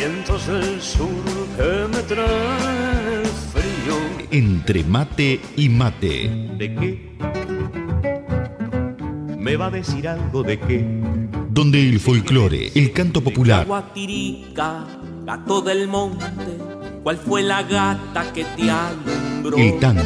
[0.00, 1.08] vientos del sur
[1.56, 3.96] que me trae frío.
[4.30, 6.30] Entre mate y mate.
[6.56, 6.90] ¿De qué?
[9.36, 10.86] ¿Me va a decir algo de qué?
[11.50, 14.86] Donde el folclore, el canto popular, Guatirica,
[15.24, 16.26] gato del monte,
[17.02, 19.58] ¿cuál fue la gata que te alumbró?
[19.58, 20.02] el tango,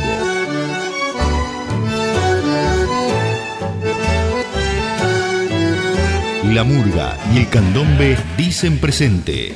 [6.52, 9.54] la murga y el candombe dicen presente.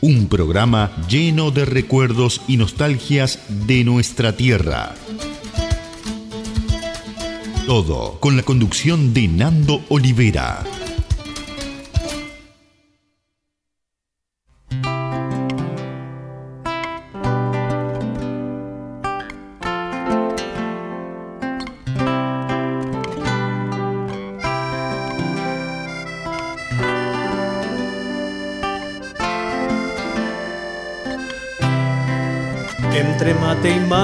[0.00, 4.94] Un programa lleno de recuerdos y nostalgias de nuestra tierra.
[7.66, 10.62] Todo con la conducción de Nando Olivera.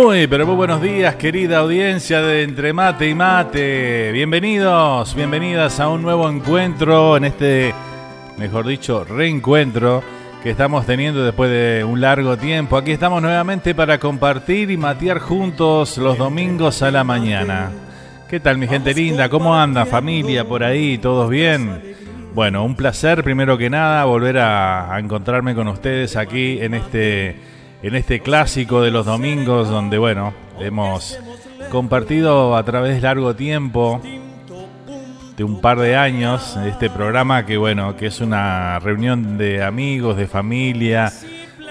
[0.00, 4.12] Muy, pero muy buenos días, querida audiencia de Entre Mate y Mate.
[4.12, 7.74] Bienvenidos, bienvenidas a un nuevo encuentro en este,
[8.36, 10.04] mejor dicho, reencuentro
[10.40, 12.76] que estamos teniendo después de un largo tiempo.
[12.76, 17.72] Aquí estamos nuevamente para compartir y matear juntos los domingos a la mañana.
[18.30, 19.28] ¿Qué tal, mi gente linda?
[19.28, 20.98] ¿Cómo anda, familia, por ahí?
[20.98, 21.96] ¿Todos bien?
[22.36, 27.57] Bueno, un placer, primero que nada, volver a, a encontrarme con ustedes aquí en este
[27.82, 31.18] en este clásico de los domingos donde, bueno, hemos
[31.70, 34.00] compartido a través de largo tiempo
[35.36, 40.16] de un par de años, este programa que bueno, que es una reunión de amigos,
[40.16, 41.12] de familia,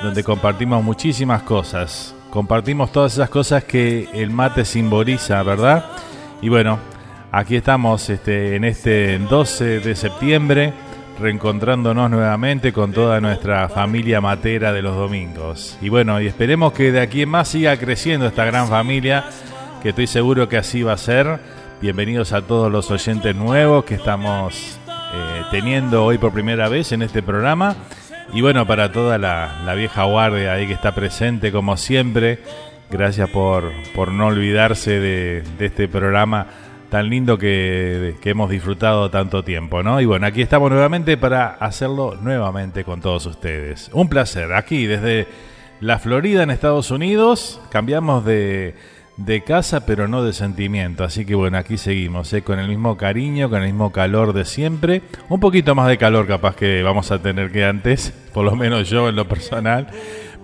[0.01, 2.15] donde compartimos muchísimas cosas.
[2.29, 5.85] Compartimos todas esas cosas que el mate simboliza, ¿verdad?
[6.41, 6.79] Y bueno,
[7.31, 10.73] aquí estamos este, en este 12 de septiembre,
[11.19, 15.77] reencontrándonos nuevamente con toda nuestra familia matera de los domingos.
[15.81, 19.25] Y bueno, y esperemos que de aquí en más siga creciendo esta gran familia,
[19.81, 21.39] que estoy seguro que así va a ser.
[21.81, 27.01] Bienvenidos a todos los oyentes nuevos que estamos eh, teniendo hoy por primera vez en
[27.01, 27.75] este programa.
[28.33, 32.39] Y bueno, para toda la, vieja guardia ahí que está presente, como siempre,
[32.91, 36.47] gracias por, por no olvidarse de, este programa
[36.89, 40.01] tan lindo que, hemos disfrutado tanto tiempo, ¿no?
[40.01, 43.89] Y bueno, aquí estamos nuevamente para hacerlo nuevamente con todos ustedes.
[43.93, 45.27] Un placer, aquí desde
[45.79, 48.75] la Florida en Estados Unidos, cambiamos de
[49.17, 51.03] de casa, pero no de sentimiento.
[51.03, 52.43] Así que bueno, aquí seguimos, ¿eh?
[52.43, 55.01] con el mismo cariño, con el mismo calor de siempre.
[55.27, 58.89] Un poquito más de calor capaz que vamos a tener que antes, por lo menos
[58.89, 59.87] yo en lo personal.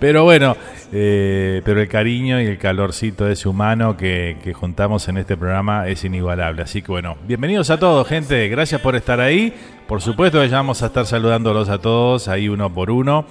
[0.03, 0.57] Pero bueno,
[0.91, 5.37] eh, pero el cariño y el calorcito de ese humano que, que, juntamos en este
[5.37, 6.61] programa es inigualable.
[6.61, 8.49] Así que bueno, bienvenidos a todos, gente.
[8.49, 9.53] Gracias por estar ahí.
[9.87, 13.25] Por supuesto que ya vamos a estar saludándolos a todos, ahí uno por uno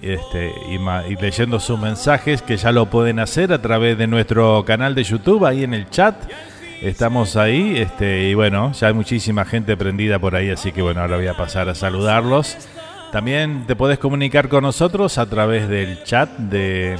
[0.00, 4.94] este, y, leyendo sus mensajes que ya lo pueden hacer a través de nuestro canal
[4.94, 6.14] de YouTube, ahí en el chat.
[6.80, 11.02] Estamos ahí, este, y bueno, ya hay muchísima gente prendida por ahí, así que bueno,
[11.02, 12.56] ahora voy a pasar a saludarlos.
[13.12, 16.96] También te puedes comunicar con nosotros a través del chat de,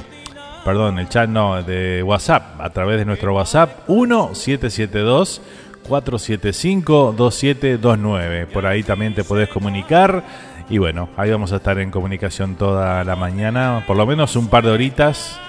[0.65, 5.41] perdón, el chat no, de WhatsApp, a través de nuestro WhatsApp 1772
[5.87, 8.47] 475 2729.
[8.47, 10.23] Por ahí también te podés comunicar
[10.69, 14.47] y bueno, ahí vamos a estar en comunicación toda la mañana, por lo menos un
[14.47, 15.39] par de horitas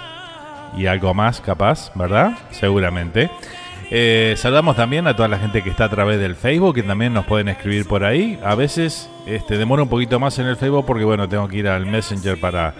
[0.76, 2.38] y algo más capaz, ¿verdad?
[2.50, 3.31] Seguramente.
[3.94, 7.12] Eh, saludamos también a toda la gente que está a través del Facebook, que también
[7.12, 8.39] nos pueden escribir por ahí.
[8.43, 11.69] A veces este, demora un poquito más en el Facebook porque bueno, tengo que ir
[11.69, 12.73] al Messenger para,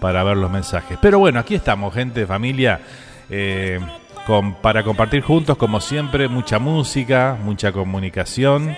[0.00, 0.96] para ver los mensajes.
[1.02, 2.80] Pero bueno, aquí estamos, gente, familia.
[3.28, 3.78] Eh,
[4.26, 8.74] con, para compartir juntos, como siempre, mucha música, mucha comunicación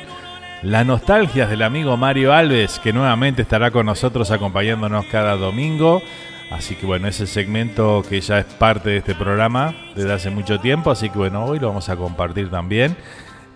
[0.62, 6.02] las nostalgias del amigo Mario Alves, que nuevamente estará con nosotros acompañándonos cada domingo.
[6.50, 10.60] Así que bueno, ese segmento que ya es parte de este programa desde hace mucho
[10.60, 12.96] tiempo, así que bueno, hoy lo vamos a compartir también.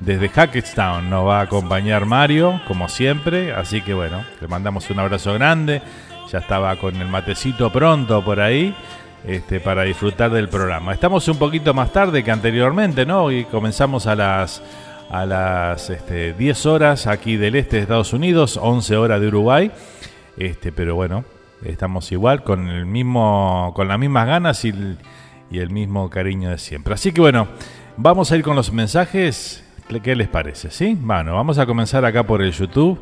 [0.00, 4.98] Desde Hackettstown nos va a acompañar Mario, como siempre, así que bueno, le mandamos un
[4.98, 5.82] abrazo grande.
[6.32, 8.75] Ya estaba con el matecito pronto por ahí.
[9.22, 10.94] Este, para disfrutar del programa.
[10.94, 13.31] Estamos un poquito más tarde que anteriormente, ¿no?
[13.31, 14.62] Y comenzamos a las
[15.10, 19.70] a las este, 10 horas aquí del este de Estados Unidos, 11 horas de Uruguay.
[20.38, 21.25] Este, pero bueno,
[21.64, 24.70] estamos igual con el mismo con las mismas ganas y
[25.50, 26.94] el, mismo cariño de siempre.
[26.94, 27.48] Así que bueno,
[27.96, 29.64] vamos a ir con los mensajes.
[30.02, 30.70] ¿Qué les parece?
[30.70, 30.96] ¿Sí?
[31.00, 33.00] Bueno, vamos a comenzar acá por el YouTube.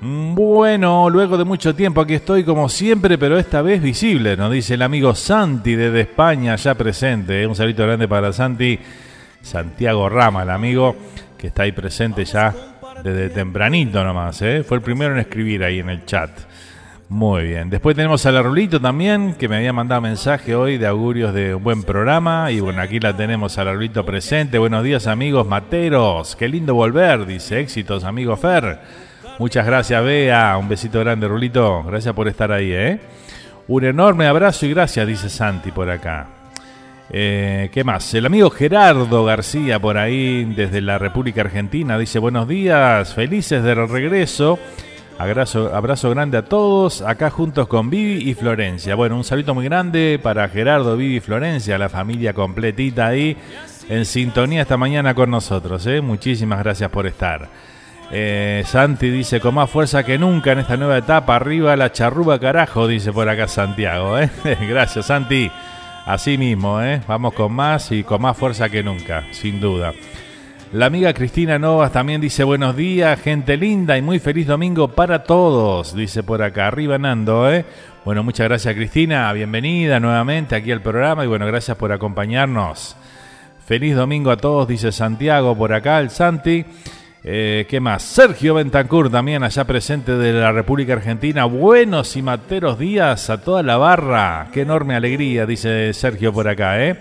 [0.00, 4.74] Bueno, luego de mucho tiempo aquí estoy como siempre, pero esta vez visible, nos dice
[4.74, 7.46] el amigo Santi desde España, ya presente.
[7.46, 8.78] Un saludo grande para Santi,
[9.42, 10.96] Santiago Rama, el amigo
[11.38, 12.54] que está ahí presente ya
[13.02, 14.62] desde tempranito nomás, ¿eh?
[14.62, 16.30] fue el primero en escribir ahí en el chat.
[17.12, 17.68] Muy bien.
[17.68, 21.62] Después tenemos a Rulito también, que me había mandado mensaje hoy de augurios de un
[21.62, 22.50] buen programa.
[22.50, 24.56] Y bueno, aquí la tenemos a Rulito presente.
[24.56, 26.34] Buenos días, amigos materos.
[26.36, 28.80] Qué lindo volver, dice éxitos, amigo Fer.
[29.38, 30.56] Muchas gracias, Bea.
[30.56, 31.82] Un besito grande, Rulito.
[31.82, 32.98] Gracias por estar ahí, ¿eh?
[33.68, 36.28] Un enorme abrazo y gracias, dice Santi por acá.
[37.10, 38.14] Eh, ¿Qué más?
[38.14, 43.86] El amigo Gerardo García por ahí desde la República Argentina dice buenos días, felices del
[43.86, 44.58] regreso.
[45.22, 48.96] Abrazo, grande a todos, acá juntos con Vivi y Florencia.
[48.96, 53.36] Bueno, un saludo muy grande para Gerardo, Vivi y Florencia, la familia completita ahí
[53.88, 55.86] en sintonía esta mañana con nosotros.
[55.86, 56.00] ¿eh?
[56.00, 57.48] Muchísimas gracias por estar.
[58.10, 62.40] Eh, Santi dice, con más fuerza que nunca en esta nueva etapa, arriba la charruba
[62.40, 64.18] carajo, dice por acá Santiago.
[64.18, 64.28] ¿eh?
[64.68, 65.48] gracias Santi.
[66.04, 67.00] Así mismo, ¿eh?
[67.06, 69.92] vamos con más y con más fuerza que nunca, sin duda.
[70.72, 75.22] La amiga Cristina Novas también dice buenos días, gente linda y muy feliz domingo para
[75.22, 77.66] todos, dice por acá, arriba Nando, ¿eh?
[78.06, 82.96] Bueno, muchas gracias Cristina, bienvenida nuevamente aquí al programa y bueno, gracias por acompañarnos.
[83.66, 86.64] Feliz domingo a todos, dice Santiago por acá, el Santi.
[87.22, 88.02] Eh, ¿Qué más?
[88.02, 91.44] Sergio Bentancur también allá presente de la República Argentina.
[91.44, 94.48] Buenos y materos días a toda la barra.
[94.54, 96.96] Qué enorme alegría, dice Sergio por acá, ¿eh?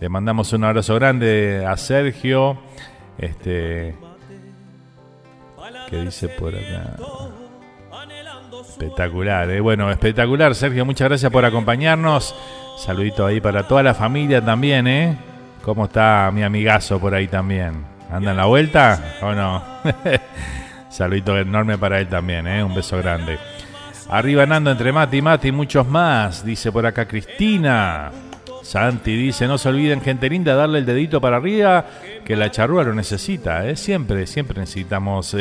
[0.00, 2.72] Le mandamos un abrazo grande a Sergio.
[3.18, 3.94] Este.
[5.88, 6.96] ¿Qué dice por acá?
[8.68, 9.60] Espectacular, ¿eh?
[9.60, 10.84] Bueno, espectacular, Sergio.
[10.84, 12.34] Muchas gracias por acompañarnos.
[12.76, 15.16] Saludito ahí para toda la familia también, ¿eh?
[15.62, 17.84] ¿Cómo está mi amigazo por ahí también?
[18.10, 19.62] ¿Anda en la vuelta o no?
[20.90, 22.62] Saludito enorme para él también, ¿eh?
[22.62, 23.38] Un beso grande.
[24.08, 28.10] Arriba Nando entre Mati y Mati muchos más, dice por acá Cristina.
[28.64, 31.84] Santi dice, no se olviden, gente linda, darle el dedito para arriba,
[32.24, 33.76] que la charrúa lo necesita, ¿eh?
[33.76, 35.36] Siempre, siempre necesitamos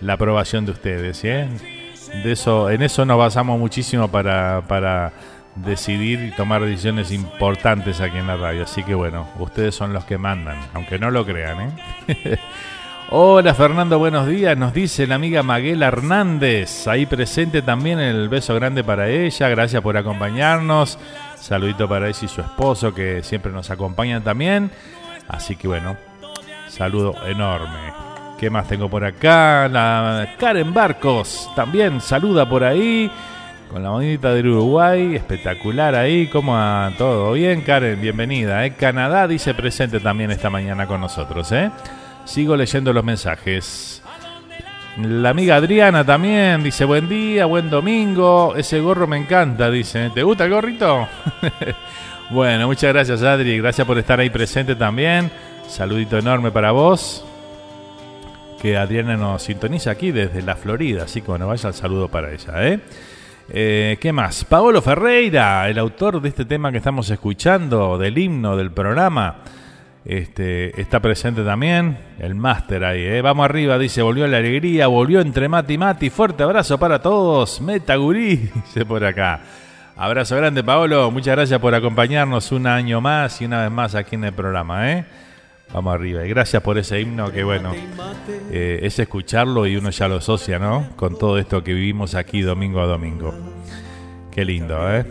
[0.00, 1.46] la aprobación de ustedes, ¿eh?
[2.24, 5.12] De eso, en eso nos basamos muchísimo para, para
[5.56, 8.62] decidir y tomar decisiones importantes aquí en la radio.
[8.62, 11.74] Así que bueno, ustedes son los que mandan, aunque no lo crean,
[12.08, 12.38] ¿eh?
[13.10, 14.56] Hola Fernando, buenos días.
[14.56, 19.48] Nos dice la amiga Maguela Hernández, ahí presente también el beso grande para ella.
[19.48, 20.98] Gracias por acompañarnos.
[21.48, 24.70] Saludito para ella y su esposo que siempre nos acompañan también.
[25.28, 25.96] Así que bueno,
[26.68, 27.94] saludo enorme.
[28.38, 29.66] ¿Qué más tengo por acá?
[30.38, 33.10] Karen Barcos también saluda por ahí.
[33.70, 37.98] Con la monita del Uruguay, espectacular ahí, ¿cómo a todo bien, Karen?
[37.98, 38.66] Bienvenida.
[38.66, 38.74] ¿eh?
[38.74, 41.70] Canadá dice presente también esta mañana con nosotros, ¿eh?
[42.26, 44.02] Sigo leyendo los mensajes.
[45.02, 48.56] La amiga Adriana también dice buen día, buen domingo.
[48.56, 50.10] Ese gorro me encanta, dice.
[50.12, 51.06] ¿Te gusta el gorrito?
[52.30, 53.58] bueno, muchas gracias Adri.
[53.58, 55.30] Gracias por estar ahí presente también.
[55.68, 57.24] Saludito enorme para vos.
[58.60, 61.04] Que Adriana nos sintoniza aquí desde la Florida.
[61.04, 62.66] Así que bueno, vaya el saludo para ella.
[62.66, 62.80] ¿eh?
[63.50, 64.44] Eh, ¿Qué más?
[64.46, 69.36] Paolo Ferreira, el autor de este tema que estamos escuchando, del himno del programa.
[70.04, 73.02] Este, está presente también el máster ahí.
[73.02, 73.22] ¿eh?
[73.22, 76.10] Vamos arriba, dice, volvió la alegría, volvió entre Mati y Mati.
[76.10, 77.60] Fuerte abrazo para todos.
[77.60, 79.40] Metagurí, dice por acá.
[79.96, 81.10] Abrazo grande, Paolo.
[81.10, 84.92] Muchas gracias por acompañarnos un año más y una vez más aquí en el programa.
[84.92, 85.04] ¿eh?
[85.72, 86.24] Vamos arriba.
[86.24, 87.72] Y gracias por ese himno que, bueno,
[88.50, 90.90] eh, es escucharlo y uno ya lo asocia, ¿no?
[90.96, 93.34] Con todo esto que vivimos aquí domingo a domingo.
[94.30, 95.04] Qué lindo, ¿eh?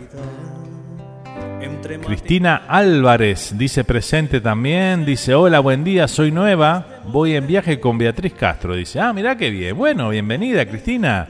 [2.04, 7.98] Cristina Álvarez dice presente también, dice hola, buen día, soy nueva, voy en viaje con
[7.98, 11.28] Beatriz Castro, dice, ah, mira qué bien, bueno, bienvenida Cristina,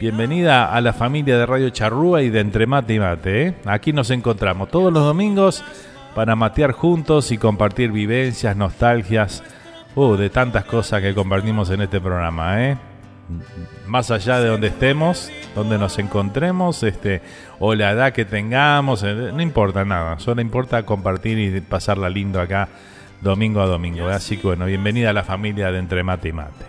[0.00, 3.54] bienvenida a la familia de Radio Charrúa y de Entre Mate y Mate, ¿eh?
[3.66, 5.62] aquí nos encontramos todos los domingos
[6.14, 9.42] para matear juntos y compartir vivencias, nostalgias,
[9.94, 12.87] uh, de tantas cosas que compartimos en este programa, ¿eh?
[13.86, 17.20] Más allá de donde estemos, donde nos encontremos, este,
[17.58, 22.40] o la edad que tengamos, eh, no importa nada, solo importa compartir y pasarla lindo
[22.40, 22.68] acá
[23.20, 24.08] domingo a domingo.
[24.08, 26.64] Así que bueno, bienvenida a la familia de Entre Mate y Mate.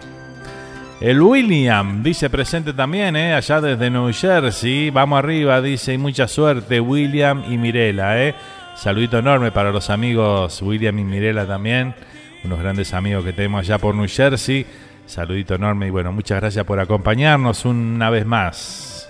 [1.01, 3.34] El William dice presente también, ¿eh?
[3.34, 4.89] allá desde New Jersey.
[4.89, 8.22] Vamos arriba, dice, y mucha suerte, William y Mirela.
[8.22, 8.36] ¿eh?
[8.75, 11.96] Saludito enorme para los amigos William y Mirela también,
[12.44, 14.66] unos grandes amigos que tenemos allá por New Jersey.
[15.10, 19.10] Saludito enorme y bueno, muchas gracias por acompañarnos una vez más.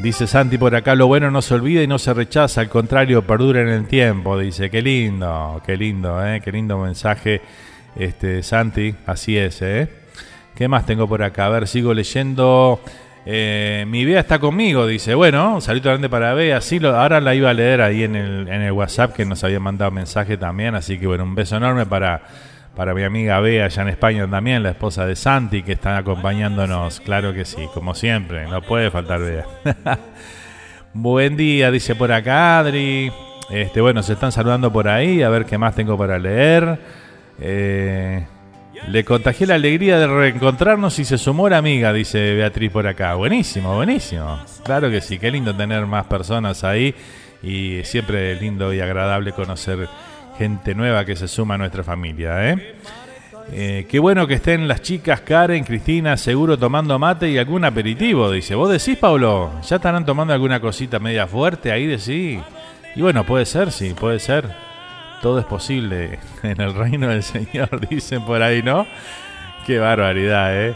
[0.00, 3.22] Dice Santi por acá, lo bueno no se olvida y no se rechaza, al contrario,
[3.22, 4.36] perdura en el tiempo.
[4.36, 6.40] Dice, qué lindo, qué lindo, ¿eh?
[6.44, 7.40] qué lindo mensaje,
[7.94, 9.62] este Santi, así es.
[9.62, 9.88] ¿eh?
[10.56, 11.46] ¿Qué más tengo por acá?
[11.46, 12.80] A ver, sigo leyendo.
[13.24, 15.14] Eh, mi Bea está conmigo, dice.
[15.14, 16.56] Bueno, un saludo grande para Bea.
[16.56, 19.44] Así lo, ahora la iba a leer ahí en el, en el WhatsApp que nos
[19.44, 20.74] había mandado mensaje también.
[20.74, 22.22] Así que bueno, un beso enorme para
[22.78, 27.00] para mi amiga Bea allá en España también, la esposa de Santi, que está acompañándonos.
[27.00, 29.46] Claro que sí, como siempre, no puede faltar Bea.
[30.94, 33.10] Buen día, dice por acá Adri.
[33.50, 36.78] Este, bueno, se están saludando por ahí, a ver qué más tengo para leer.
[37.40, 38.24] Eh,
[38.86, 43.16] le contagié la alegría de reencontrarnos y se sumó la amiga, dice Beatriz por acá.
[43.16, 44.38] Buenísimo, buenísimo.
[44.62, 46.94] Claro que sí, qué lindo tener más personas ahí
[47.42, 49.88] y siempre lindo y agradable conocer
[50.38, 52.50] gente nueva que se suma a nuestra familia.
[52.50, 52.76] ¿eh?
[53.50, 53.86] ¿eh?
[53.90, 58.54] qué bueno que estén las chicas Karen, Cristina, seguro tomando mate y algún aperitivo, dice.
[58.54, 59.50] ¿Vos decís, Pablo?
[59.68, 62.40] ¿Ya estarán tomando alguna cosita media fuerte ahí, decís?
[62.94, 64.48] Y bueno, puede ser, sí, puede ser.
[65.20, 68.86] Todo es posible en el reino del Señor, dicen por ahí, ¿no?
[69.66, 70.74] Qué barbaridad, ¿eh?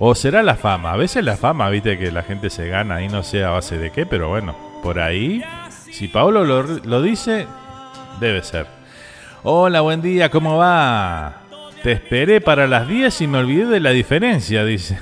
[0.00, 0.92] O será la fama.
[0.92, 3.78] A veces la fama, viste, que la gente se gana y no sé a base
[3.78, 5.42] de qué, pero bueno, por ahí,
[5.92, 7.46] si Pablo lo, lo dice,
[8.20, 8.77] debe ser.
[9.44, 11.42] Hola, buen día, ¿cómo va?
[11.84, 14.98] Te esperé para las 10 y me olvidé de la diferencia, dice.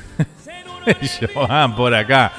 [1.34, 2.32] Joan por acá.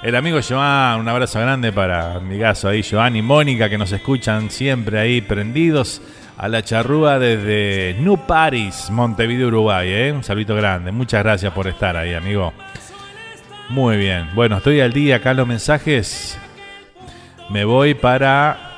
[0.00, 3.90] El amigo Joan, un abrazo grande para mi caso ahí, Joan y Mónica, que nos
[3.90, 6.00] escuchan siempre ahí prendidos
[6.38, 9.88] a la charrúa desde New Paris, Montevideo, Uruguay.
[9.90, 10.12] ¿eh?
[10.12, 10.92] Un saludito grande.
[10.92, 12.52] Muchas gracias por estar ahí, amigo.
[13.68, 14.28] Muy bien.
[14.36, 16.38] Bueno, estoy al día acá en los mensajes.
[17.48, 18.69] Me voy para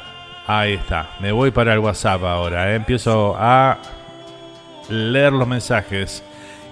[0.46, 1.10] Ahí está.
[1.20, 2.72] Me voy para el WhatsApp ahora.
[2.72, 2.76] ¿eh?
[2.76, 3.78] Empiezo a
[4.88, 6.22] leer los mensajes.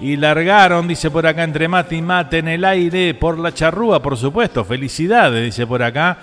[0.00, 4.00] Y largaron, dice por acá, entre mate y mate en el aire por la charrúa,
[4.00, 4.64] por supuesto.
[4.64, 6.18] Felicidades, dice por acá.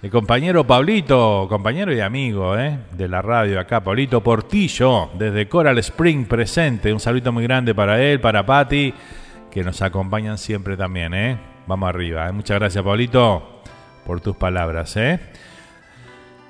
[0.00, 2.78] el compañero Pablito, compañero y amigo ¿eh?
[2.92, 6.92] de la radio acá, Pablito Portillo, desde Coral Spring presente.
[6.92, 8.94] Un saludo muy grande para él, para Patti,
[9.50, 11.12] que nos acompañan siempre también.
[11.12, 11.36] ¿eh?
[11.66, 12.28] Vamos arriba.
[12.28, 12.32] ¿eh?
[12.32, 13.60] Muchas gracias, Pablito,
[14.06, 14.96] por tus palabras.
[14.96, 15.18] ¿eh?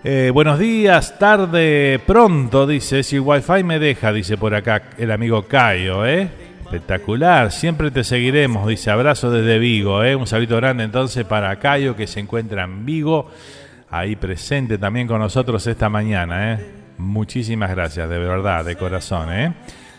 [0.09, 3.03] Eh, buenos días, tarde, pronto, dice.
[3.03, 6.31] Si el wifi me deja, dice por acá el amigo Cayo, ¿eh?
[6.63, 10.15] Espectacular, siempre te seguiremos, dice abrazo desde Vigo, ¿eh?
[10.15, 13.33] un saludo grande entonces para Cayo que se encuentra en Vigo,
[13.91, 16.53] ahí presente también con nosotros esta mañana.
[16.53, 16.67] ¿eh?
[16.99, 19.33] Muchísimas gracias, de verdad, de corazón.
[19.33, 19.55] ¿eh?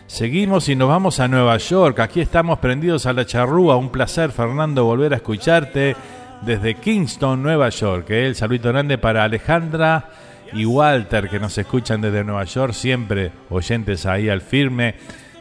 [0.06, 4.30] Seguimos y nos vamos a Nueva York, aquí estamos prendidos a la charrúa, un placer
[4.32, 5.94] Fernando volver a escucharte
[6.42, 8.10] desde Kingston, Nueva York.
[8.10, 8.26] ¿eh?
[8.26, 10.10] El saludo grande para Alejandra
[10.52, 14.94] y Walter que nos escuchan desde Nueva York, siempre oyentes ahí al firme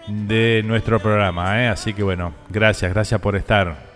[0.08, 1.64] de nuestro programa.
[1.64, 1.68] ¿eh?
[1.68, 3.88] Así que bueno, gracias, gracias por estar.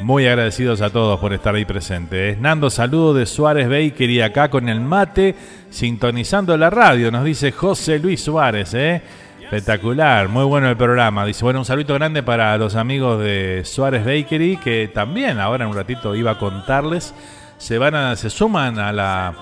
[0.00, 2.38] Muy agradecidos a todos por estar ahí presentes.
[2.40, 5.36] Nando, saludo de Suárez Baker y acá con el mate,
[5.70, 8.74] sintonizando la radio, nos dice José Luis Suárez.
[8.74, 9.00] ¿eh?
[9.44, 11.24] Espectacular, muy bueno el programa.
[11.26, 15.70] Dice, bueno, un saludo grande para los amigos de Suárez Bakery, que también ahora en
[15.70, 17.14] un ratito iba a contarles,
[17.58, 19.34] se van a, se suman a la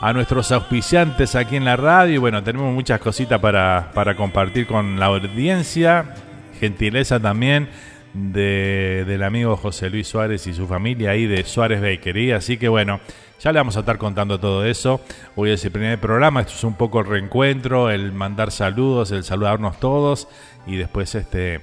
[0.00, 2.14] a nuestros auspiciantes aquí en la radio.
[2.14, 6.14] Y bueno, tenemos muchas cositas para, para compartir con la audiencia.
[6.58, 7.68] Gentileza también
[8.14, 12.32] de, del amigo José Luis Suárez y su familia ahí de Suárez Bakery.
[12.32, 13.00] Así que bueno,
[13.40, 15.00] ya le vamos a estar contando todo eso.
[15.34, 19.24] Hoy es el primer programa, esto es un poco el reencuentro, el mandar saludos, el
[19.24, 20.28] saludarnos todos
[20.66, 21.60] y después este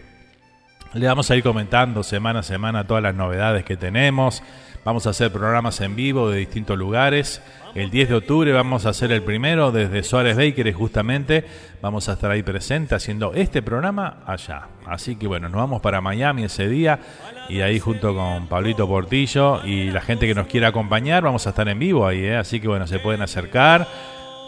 [0.94, 4.42] le vamos a ir comentando semana a semana todas las novedades que tenemos.
[4.84, 7.42] Vamos a hacer programas en vivo de distintos lugares.
[7.78, 11.46] El 10 de octubre vamos a hacer el primero desde Suárez Baker, justamente.
[11.80, 14.70] Vamos a estar ahí presente haciendo este programa allá.
[14.88, 17.00] Así que bueno, nos vamos para Miami ese día
[17.50, 21.52] y ahí junto con Pablito Portillo y la gente que nos quiera acompañar, vamos a
[21.52, 22.26] estar en vivo ahí.
[22.26, 22.38] ¿eh?
[22.38, 23.88] Así que bueno, se pueden acercar.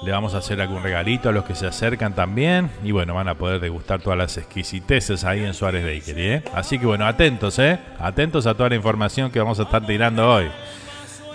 [0.03, 2.71] Le vamos a hacer algún regalito a los que se acercan también.
[2.83, 6.27] Y bueno, van a poder degustar todas las exquisiteces ahí en Suárez Bakery.
[6.29, 6.43] ¿eh?
[6.55, 7.77] Así que bueno, atentos, ¿eh?
[7.99, 10.47] Atentos a toda la información que vamos a estar tirando hoy.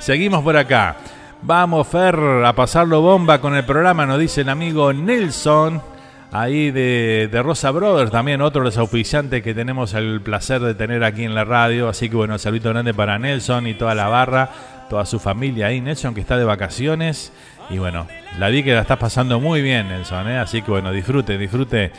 [0.01, 0.97] Seguimos por acá.
[1.47, 5.83] Vamos, Fer, a pasarlo bomba con el programa, nos dice el amigo Nelson.
[6.33, 10.75] Ahí de, de Rosa Brothers, también otro de los auspiciantes que tenemos el placer de
[10.75, 11.91] tener aquí en la radio.
[11.91, 14.49] Así que bueno, saludo grande para Nelson y toda la barra,
[14.89, 15.83] toda su familia ahí.
[15.83, 17.31] Nelson que está de vacaciones
[17.69, 18.07] y bueno,
[18.39, 20.39] la vi que la estás pasando muy bien, Nelson, ¿eh?
[20.39, 21.93] Así que bueno, disfrute, disfrute,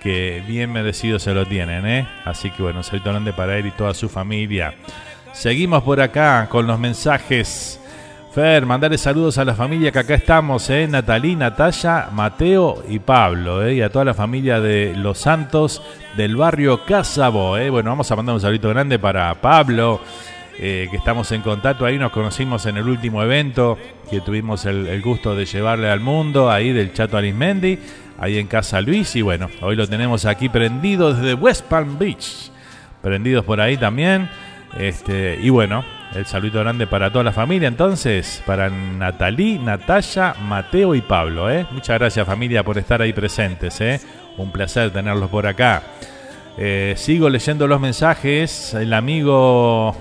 [0.00, 2.08] que bien merecido se lo tienen, ¿eh?
[2.24, 4.74] Así que bueno, saludo grande para él y toda su familia.
[5.32, 7.81] Seguimos por acá con los mensajes.
[8.32, 10.88] Fer, mandarle saludos a la familia que acá estamos, ¿eh?
[10.88, 13.74] Natalí, Natalia, Mateo y Pablo, ¿eh?
[13.74, 15.82] Y a toda la familia de Los Santos
[16.16, 17.68] del barrio Casabo, ¿eh?
[17.68, 20.00] Bueno, vamos a mandar un saludo grande para Pablo,
[20.58, 23.76] eh, que estamos en contacto ahí, nos conocimos en el último evento
[24.10, 27.78] que tuvimos el, gusto de llevarle al mundo, ahí del Chato Arismendi,
[28.18, 32.50] ahí en Casa Luis, y bueno, hoy lo tenemos aquí prendido desde West Palm Beach,
[33.02, 34.30] prendidos por ahí también,
[34.78, 35.84] este, y bueno,
[36.14, 41.66] el saludo grande para toda la familia, entonces, para Natalí, Natalia, Mateo y Pablo, ¿eh?
[41.70, 44.00] Muchas gracias familia por estar ahí presentes, ¿eh?
[44.36, 45.82] Un placer tenerlos por acá.
[46.58, 49.96] Eh, sigo leyendo los mensajes, el amigo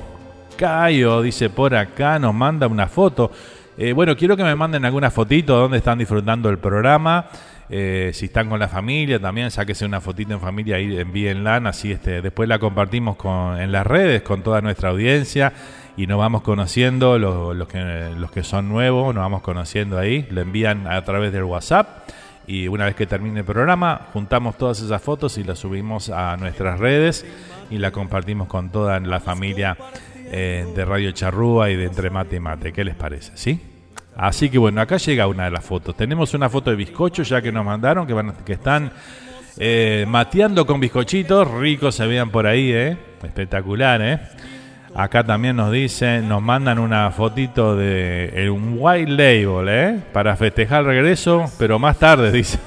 [0.57, 3.31] Cayo dice por acá, nos manda una foto.
[3.77, 7.27] Eh, bueno, quiero que me manden alguna fotito donde están disfrutando el programa.
[7.69, 11.93] Eh, si están con la familia también, sáquese una fotito en familia y envíenla, así
[11.93, 15.53] este, después la compartimos con, en las redes con toda nuestra audiencia
[15.97, 20.41] y nos vamos conociendo, los, que, los que son nuevos, nos vamos conociendo ahí, lo
[20.41, 22.09] envían a través del WhatsApp
[22.47, 26.35] y una vez que termine el programa, juntamos todas esas fotos y las subimos a
[26.37, 27.25] nuestras redes
[27.69, 29.77] y la compartimos con toda la familia
[30.33, 32.73] eh, de Radio Charrúa y de Entre Mate y Mate.
[32.73, 33.31] ¿Qué les parece?
[33.35, 33.61] ¿Sí?
[34.15, 35.95] Así que bueno, acá llega una de las fotos.
[35.95, 38.91] Tenemos una foto de bizcocho ya que nos mandaron, que, van, que están
[39.57, 41.49] eh, mateando con bizcochitos.
[41.51, 42.97] Ricos se vean por ahí, ¿eh?
[43.23, 44.19] Espectacular, ¿eh?
[44.93, 49.99] Acá también nos dicen, nos mandan una fotito de un white label, ¿eh?
[50.11, 52.59] Para festejar el regreso, pero más tarde, dice.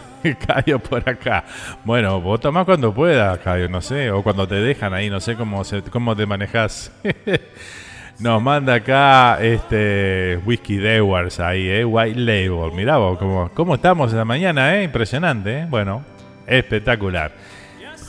[0.47, 1.45] Cayo por acá.
[1.85, 5.37] Bueno, vos tomás cuando puedas, Cayo, no sé, o cuando te dejan ahí, no sé
[5.37, 6.93] cómo, cómo te manejas.
[8.19, 12.73] Nos manda acá este Whisky Dewars ahí, eh, White Label.
[12.73, 15.67] Mirá vos cómo, cómo estamos esta mañana, eh, impresionante, eh.
[15.69, 16.05] Bueno,
[16.47, 17.33] espectacular.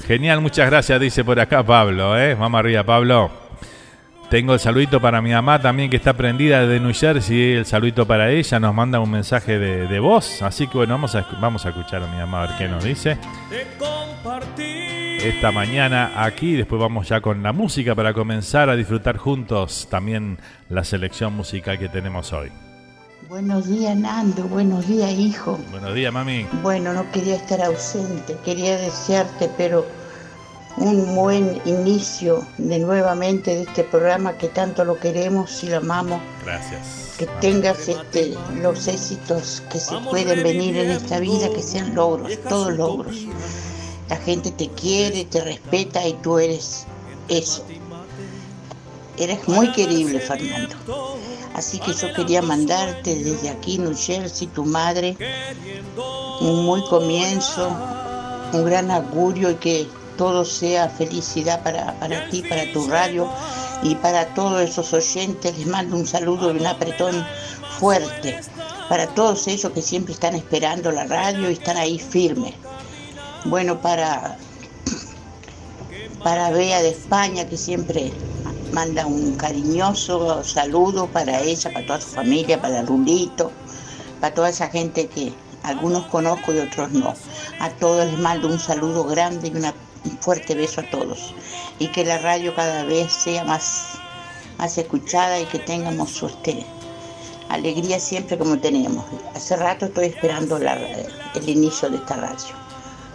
[0.05, 2.35] Genial, muchas gracias, dice por acá Pablo, eh.
[2.35, 3.44] Vamos arriba, Pablo.
[4.29, 7.53] Tengo el saludito para mi mamá también que está prendida de New Jersey.
[7.53, 8.59] El saludito para ella.
[8.59, 10.41] Nos manda un mensaje de, voz.
[10.41, 12.83] Así que bueno, vamos a, vamos a escuchar a mi mamá a ver qué nos
[12.83, 13.17] dice.
[15.19, 16.53] Esta mañana aquí.
[16.53, 21.77] Después vamos ya con la música para comenzar a disfrutar juntos también la selección musical
[21.77, 22.51] que tenemos hoy.
[23.29, 24.43] Buenos días, Nando.
[24.43, 25.59] Buenos días, hijo.
[25.71, 26.45] Buenos días, mami.
[26.61, 28.35] Bueno, no quería estar ausente.
[28.43, 29.85] Quería desearte, pero
[30.77, 36.21] un buen inicio de nuevamente de este programa que tanto lo queremos y lo amamos.
[36.43, 37.15] Gracias.
[37.17, 42.37] Que tengas este, los éxitos que se pueden venir en esta vida, que sean logros,
[42.49, 43.15] todos logros.
[44.09, 46.85] La gente te quiere, te respeta y tú eres
[47.29, 47.63] eso.
[49.17, 50.75] Eres muy querible, Fernando.
[51.53, 55.15] Así que yo quería mandarte desde aquí, New Jersey, tu madre,
[56.41, 57.69] un muy comienzo,
[58.51, 63.29] un gran augurio y que todo sea felicidad para, para ti, para tu radio
[63.83, 65.57] y para todos esos oyentes.
[65.57, 67.25] Les mando un saludo y un apretón
[67.79, 68.39] fuerte
[68.89, 72.53] para todos ellos que siempre están esperando la radio y están ahí firmes.
[73.45, 74.37] Bueno, para,
[76.23, 78.11] para Bea de España, que siempre
[78.71, 83.51] manda un cariñoso saludo para ella, para toda su familia, para Rulito,
[84.19, 87.13] para toda esa gente que algunos conozco y otros no.
[87.59, 89.73] A todos les mando un saludo grande y una
[90.05, 91.33] un fuerte beso a todos
[91.79, 93.97] y que la radio cada vez sea más,
[94.57, 96.65] más escuchada y que tengamos suerte,
[97.49, 99.05] alegría siempre como tenemos.
[99.35, 102.65] Hace rato estoy esperando el inicio de esta radio.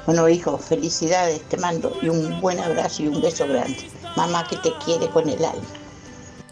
[0.07, 3.89] Bueno, hijo, felicidades, te mando y un buen abrazo y un beso grande.
[4.17, 5.63] Mamá que te quiere con el alma.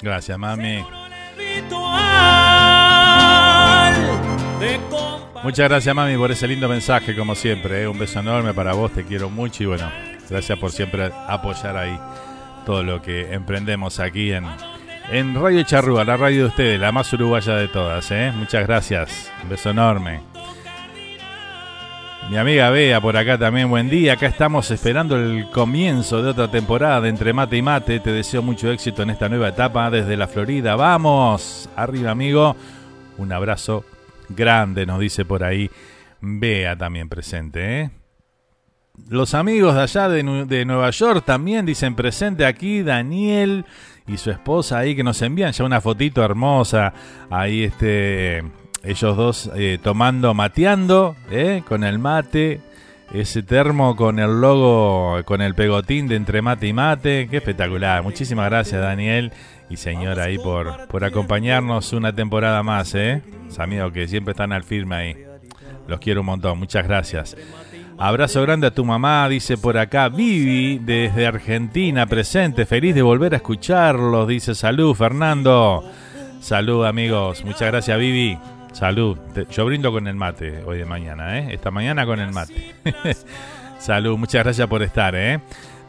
[0.00, 0.84] Gracias, mami.
[5.42, 7.82] Muchas gracias, mami, por ese lindo mensaje, como siempre.
[7.82, 7.88] ¿eh?
[7.88, 9.90] Un beso enorme para vos, te quiero mucho y bueno,
[10.28, 11.98] Gracias por siempre apoyar ahí
[12.66, 14.44] todo lo que emprendemos aquí en,
[15.10, 18.10] en Radio Charrúa, la radio de ustedes, la más uruguaya de todas.
[18.10, 18.32] ¿eh?
[18.36, 19.32] Muchas gracias.
[19.42, 20.20] Un beso enorme.
[22.30, 24.12] Mi amiga Bea por acá también, buen día.
[24.12, 28.00] Acá estamos esperando el comienzo de otra temporada de Entre Mate y Mate.
[28.00, 30.76] Te deseo mucho éxito en esta nueva etapa desde la Florida.
[30.76, 32.54] Vamos, arriba amigo.
[33.16, 33.82] Un abrazo
[34.28, 35.70] grande, nos dice por ahí
[36.20, 37.80] Bea también presente.
[37.80, 37.90] ¿eh?
[39.08, 43.64] Los amigos de allá de, Nueva York también dicen presente aquí Daniel
[44.06, 46.92] y su esposa ahí que nos envían ya una fotito hermosa.
[47.30, 48.42] Ahí este,
[48.82, 52.60] ellos dos eh, tomando, mateando, eh, con el mate.
[53.12, 57.28] Ese termo con el logo, con el pegotín de entre mate y mate.
[57.30, 58.02] Qué espectacular.
[58.02, 59.32] Muchísimas gracias Daniel
[59.70, 62.94] y señora ahí por, por acompañarnos una temporada más.
[62.94, 63.22] ¿eh?
[63.58, 65.16] amigos que siempre están al firme ahí.
[65.86, 66.58] Los quiero un montón.
[66.58, 67.34] Muchas gracias.
[68.00, 73.34] Abrazo grande a tu mamá, dice por acá Vivi, desde Argentina, presente, feliz de volver
[73.34, 75.82] a escucharlos, dice salud Fernando.
[76.40, 78.38] Salud amigos, muchas gracias Vivi.
[78.70, 79.18] Salud.
[79.50, 81.48] Yo brindo con el mate hoy de mañana, ¿eh?
[81.52, 82.76] Esta mañana con el mate.
[83.80, 85.40] Salud, muchas gracias por estar, ¿eh?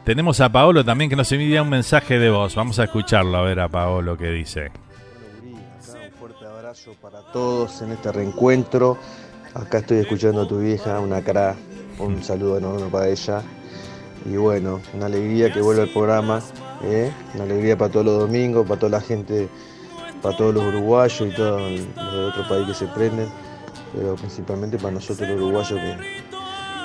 [0.04, 2.56] Tenemos a Paolo también que nos envía un mensaje de voz.
[2.56, 4.72] Vamos a escucharlo, a ver a Paolo qué dice.
[5.44, 8.98] Un fuerte abrazo para todos en este reencuentro.
[9.54, 11.54] Acá estoy escuchando a tu vieja, una cara
[12.00, 13.42] un saludo enorme para ella.
[14.24, 16.42] Y bueno, una alegría que vuelva el programa,
[16.82, 17.10] ¿eh?
[17.34, 19.48] una alegría para todos los domingos, para toda la gente,
[20.22, 23.28] para todos los uruguayos y todos los de otro país que se prenden,
[23.94, 25.96] pero principalmente para nosotros los uruguayos que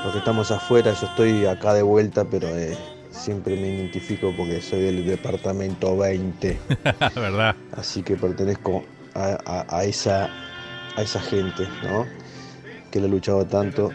[0.05, 2.77] los que estamos afuera, yo estoy acá de vuelta, pero eh,
[3.09, 6.59] siempre me identifico porque soy del departamento 20.
[7.15, 7.55] ¿Verdad?
[7.75, 8.83] Así que pertenezco
[9.15, 10.29] a, esa,
[10.95, 12.05] a esa gente, ¿no?
[12.91, 13.89] Que le ha luchado tanto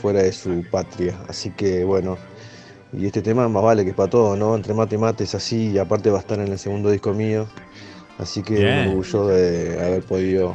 [0.00, 1.14] fuera de su patria.
[1.28, 2.16] Así que bueno,
[2.92, 4.54] y este tema más vale que para todo, ¿no?
[4.54, 7.12] Entre mate y mate es así, y aparte va a estar en el segundo disco
[7.12, 7.46] mío.
[8.18, 10.54] Así que me orgullo de haber podido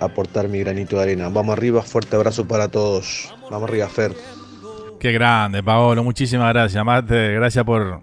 [0.00, 1.28] aportar mi granito de arena.
[1.28, 3.34] Vamos arriba, fuerte abrazo para todos.
[3.50, 4.14] Vamos arriba, Fer.
[4.98, 6.84] Qué grande, Paolo, muchísimas gracias.
[6.84, 8.00] Mate, gracias por,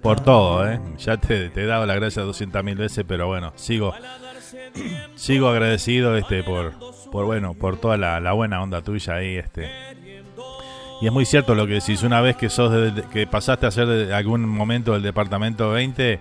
[0.00, 0.80] por todo, ¿eh?
[0.98, 3.92] Ya te, he dado la gracia 200 mil veces, pero bueno, sigo,
[5.14, 6.72] sigo agradecido este por,
[7.10, 9.70] por bueno, por toda la, buena onda tuya ahí, este.
[11.00, 13.86] Y es muy cierto lo que decís, una vez que sos que pasaste a ser
[13.86, 16.20] de algún momento del departamento 20,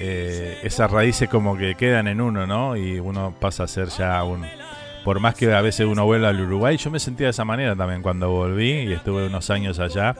[0.00, 2.76] eh, esas raíces como que quedan en uno, ¿no?
[2.76, 4.46] Y uno pasa a ser ya un...
[5.04, 7.74] Por más que a veces uno vuelva al Uruguay, yo me sentía de esa manera
[7.76, 10.14] también cuando volví y estuve unos años allá.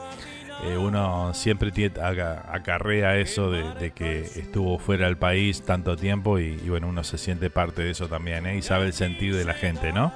[0.64, 6.56] Eh, uno siempre tiene, acarrea eso de, que estuvo fuera del país tanto tiempo y,
[6.68, 8.56] bueno, uno se siente parte de eso también ¿eh?
[8.56, 10.12] y sabe el sentido de la gente, ¿no?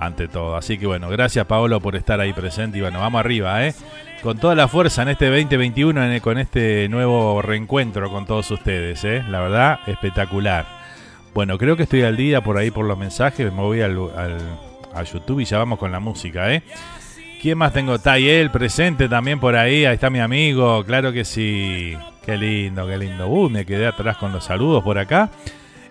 [0.00, 0.56] ante todo.
[0.56, 3.74] Así que bueno, gracias Paolo por estar ahí presente y bueno, vamos arriba, ¿eh?
[4.22, 9.22] Con toda la fuerza en este 2021, con este nuevo reencuentro con todos ustedes, ¿eh?
[9.28, 10.66] La verdad, espectacular.
[11.34, 13.98] Bueno, creo que estoy al día por ahí por los mensajes, me voy al,
[14.94, 16.62] a YouTube y ya vamos con la música, ¿eh?
[17.40, 17.98] ¿Quién más tengo?
[17.98, 19.86] Tayel presente también por ahí.
[19.86, 20.84] Ahí está mi amigo.
[20.84, 21.96] Claro que sí.
[22.22, 23.28] Qué lindo, qué lindo.
[23.28, 25.30] Uh, me quedé atrás con los saludos por acá.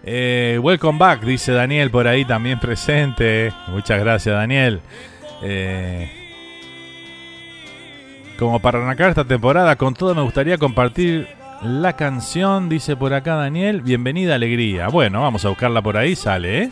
[0.03, 3.51] Eh, welcome back, dice Daniel por ahí también presente.
[3.67, 4.79] Muchas gracias, Daniel.
[5.41, 6.11] Eh,
[8.37, 11.27] como para arrancar esta temporada, con todo me gustaría compartir
[11.63, 13.81] la canción, dice por acá Daniel.
[13.81, 14.87] Bienvenida Alegría.
[14.87, 16.71] Bueno, vamos a buscarla por ahí, sale, ¿eh?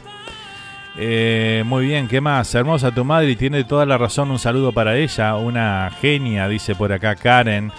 [0.99, 2.53] Eh, muy bien, ¿qué más?
[2.55, 4.31] Hermosa tu madre y tiene toda la razón.
[4.31, 7.71] Un saludo para ella, una genia, dice por acá Karen,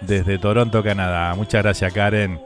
[0.00, 1.34] desde Toronto, Canadá.
[1.34, 2.40] Muchas gracias, Karen.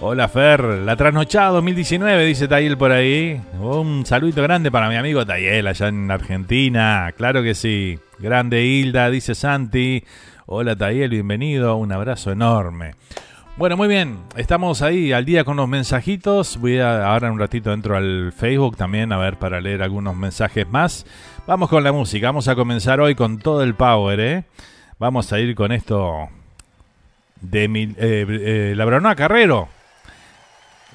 [0.00, 0.62] Hola, Fer.
[0.62, 3.40] La trasnochada 2019, dice Tayel por ahí.
[3.60, 7.12] Un saludito grande para mi amigo Tayel allá en Argentina.
[7.16, 7.98] Claro que sí.
[8.18, 10.04] Grande Hilda, dice Santi.
[10.46, 11.76] Hola, Tayel, bienvenido.
[11.76, 12.94] Un abrazo enorme.
[13.56, 16.56] Bueno, muy bien, estamos ahí al día con los mensajitos.
[16.56, 20.68] Voy a ahora un ratito entro al Facebook también a ver para leer algunos mensajes
[20.68, 21.06] más.
[21.46, 24.44] Vamos con la música, vamos a comenzar hoy con todo el power, ¿eh?
[24.98, 26.28] Vamos a ir con esto
[27.40, 29.68] de mi, eh, eh, la Carrero.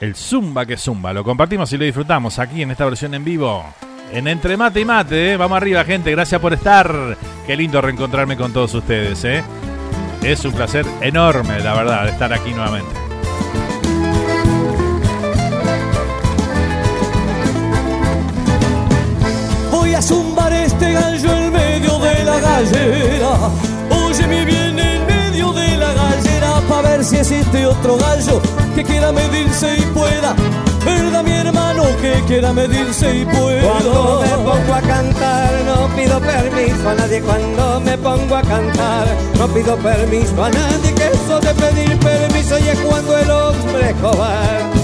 [0.02, 3.63] El Zumba que Zumba, lo compartimos y lo disfrutamos aquí en esta versión en vivo.
[4.12, 5.38] En Entre Mate y Mate, ¿eh?
[5.38, 7.15] vamos arriba gente, gracias por estar.
[7.48, 9.43] Qué lindo reencontrarme con todos ustedes, ¿eh?
[10.23, 12.91] Es un placer enorme, la verdad, estar aquí nuevamente.
[19.71, 23.29] Voy a zumbar este gallo en medio de la gallera.
[23.89, 28.41] Oye mi bien en medio de la gallera para ver si existe otro gallo
[28.75, 30.36] que quiera medirse y pueda
[30.86, 31.23] ¿Verdad
[31.97, 33.69] que quiera medirse y puedo?
[33.69, 37.21] Cuando me pongo a cantar no pido permiso a nadie.
[37.21, 40.93] Cuando me pongo a cantar no pido permiso a nadie.
[40.93, 44.80] Que eso de pedir permiso y es cuando el hombre es cobarde.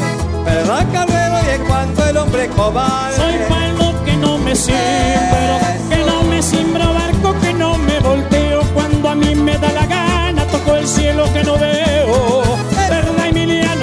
[0.45, 1.35] ¿Verdad Carrero?
[1.45, 3.15] Y es cuando el hombre es cobarde.
[3.15, 8.61] Soy palo que no me siembro Que no me siembro barco que no me volteo.
[8.73, 12.43] Cuando a mí me da la gana toco el cielo que no veo.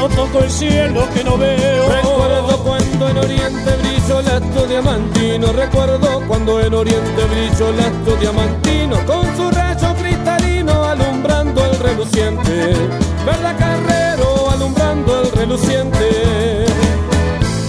[0.03, 2.52] No toco el cielo que no veo.
[3.13, 5.53] En Oriente brilló el astro diamantino.
[5.53, 9.05] Recuerdo cuando en Oriente brilló el astro diamantino.
[9.05, 12.75] Con su rayo cristalino alumbrando el reluciente.
[13.27, 16.65] Verla carrero alumbrando el reluciente.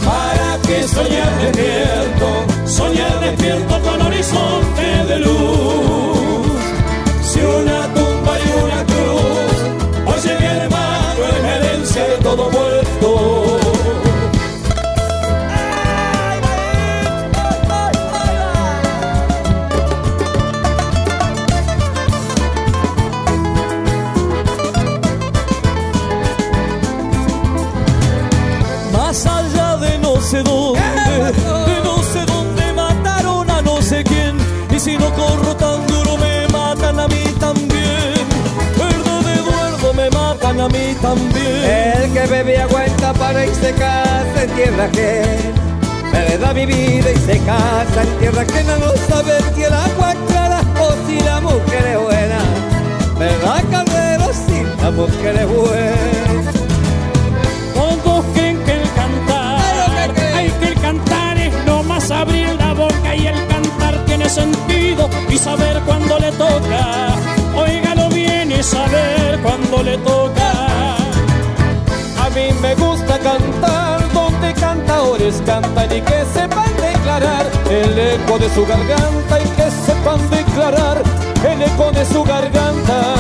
[0.06, 2.28] Para que soñar despierto,
[2.66, 6.33] soñar despierto con horizonte de luz.
[42.24, 45.62] Que bebe aguanta para irse casa en tierra ajena.
[46.12, 48.78] Me da mi vida y se casa en tierra ajena.
[48.78, 52.40] No sabe si el agua es clara o si la mujer es buena.
[53.18, 54.32] ¿Verdad, Caldero?
[54.34, 56.52] Si la mujer es buena.
[57.74, 63.16] Todos creen que el cantar, hay que el cantar es no más abrir la boca
[63.16, 67.16] y el cantar tiene sentido y saber cuándo le toca.
[67.56, 70.93] Óigalo bien y saber cuándo le toca.
[72.36, 78.66] Mí me gusta cantar donde cantadores cantan y que sepan declarar el eco de su
[78.66, 81.04] garganta y que sepan declarar
[81.46, 83.14] el eco de su garganta.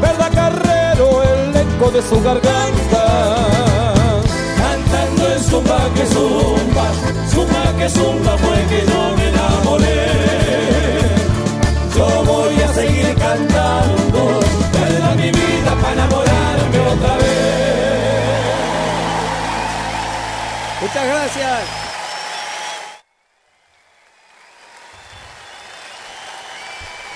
[0.00, 1.24] ¿Verdad, Carrero?
[1.24, 3.36] El eco de su garganta.
[4.56, 6.86] Cantando el zumba que zumba,
[7.32, 10.06] zumba que zumba fue que yo me enamoré.
[11.96, 14.40] Yo voy a seguir cantando,
[14.72, 17.51] perda mi vida para enamorarme otra vez.
[20.82, 21.60] Muchas gracias.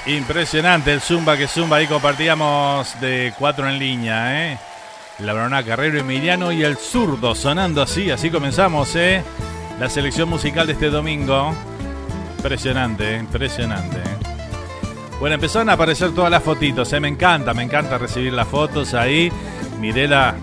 [0.07, 1.79] Impresionante el Zumba que Zumba.
[1.79, 4.59] Ahí compartíamos de cuatro en línea, ¿eh?
[5.19, 8.13] La Brona Carrero Emiliano y el zurdo sonando así.
[8.13, 9.25] Así comenzamos, ¿eh?
[9.81, 11.53] La selección musical de este domingo.
[12.37, 13.19] Impresionante, ¿eh?
[13.19, 13.97] impresionante.
[13.97, 14.17] ¿eh?
[15.19, 17.01] Bueno, empezaron a aparecer todas las fotitos, ¿eh?
[17.01, 19.33] Me encanta, me encanta recibir las fotos ahí.
[19.81, 20.37] Mirela,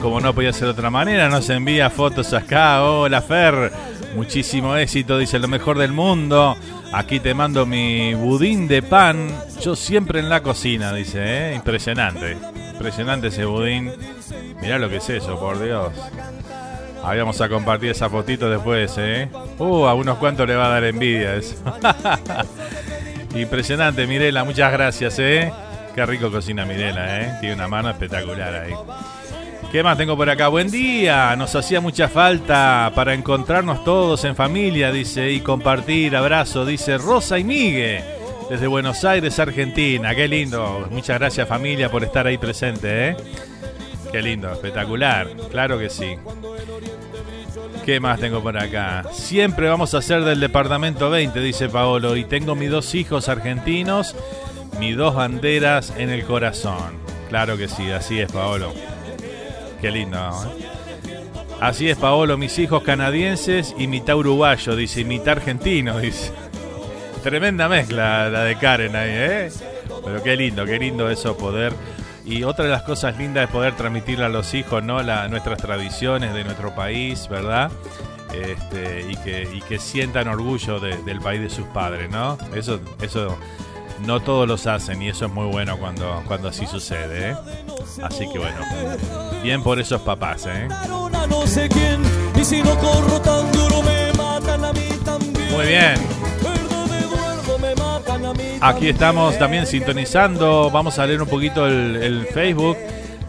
[0.00, 2.82] como no podía ser de otra manera, nos envía fotos acá.
[2.84, 3.72] Hola, Fer.
[4.14, 6.56] Muchísimo éxito, dice lo mejor del mundo.
[6.92, 9.28] Aquí te mando mi budín de pan.
[9.60, 11.18] Yo siempre en la cocina, dice,
[11.50, 11.54] ¿eh?
[11.54, 12.36] Impresionante.
[12.72, 13.92] Impresionante ese budín.
[14.60, 15.92] Mirá lo que es eso, por Dios.
[17.04, 19.28] Ahí vamos a compartir esa fotito después, ¿eh?
[19.58, 21.56] Uh, a unos cuantos le va a dar envidia eso.
[23.34, 25.52] Impresionante, Mirela, muchas gracias, ¿eh?
[25.94, 27.36] Qué rico cocina Mirela, ¿eh?
[27.40, 28.72] Tiene una mano espectacular ahí.
[29.70, 30.48] ¿Qué más tengo por acá?
[30.48, 36.64] Buen día, nos hacía mucha falta para encontrarnos todos en familia, dice, y compartir, abrazo,
[36.64, 38.02] dice Rosa y Migue,
[38.48, 40.14] desde Buenos Aires, Argentina.
[40.14, 43.16] Qué lindo, muchas gracias familia por estar ahí presente, ¿eh?
[44.10, 46.16] Qué lindo, espectacular, claro que sí.
[47.84, 49.04] ¿Qué más tengo por acá?
[49.12, 54.16] Siempre vamos a ser del departamento 20, dice Paolo, y tengo mis dos hijos argentinos,
[54.80, 56.96] mis dos banderas en el corazón.
[57.28, 58.72] Claro que sí, así es, Paolo.
[59.80, 60.18] Qué lindo.
[60.18, 60.68] ¿eh?
[61.60, 66.32] Así es, Paolo, mis hijos canadienses y mitad uruguayo, dice, y mitad argentino, dice.
[67.22, 69.52] Tremenda mezcla la de Karen ahí, ¿eh?
[70.04, 71.72] Pero qué lindo, qué lindo eso poder.
[72.24, 75.02] Y otra de las cosas lindas es poder transmitirle a los hijos, ¿no?
[75.02, 77.72] La, nuestras tradiciones de nuestro país, ¿verdad?
[78.32, 82.38] Este, y, que, y que sientan orgullo del país de sus padres, ¿no?
[82.54, 83.36] Eso, eso
[84.06, 87.36] no todos los hacen y eso es muy bueno cuando, cuando así sucede, ¿eh?
[88.02, 88.58] Así que bueno,
[89.42, 90.68] bien por esos papás, ¿eh?
[95.50, 96.18] Muy bien.
[98.60, 100.70] Aquí estamos también sintonizando.
[100.70, 102.76] Vamos a leer un poquito el, Facebook.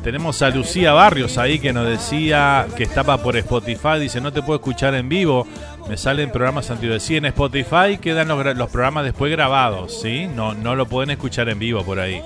[0.03, 3.99] Tenemos a Lucía Barrios ahí que nos decía que estaba por Spotify.
[3.99, 5.45] Dice, no te puedo escuchar en vivo.
[5.89, 10.27] Me salen programas antes en Spotify quedan los, programas después grabados, ¿sí?
[10.27, 12.21] No, no lo pueden escuchar en vivo por ahí.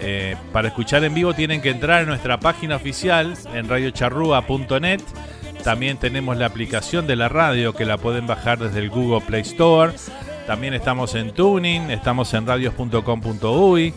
[0.00, 5.02] Eh, para escuchar en vivo tienen que entrar en nuestra página oficial en radiocharrúa.net.
[5.62, 9.42] También tenemos la aplicación de la radio que la pueden bajar desde el Google Play
[9.42, 9.92] Store.
[10.46, 13.92] También estamos en Tuning, estamos en radios.com.uy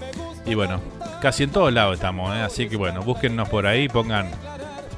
[0.45, 0.81] y bueno,
[1.21, 2.41] casi en todos lados estamos, ¿eh?
[2.41, 4.29] así que bueno, búsquennos por ahí, pongan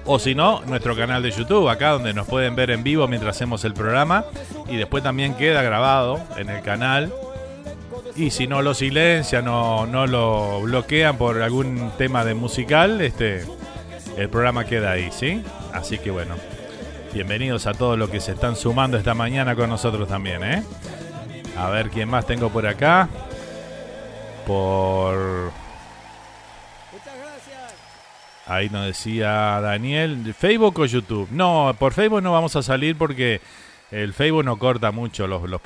[0.06, 3.36] o si no, nuestro canal de YouTube, acá donde nos pueden ver en vivo mientras
[3.36, 4.26] hacemos el programa.
[4.68, 7.14] Y después también queda grabado en el canal.
[8.16, 13.46] Y si no lo silencian o no lo bloquean por algún tema de musical, este,
[14.18, 15.42] el programa queda ahí, ¿sí?
[15.74, 16.36] Así que bueno,
[17.14, 20.64] bienvenidos a todos los que se están sumando esta mañana con nosotros también, ¿eh?
[21.58, 23.10] A ver quién más tengo por acá.
[24.46, 25.52] Por
[28.46, 31.30] Ahí nos decía Daniel, ¿Facebook o YouTube?
[31.32, 33.40] No, por Facebook no vamos a salir porque
[33.90, 35.62] el Facebook no corta mucho los, los,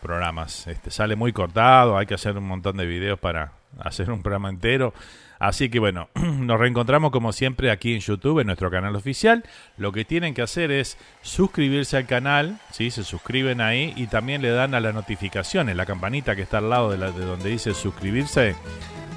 [0.00, 0.66] programas.
[0.66, 4.48] Este, sale muy cortado, hay que hacer un montón de videos para hacer un programa
[4.48, 4.94] entero.
[5.38, 9.44] Así que bueno, nos reencontramos como siempre aquí en YouTube, en nuestro canal oficial.
[9.76, 12.90] Lo que tienen que hacer es suscribirse al canal, ¿sí?
[12.90, 16.70] se suscriben ahí y también le dan a las notificaciones, la campanita que está al
[16.70, 18.56] lado de, la, de donde dice suscribirse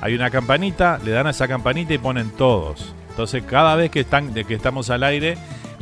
[0.01, 2.93] hay una campanita, le dan a esa campanita y ponen todos.
[3.09, 5.37] Entonces cada vez que, están, de que estamos al aire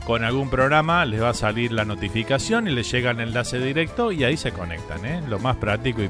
[0.06, 4.12] con algún programa les va a salir la notificación y les llega el enlace directo
[4.12, 5.06] y ahí se conectan.
[5.06, 5.22] ¿eh?
[5.28, 6.10] Lo más práctico y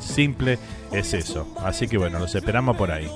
[0.00, 0.58] simple
[0.92, 1.46] es eso.
[1.62, 3.08] Así que bueno, los esperamos por ahí.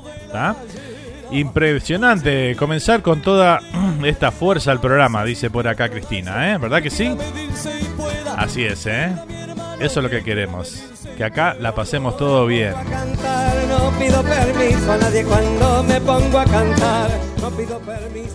[1.30, 3.60] Impresionante comenzar con toda
[4.04, 6.58] esta fuerza al programa, dice por acá Cristina, ¿eh?
[6.58, 7.16] ¿Verdad que sí?
[8.36, 9.12] Así es, ¿eh?
[9.80, 10.91] Eso es lo que queremos
[11.22, 12.74] que acá la pasemos todo bien.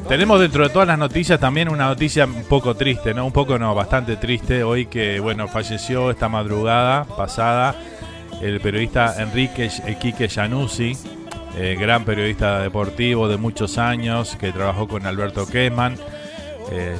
[0.07, 3.25] Tenemos dentro de todas las noticias también una noticia un poco triste, ¿no?
[3.25, 4.63] Un poco no, bastante triste.
[4.63, 7.75] Hoy que, bueno, falleció esta madrugada pasada
[8.41, 9.69] el periodista Enrique
[9.99, 10.95] Quique Januzzi,
[11.57, 15.97] eh, gran periodista deportivo de muchos años que trabajó con Alberto Kessman.
[16.71, 16.95] Eh,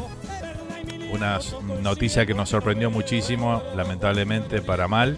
[1.14, 1.40] una
[1.82, 5.16] noticia que nos sorprendió muchísimo, lamentablemente para mal.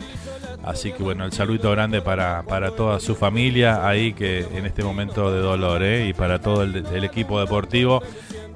[0.63, 4.84] Así que bueno, el saludo grande para, para toda su familia ahí que en este
[4.84, 6.08] momento de dolor ¿eh?
[6.08, 8.04] y para todo el, equipo deportivo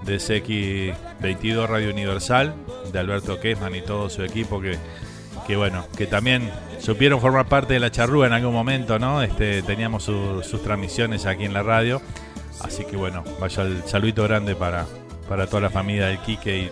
[0.03, 2.53] de CX22 Radio Universal,
[2.91, 4.77] de Alberto Kessman y todo su equipo que,
[5.47, 9.23] que bueno, que también supieron formar parte de la charrúa en algún momento, ¿no?
[9.23, 12.01] Este, teníamos sus transmisiones aquí en la radio.
[12.61, 14.85] Así que bueno, vaya el saludito grande para,
[15.29, 16.71] para toda la familia del Quique y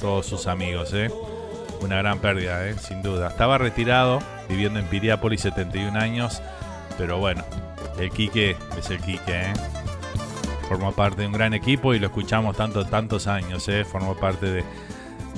[0.00, 1.10] todos sus amigos, ¿eh?
[1.82, 2.74] Una gran pérdida, ¿eh?
[2.78, 3.28] sin duda.
[3.28, 6.42] Estaba retirado, viviendo en Piriápolis, 71 años.
[6.98, 7.44] Pero bueno,
[7.98, 9.52] el Quique es el Quique, ¿eh?
[10.68, 13.84] Formó parte de un gran equipo y lo escuchamos tantos, tantos años, ¿eh?
[13.84, 14.64] Formó parte de,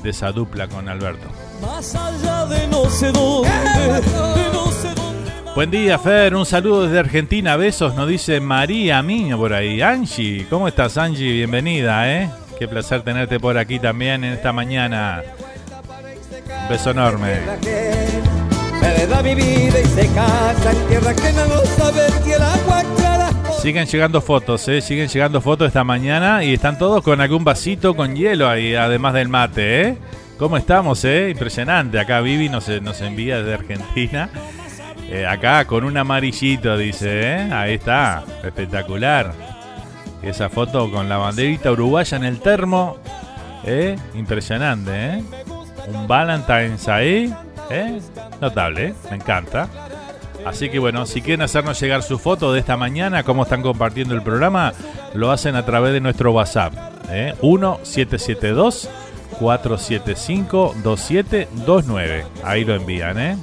[0.05, 1.29] esa dupla con Alberto.
[5.55, 6.35] Buen día, Fer.
[6.35, 7.57] Un saludo desde Argentina.
[7.57, 9.81] Besos, nos dice María Miño por ahí.
[9.81, 11.33] Angie, ¿cómo estás, Angie?
[11.33, 12.31] Bienvenida, ¿eh?
[12.59, 15.23] Qué placer tenerte por aquí también en esta mañana.
[16.69, 18.02] Beso enorme.
[18.83, 22.83] Me da mi vida y se casa en tierra que no sabe que el agua
[22.97, 23.31] clara.
[23.61, 24.81] Siguen llegando fotos, ¿eh?
[24.81, 29.15] Siguen llegando fotos esta mañana y están todos con algún vasito con hielo ahí, además
[29.15, 29.97] del mate, ¿eh?
[30.37, 31.31] ¿Cómo estamos, eh?
[31.31, 32.01] Impresionante.
[32.01, 34.29] Acá Vivi nos, nos envía desde Argentina.
[35.09, 37.53] Eh, acá con un amarillito, dice, ¿eh?
[37.53, 38.25] Ahí está.
[38.43, 39.33] Espectacular.
[40.23, 42.97] Esa foto con la banderita uruguaya en el termo.
[43.65, 43.97] ¿eh?
[44.15, 45.25] Impresionante, ¿eh?
[45.87, 47.33] Un Valentine's ahí.
[47.71, 48.01] ¿Eh?
[48.41, 48.95] Notable, ¿eh?
[49.11, 49.69] Me encanta.
[50.45, 54.15] Así que bueno, si quieren hacernos llegar su foto de esta mañana, cómo están compartiendo
[54.15, 54.73] el programa,
[55.15, 56.75] lo hacen a través de nuestro WhatsApp.
[57.11, 57.35] ¿eh?
[57.43, 58.89] 1772
[59.39, 62.25] 475 2729.
[62.45, 63.37] Ahí lo envían, ¿eh?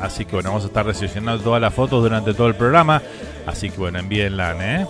[0.00, 3.02] Así que bueno, vamos a estar recibiendo todas las fotos durante todo el programa.
[3.46, 4.86] Así que bueno, envíenla, ¿eh?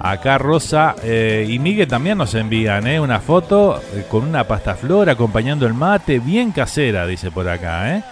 [0.00, 3.00] Acá Rosa eh, y Miguel también nos envían ¿eh?
[3.00, 8.04] una foto eh, con una pasta flor acompañando el mate, bien casera, dice por acá.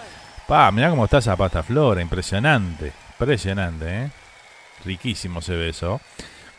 [0.45, 3.85] Pa, mirá cómo está esa pasta flora, impresionante, impresionante.
[4.03, 4.09] ¿eh?
[4.83, 6.01] Riquísimo se ve eso.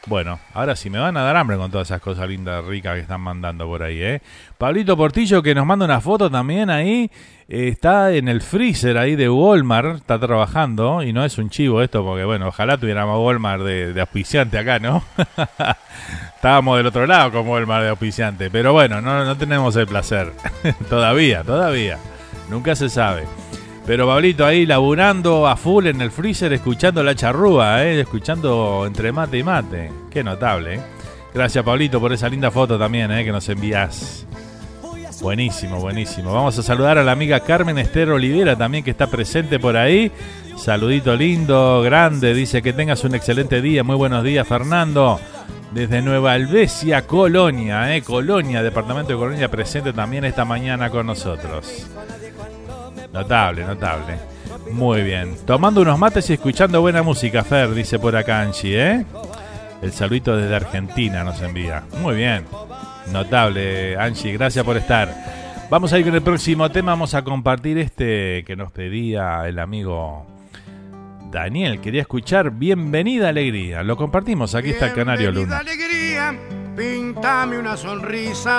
[0.09, 3.01] Bueno, ahora sí me van a dar hambre con todas esas cosas lindas, ricas que
[3.01, 4.23] están mandando por ahí, ¿eh?
[4.57, 7.11] Pablito Portillo que nos manda una foto también ahí.
[7.47, 11.03] eh, está en el freezer ahí de Walmart, está trabajando.
[11.03, 14.79] Y no es un chivo esto, porque bueno, ojalá tuviéramos Walmart de, de auspiciante acá,
[14.79, 15.03] ¿no?
[16.37, 18.51] Estábamos del otro lado con Walmart de auspiciante.
[18.51, 20.33] Pero bueno, no, no tenemos el placer.
[20.89, 21.99] todavía, todavía.
[22.49, 23.25] Nunca se sabe.
[23.89, 28.03] Pero Pablito ahí laburando a full en el freezer, escuchando la charrúa, ¿eh?
[28.03, 29.91] escuchando entre mate y mate.
[30.11, 30.75] Qué notable.
[30.75, 30.81] ¿eh?
[31.33, 33.25] Gracias Pablito por esa linda foto también ¿eh?
[33.25, 34.27] que nos envías.
[35.23, 36.35] Buenísimo, buenísimo.
[36.35, 40.13] Vamos a saludar a la amiga Carmen Esther Olivera también que está presente por ahí.
[40.59, 42.35] Saludito lindo, grande.
[42.35, 43.85] Dice que tengas un excelente día.
[43.85, 45.19] Muy buenos días Fernando.
[45.73, 48.03] Desde Nueva Albesia, Colonia, ¿eh?
[48.03, 51.87] Colonia, departamento de Colonia, presente también esta mañana con nosotros.
[53.13, 54.17] Notable, notable.
[54.73, 55.37] Muy bien.
[55.47, 59.05] Tomando unos mates y escuchando buena música, Fer, dice por acá Angie, ¿eh?
[59.81, 61.85] El saludito desde Argentina nos envía.
[62.01, 62.45] Muy bien.
[63.13, 65.15] Notable, Angie, gracias por estar.
[65.71, 66.93] Vamos a ir con el próximo tema.
[66.93, 70.27] Vamos a compartir este que nos pedía el amigo
[71.31, 71.81] Daniel.
[71.81, 73.83] Quería escuchar Bienvenida Alegría.
[73.83, 74.55] Lo compartimos.
[74.55, 75.59] Aquí está el Canario Luna.
[75.59, 76.35] alegría,
[76.77, 78.59] píntame una sonrisa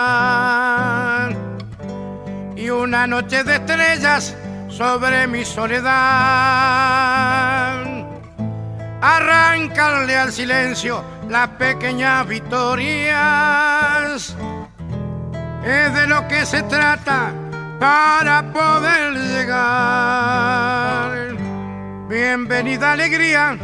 [2.60, 4.36] y una noche de estrellas
[4.68, 5.88] sobre mi soledad.
[9.01, 13.16] Arrancarle al silencio las pequeñas victorias.
[15.64, 17.32] Es de lo que se trata
[17.80, 21.12] para poder llegar.
[22.10, 23.57] Bienvenida alegría,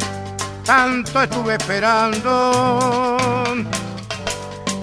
[0.66, 3.18] tanto estuve esperando.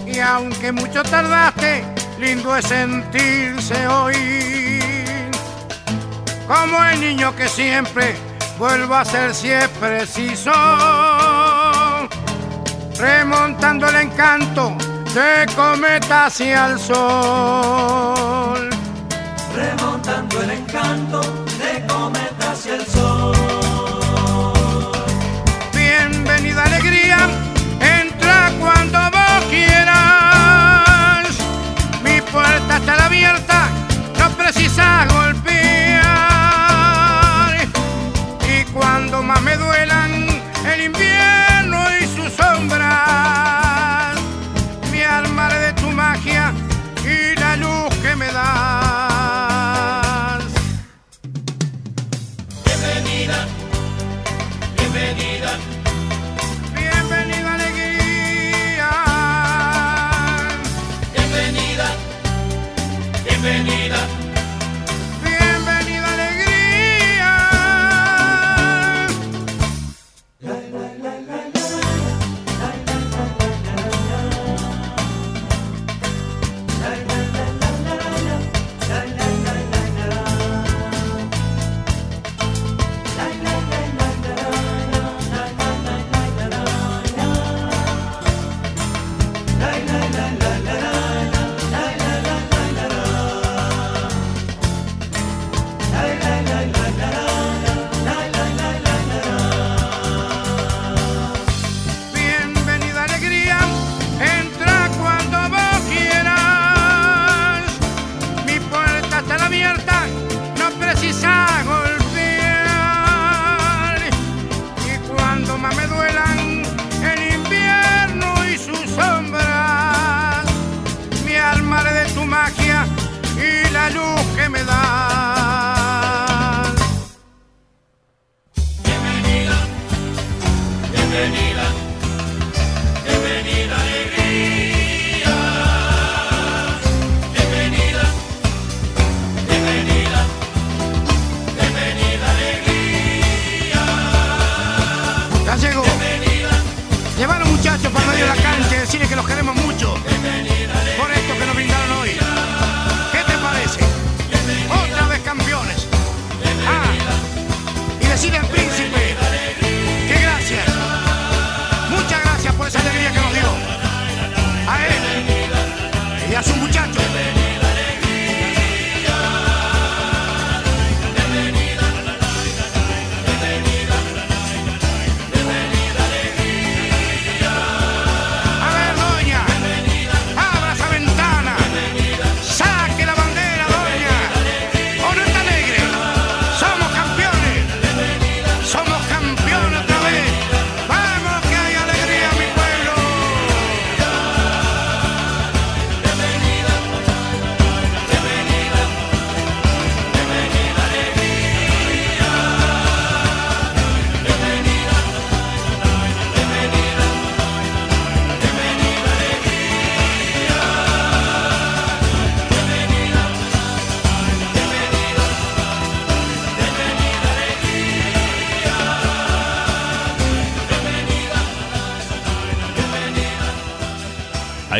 [0.06, 4.78] Y aunque mucho tardaste, lindo es sentirse hoy.
[6.46, 8.14] Como el niño que siempre
[8.58, 10.52] vuelvo a ser si es preciso.
[12.96, 14.76] Remontando el encanto
[15.12, 18.70] de cometa hacia el sol.
[19.56, 21.20] Remontando el encanto
[21.60, 23.36] de cometa hacia el sol.
[25.74, 27.18] Bienvenida alegría,
[27.80, 30.21] entra cuando vos quieras.
[32.82, 33.68] Está abierta,
[34.18, 36.02] no precisa golpear.
[38.44, 40.21] Y cuando más me duelan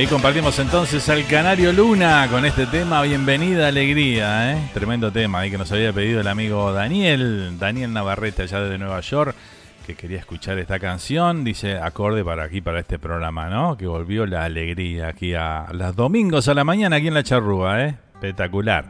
[0.03, 4.70] Ahí compartimos entonces al Canario Luna con este tema Bienvenida Alegría, ¿eh?
[4.74, 9.00] tremendo tema ahí que nos había pedido el amigo Daniel, Daniel Navarrete allá desde Nueva
[9.00, 9.36] York,
[9.86, 13.76] que quería escuchar esta canción, dice acorde para aquí, para este programa, ¿no?
[13.76, 17.84] Que volvió la alegría aquí a los domingos a la mañana aquí en la charrúa,
[17.84, 17.94] ¿eh?
[18.14, 18.86] espectacular.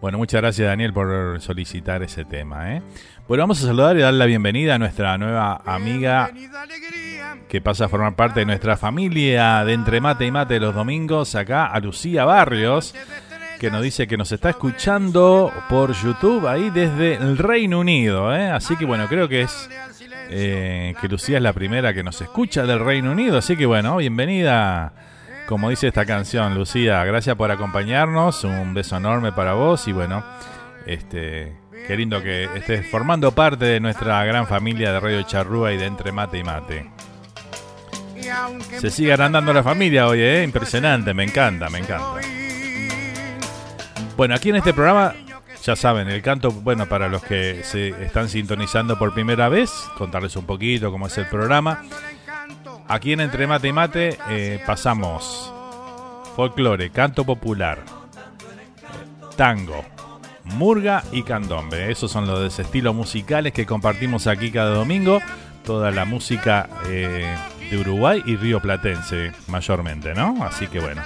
[0.00, 2.82] Bueno, muchas gracias Daniel por solicitar ese tema, ¿eh?
[3.26, 6.30] Bueno, vamos a saludar y dar la bienvenida a nuestra nueva amiga
[7.48, 11.34] que pasa a formar parte de nuestra familia de Entre Mate y Mate los domingos,
[11.34, 12.94] acá a Lucía Barrios,
[13.58, 18.34] que nos dice que nos está escuchando por YouTube ahí desde el Reino Unido.
[18.34, 18.50] ¿eh?
[18.50, 19.70] Así que bueno, creo que es
[20.30, 23.38] eh, que Lucía es la primera que nos escucha del Reino Unido.
[23.38, 24.92] Así que bueno, bienvenida,
[25.46, 27.04] como dice esta canción, Lucía.
[27.04, 28.44] Gracias por acompañarnos.
[28.44, 30.24] Un beso enorme para vos y bueno,
[30.86, 31.56] este...
[31.86, 35.86] Qué lindo que estés formando parte de nuestra gran familia de Radio Charrúa y de
[35.86, 36.90] Entre Mate y Mate.
[38.80, 40.42] Se sigue agrandando la familia hoy, ¿eh?
[40.42, 42.20] Impresionante, me encanta, me encanta.
[44.16, 45.14] Bueno, aquí en este programa,
[45.62, 50.34] ya saben, el canto, bueno, para los que se están sintonizando por primera vez, contarles
[50.36, 51.82] un poquito cómo es el programa.
[52.88, 55.52] Aquí en Entre Mate y Mate eh, pasamos
[56.34, 57.84] folclore, canto popular,
[59.36, 59.84] tango,
[60.44, 61.90] murga y candombe.
[61.90, 65.20] Esos son los estilos musicales que compartimos aquí cada domingo.
[65.64, 67.36] Toda la música eh,
[67.70, 70.42] de Uruguay y Río Platense, mayormente, ¿no?
[70.44, 71.02] Así que bueno,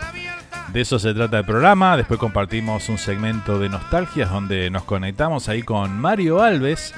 [0.73, 1.97] de eso se trata el programa.
[1.97, 6.95] Después compartimos un segmento de nostalgias donde nos conectamos ahí con Mario Alves.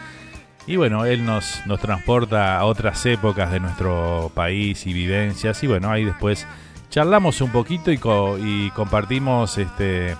[0.66, 5.62] Y bueno, él nos, nos transporta a otras épocas de nuestro país y vivencias.
[5.64, 6.46] Y bueno, ahí después
[6.88, 10.16] charlamos un poquito y, co y compartimos este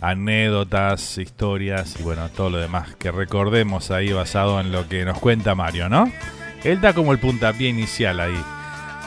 [0.00, 5.18] anécdotas, historias y bueno, todo lo demás que recordemos ahí basado en lo que nos
[5.18, 6.10] cuenta Mario, ¿no?
[6.62, 8.44] Él da como el puntapié inicial ahí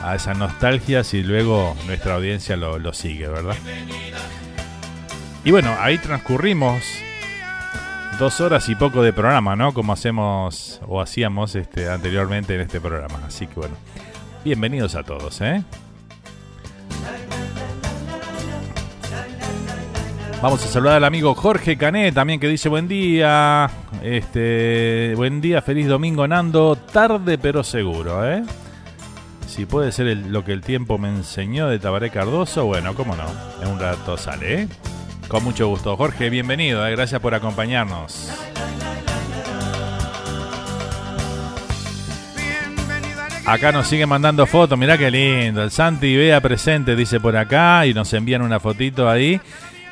[0.03, 3.55] a esas nostalgias y luego nuestra audiencia lo, lo sigue, ¿verdad?
[5.43, 6.83] Y bueno, ahí transcurrimos
[8.19, 9.73] dos horas y poco de programa, ¿no?
[9.73, 13.19] Como hacemos o hacíamos este, anteriormente en este programa.
[13.25, 13.75] Así que bueno,
[14.43, 15.63] bienvenidos a todos, ¿eh?
[20.41, 23.69] Vamos a saludar al amigo Jorge Canet también que dice buen día.
[24.03, 28.43] Este, buen día, feliz domingo Nando, tarde pero seguro, ¿eh?
[29.51, 33.25] Si puede ser lo que el tiempo me enseñó de Tabaré Cardoso, bueno, cómo no.
[33.61, 34.67] En un rato sale, ¿eh?
[35.27, 35.97] Con mucho gusto.
[35.97, 36.91] Jorge, bienvenido, ¿eh?
[36.91, 38.31] gracias por acompañarnos.
[43.45, 45.61] Acá nos siguen mandando fotos, mirá qué lindo.
[45.61, 49.41] El Santi y Bea presente, dice por acá, y nos envían una fotito ahí,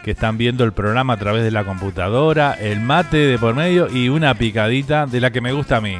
[0.05, 3.93] que están viendo el programa a través de la computadora, el mate de por medio
[3.93, 5.97] y una picadita de la que me gusta a mí.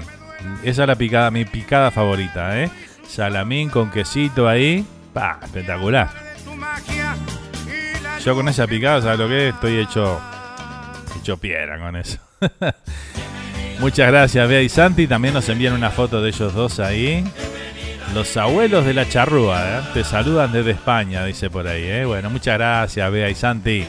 [0.63, 2.71] Esa es la picada, mi picada favorita, ¿eh?
[3.09, 6.09] Salamín con quesito ahí, pa, espectacular.
[8.23, 9.55] Yo con esa picada, ¿sabes lo que es?
[9.55, 10.21] Estoy hecho,
[11.19, 12.19] hecho piedra con eso.
[13.79, 15.07] Muchas gracias, Bea y Santi.
[15.07, 17.23] También nos envían una foto de ellos dos ahí.
[18.13, 19.81] Los abuelos de la charrúa, ¿eh?
[19.93, 21.83] te saludan desde España, dice por ahí.
[21.83, 22.05] ¿eh?
[22.05, 23.85] Bueno, muchas gracias, Bea y Santi.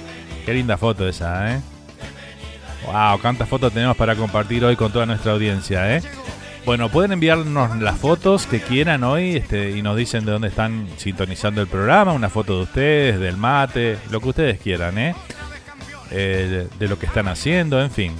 [0.46, 1.60] Qué linda foto esa, ¿eh?
[2.86, 6.02] Wow, cuántas fotos tenemos para compartir hoy con toda nuestra audiencia, ¿eh?
[6.66, 10.88] Bueno, pueden enviarnos las fotos que quieran hoy este, y nos dicen de dónde están
[10.98, 15.14] sintonizando el programa, una foto de ustedes, del mate, lo que ustedes quieran, ¿eh?
[16.10, 18.12] eh de, lo que están haciendo, en fin.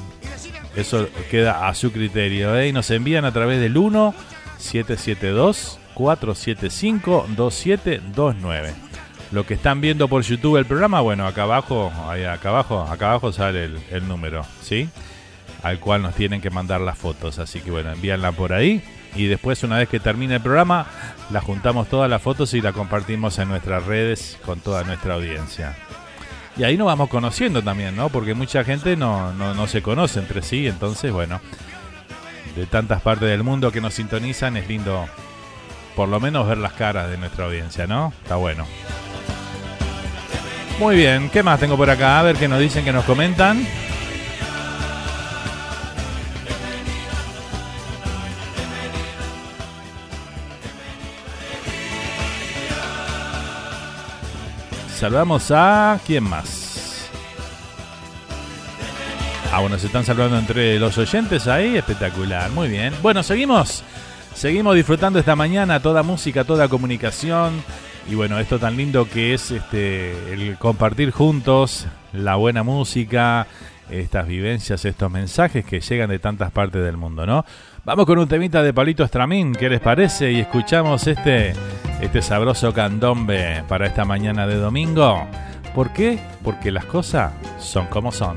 [0.74, 2.68] Eso queda a su criterio, ¿eh?
[2.68, 4.14] Y nos envían a través del 1
[4.56, 8.72] 772 475 2729.
[9.32, 13.32] Lo que están viendo por YouTube el programa, bueno, acá abajo, acá abajo, acá abajo
[13.32, 14.88] sale el número, ¿sí?
[15.62, 17.38] Al cual nos tienen que mandar las fotos.
[17.38, 18.82] Así que bueno, envíanla por ahí
[19.16, 20.86] y después una vez que termine el programa,
[21.30, 25.76] la juntamos todas las fotos y la compartimos en nuestras redes con toda nuestra audiencia.
[26.56, 28.08] Y ahí nos vamos conociendo también, ¿no?
[28.08, 31.40] Porque mucha gente no, no, se conoce entre sí, entonces bueno,
[32.56, 35.08] de tantas partes del mundo que nos sintonizan es lindo
[35.96, 38.12] por lo menos ver las caras de nuestra audiencia, ¿no?
[38.22, 38.66] Está bueno.
[40.78, 42.20] Muy bien, ¿qué más tengo por acá?
[42.20, 43.66] A ver qué nos dicen, que nos comentan.
[55.00, 55.98] Saludamos a.
[56.06, 57.08] ¿Quién más?
[59.50, 61.78] Ah, bueno, se están saludando entre los oyentes ahí.
[61.78, 62.92] Espectacular, muy bien.
[63.00, 63.82] Bueno, seguimos.
[64.34, 67.62] Seguimos disfrutando esta mañana toda música, toda comunicación.
[68.10, 73.46] Y bueno, esto tan lindo que es este el compartir juntos la buena música,
[73.88, 77.46] estas vivencias, estos mensajes que llegan de tantas partes del mundo, ¿no?
[77.84, 80.30] Vamos con un temita de Palito Estramín, ¿qué les parece?
[80.32, 81.54] Y escuchamos este,
[82.00, 85.26] este sabroso candombe para esta mañana de domingo.
[85.74, 86.18] ¿Por qué?
[86.44, 88.36] Porque las cosas son como son.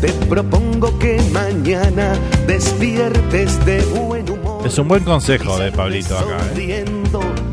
[0.00, 2.14] Te propongo que mañana
[2.46, 4.66] despiertes de buen humor.
[4.66, 6.38] Es un buen consejo de Pablito acá.
[6.56, 6.84] ¿eh?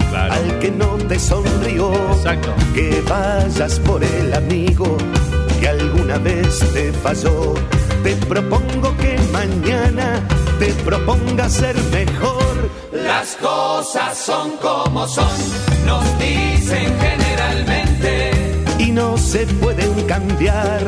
[0.09, 0.34] Claro.
[0.34, 2.53] Al que no te sonrió, Exacto.
[2.73, 4.97] que vayas por el amigo
[5.59, 7.53] que alguna vez te falló
[8.04, 10.22] te propongo que mañana
[10.60, 12.70] te proponga ser mejor.
[12.91, 15.38] Las cosas son como son,
[15.86, 18.32] nos dicen generalmente.
[18.78, 20.82] Y no se pueden cambiar,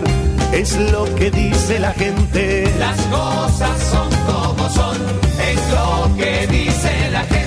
[0.51, 2.71] es lo que dice la gente.
[2.77, 4.97] Las cosas son como son,
[5.51, 7.44] es lo que dice la gente.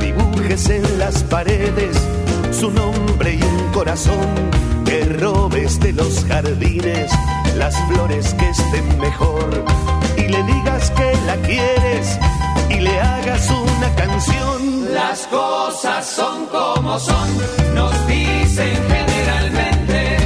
[0.00, 1.96] Dibujes en las paredes
[2.50, 4.26] su nombre y un corazón
[4.84, 7.12] que robes de los jardines
[7.56, 9.64] las flores que estén mejor
[10.16, 12.18] y le digas que la quieres
[12.70, 14.92] y le hagas una canción.
[14.92, 17.28] Las cosas son como son,
[17.74, 20.16] nos dicen generalmente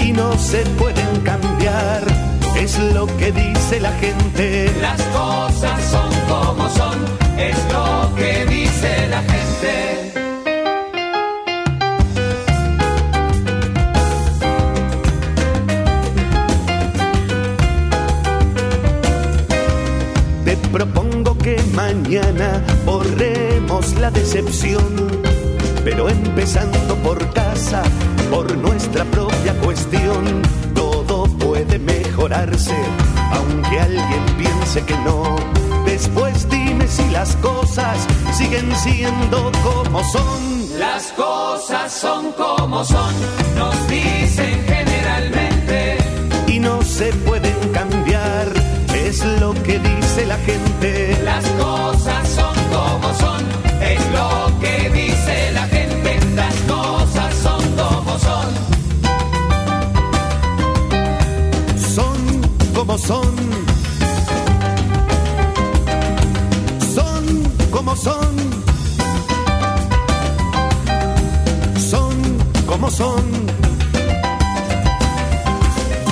[0.00, 4.70] y no se pueden cambiar es lo que dice la gente.
[4.80, 6.98] Las cosas son como son,
[7.38, 10.12] es lo que dice la gente.
[20.44, 24.84] Te propongo que mañana borremos la decepción,
[25.84, 27.82] pero empezando por casa,
[28.30, 30.42] por nuestra propia cuestión
[31.50, 32.76] puede mejorarse,
[33.32, 35.36] aunque alguien piense que no.
[35.84, 36.59] Después dime
[36.90, 37.96] si las cosas
[38.32, 40.78] siguen siendo como son.
[40.78, 43.14] Las cosas son como son,
[43.56, 45.98] nos dicen generalmente.
[46.48, 48.48] Y no se pueden cambiar,
[48.94, 51.18] es lo que dice la gente.
[51.24, 53.42] Las cosas son como son,
[53.80, 56.18] es lo que dice la gente.
[56.34, 58.70] Las cosas son como son.
[62.74, 63.69] como son.
[68.02, 68.34] Son.
[71.76, 72.16] Son
[72.66, 73.24] como son.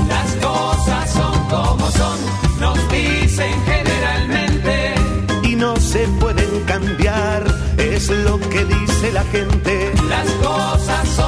[0.06, 2.18] Las cosas son como son,
[2.60, 4.94] nos dicen generalmente.
[5.44, 7.44] Y no se pueden cambiar,
[7.78, 9.90] es lo que dice la gente.
[10.10, 11.27] Las cosas son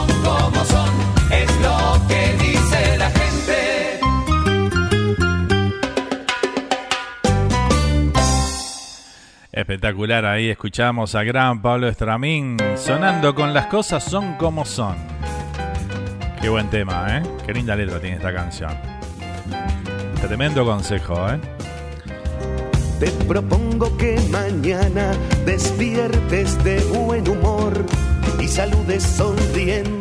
[9.71, 14.97] Espectacular, ahí escuchamos a gran Pablo Estramín sonando con las cosas son como son.
[16.43, 17.23] Qué buen tema, ¿eh?
[17.47, 18.73] Qué linda letra tiene esta canción.
[20.21, 21.39] Tremendo consejo, ¿eh?
[22.99, 25.13] Te propongo que mañana
[25.47, 27.73] despiertes de buen humor
[28.41, 30.00] y saludes sonriendo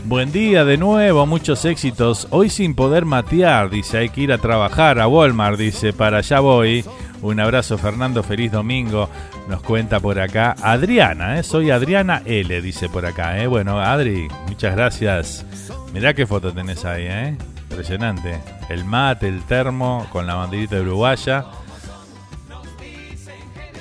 [0.04, 2.26] Buen día de nuevo, muchos éxitos.
[2.30, 6.40] Hoy sin poder matear, dice, hay que ir a trabajar a Walmart, dice, para allá
[6.40, 6.84] voy.
[7.20, 9.08] Un abrazo Fernando, feliz domingo.
[9.48, 11.42] Nos cuenta por acá Adriana, ¿eh?
[11.42, 13.38] soy Adriana L, dice por acá.
[13.38, 13.46] ¿eh?
[13.46, 15.46] Bueno, Adri, muchas gracias.
[15.92, 17.36] Mirá qué foto tenés ahí, ¿eh?
[17.72, 18.38] Impresionante.
[18.68, 21.46] El mate, el termo, con la banderita uruguaya.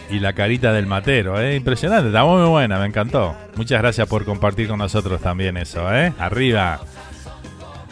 [0.10, 1.56] Y la carita del matero, ¿eh?
[1.56, 3.36] Impresionante, está muy buena, me encantó.
[3.56, 6.14] Muchas gracias por compartir con nosotros también eso, ¿eh?
[6.20, 6.82] Arriba.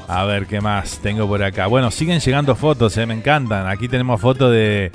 [0.07, 1.67] A ver qué más tengo por acá.
[1.67, 3.05] Bueno, siguen llegando fotos, ¿eh?
[3.05, 3.67] me encantan.
[3.67, 4.91] Aquí tenemos fotos de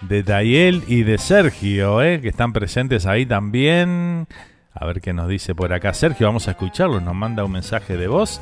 [0.00, 2.20] de Dayel y de Sergio, ¿eh?
[2.20, 4.26] que están presentes ahí también.
[4.72, 7.96] A ver qué nos dice por acá Sergio, vamos a escucharlo, nos manda un mensaje
[7.96, 8.40] de voz.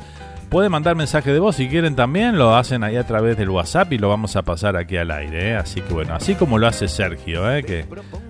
[0.49, 3.91] Pueden mandar mensaje de voz si quieren también, lo hacen ahí a través del WhatsApp
[3.91, 5.49] y lo vamos a pasar aquí al aire.
[5.51, 5.55] ¿eh?
[5.57, 7.63] Así que bueno, así como lo hace Sergio, ¿eh?
[7.63, 7.85] que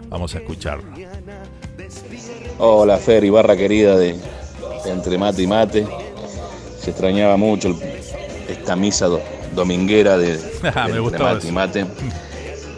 [0.09, 0.89] vamos a escucharlo.
[2.57, 4.13] Hola Fer y barra querida de,
[4.83, 5.87] de Entre Mate y Mate.
[6.79, 7.75] Se extrañaba mucho el,
[8.49, 9.21] esta misa do,
[9.53, 10.43] dominguera de, de
[10.75, 11.47] Ah, Me Entre Mate eso.
[11.47, 11.85] y Mate.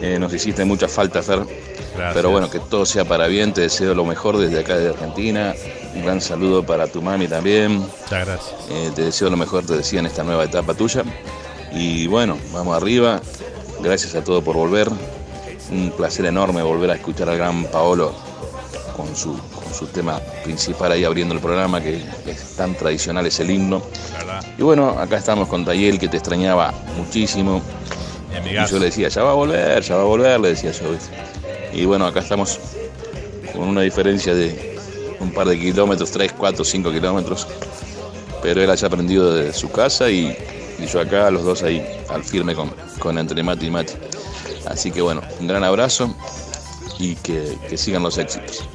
[0.02, 1.40] Eh, nos hiciste mucha falta, Fer.
[1.40, 2.14] Gracias.
[2.14, 3.52] Pero bueno, que todo sea para bien.
[3.52, 5.52] Te deseo lo mejor desde acá de Argentina.
[5.94, 7.78] Un gran saludo para tu mami también.
[7.78, 8.54] Muchas gracias.
[8.70, 11.02] Eh, te deseo lo mejor, te decía, en esta nueva etapa tuya.
[11.72, 13.20] Y bueno, vamos arriba.
[13.82, 14.88] Gracias a todos por volver.
[15.70, 18.12] Un placer enorme volver a escuchar al gran Paolo
[18.96, 23.26] con su, con su tema principal ahí abriendo el programa, que, que es tan tradicional,
[23.26, 23.82] es el himno.
[24.58, 27.62] Y bueno, acá estamos con Tayel, que te extrañaba muchísimo.
[28.44, 30.86] Y yo le decía, ya va a volver, ya va a volver, le decía yo.
[31.72, 32.58] Y bueno, acá estamos
[33.52, 34.69] con una diferencia de
[35.20, 37.46] un par de kilómetros, 3, 4, 5 kilómetros.
[38.42, 40.36] Pero él haya aprendido de su casa y,
[40.78, 43.94] y yo acá, los dos ahí al firme con, con entre mate y mate.
[44.66, 46.14] Así que bueno, un gran abrazo
[46.98, 48.66] y que, que sigan los éxitos.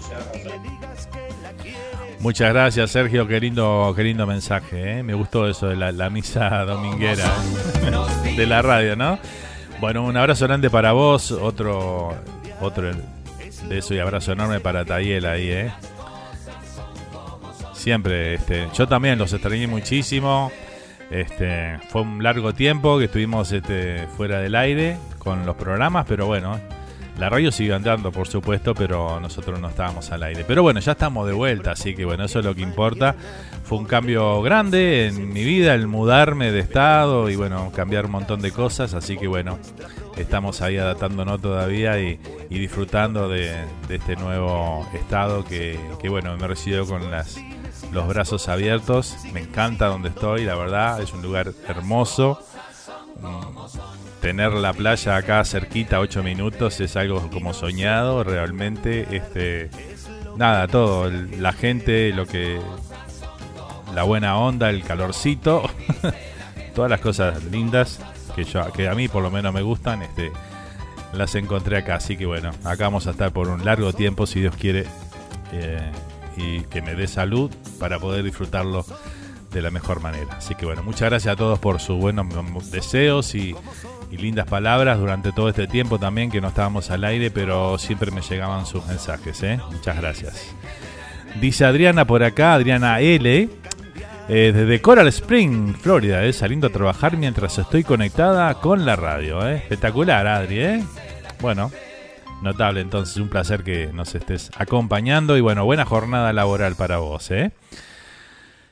[2.19, 3.27] Muchas gracias, Sergio.
[3.27, 4.99] Qué lindo, qué lindo mensaje.
[4.99, 5.03] ¿eh?
[5.03, 7.31] Me gustó eso de la, la misa dominguera
[8.25, 8.35] ¿eh?
[8.35, 9.19] de la radio, ¿no?
[9.79, 11.31] Bueno, un abrazo grande para vos.
[11.31, 12.15] Otro,
[12.61, 12.91] otro
[13.67, 15.71] de eso y abrazo enorme para Tayel ahí, ¿eh?
[17.85, 20.51] Siempre, este, yo también los extrañé muchísimo.
[21.11, 26.25] Este, fue un largo tiempo que estuvimos este, fuera del aire con los programas, pero
[26.25, 26.59] bueno,
[27.19, 30.43] la radio siguió andando, por supuesto, pero nosotros no estábamos al aire.
[30.47, 33.13] Pero bueno, ya estamos de vuelta, así que bueno, eso es lo que importa.
[33.63, 38.13] Fue un cambio grande en mi vida, el mudarme de estado y bueno, cambiar un
[38.13, 39.59] montón de cosas, así que bueno,
[40.17, 42.19] estamos ahí adaptándonos todavía y,
[42.49, 43.53] disfrutando de,
[43.87, 47.37] de este nuevo estado que, que bueno, me recibió con las
[47.95, 49.15] los brazos abiertos.
[49.33, 52.39] Me encanta donde estoy, la verdad, es un lugar hermoso.
[53.21, 53.55] Mm,
[54.21, 58.23] Tener la playa acá cerquita, 8 minutos, es algo como soñado.
[58.23, 59.69] Realmente, este
[60.35, 62.59] nada, todo, la gente, lo que
[63.93, 65.69] la buena onda, el calorcito,
[66.75, 67.99] todas las cosas lindas
[68.35, 70.31] que yo que a mí por lo menos me gustan, este
[71.13, 74.41] las encontré acá, así que bueno, acá vamos a estar por un largo tiempo si
[74.41, 74.85] Dios quiere
[75.53, 75.91] eh,
[76.37, 78.85] y que me dé salud para poder disfrutarlo
[79.51, 80.35] de la mejor manera.
[80.37, 83.55] Así que bueno, muchas gracias a todos por sus buenos deseos y,
[84.11, 88.11] y lindas palabras durante todo este tiempo también que no estábamos al aire, pero siempre
[88.11, 89.41] me llegaban sus mensajes.
[89.43, 89.59] ¿eh?
[89.71, 90.53] Muchas gracias.
[91.39, 93.49] Dice Adriana por acá, Adriana L.
[94.27, 99.47] eh, desde Coral Spring, Florida, eh, saliendo a trabajar mientras estoy conectada con la radio.
[99.47, 99.57] eh.
[99.57, 100.59] Espectacular, Adri.
[100.59, 100.83] ¿eh?
[101.41, 101.71] Bueno,
[102.41, 107.31] notable entonces, un placer que nos estés acompañando y bueno, buena jornada laboral para vos.
[107.31, 107.51] ¿eh?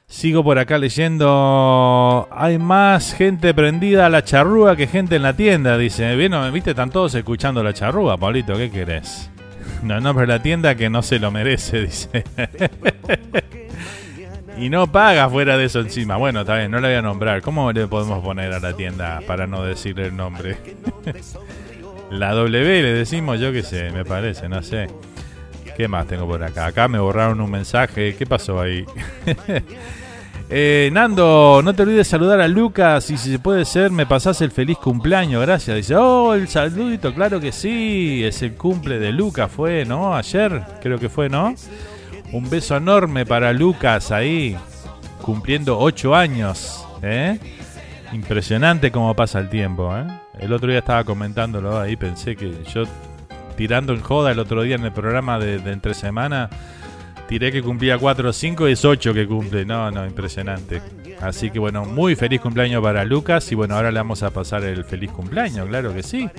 [0.07, 2.27] Sigo por acá leyendo.
[2.31, 6.15] Hay más gente prendida a la charrúa que gente en la tienda, dice.
[6.51, 6.69] ¿Viste?
[6.71, 8.55] Están todos escuchando la charrúa, Pablito.
[8.55, 9.31] ¿Qué querés?
[9.81, 12.23] No nombre la tienda que no se lo merece, dice.
[14.57, 16.15] y no paga fuera de eso encima.
[16.17, 17.41] Bueno, está bien, no la voy a nombrar.
[17.41, 20.57] ¿Cómo le podemos poner a la tienda para no decir el nombre?
[22.11, 24.87] la W le decimos, yo qué sé, me parece, no sé.
[25.75, 26.67] ¿Qué más tengo por acá?
[26.67, 28.15] Acá me borraron un mensaje.
[28.15, 28.85] ¿Qué pasó ahí?
[30.55, 34.39] Eh, Nando, no te olvides saludar a Lucas y si se puede ser, me pasás
[34.41, 35.77] el feliz cumpleaños, gracias.
[35.77, 40.15] Dice, oh, el saludito, claro que sí, es el cumple de Lucas, fue, ¿no?
[40.15, 41.55] Ayer, creo que fue, ¿no?
[42.33, 44.55] Un beso enorme para Lucas ahí,
[45.23, 47.39] cumpliendo ocho años, ¿eh?
[48.11, 50.05] Impresionante cómo pasa el tiempo, ¿eh?
[50.39, 52.83] El otro día estaba comentándolo ahí, pensé que yo
[53.55, 56.49] tirando en joda el otro día en el programa de, de entre semana,
[57.27, 59.65] tiré que cumplía 4 o 5 y es 8 que cumple.
[59.65, 60.81] No, no, impresionante.
[61.21, 64.63] Así que bueno, muy feliz cumpleaños para Lucas y bueno, ahora le vamos a pasar
[64.63, 66.29] el feliz cumpleaños, claro que sí.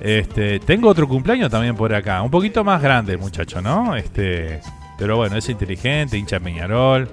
[0.00, 3.96] Este, tengo otro cumpleaños también por acá, un poquito más grande, muchacho, ¿no?
[3.96, 4.60] Este,
[4.98, 7.08] pero bueno, es inteligente, hincha Peñarol,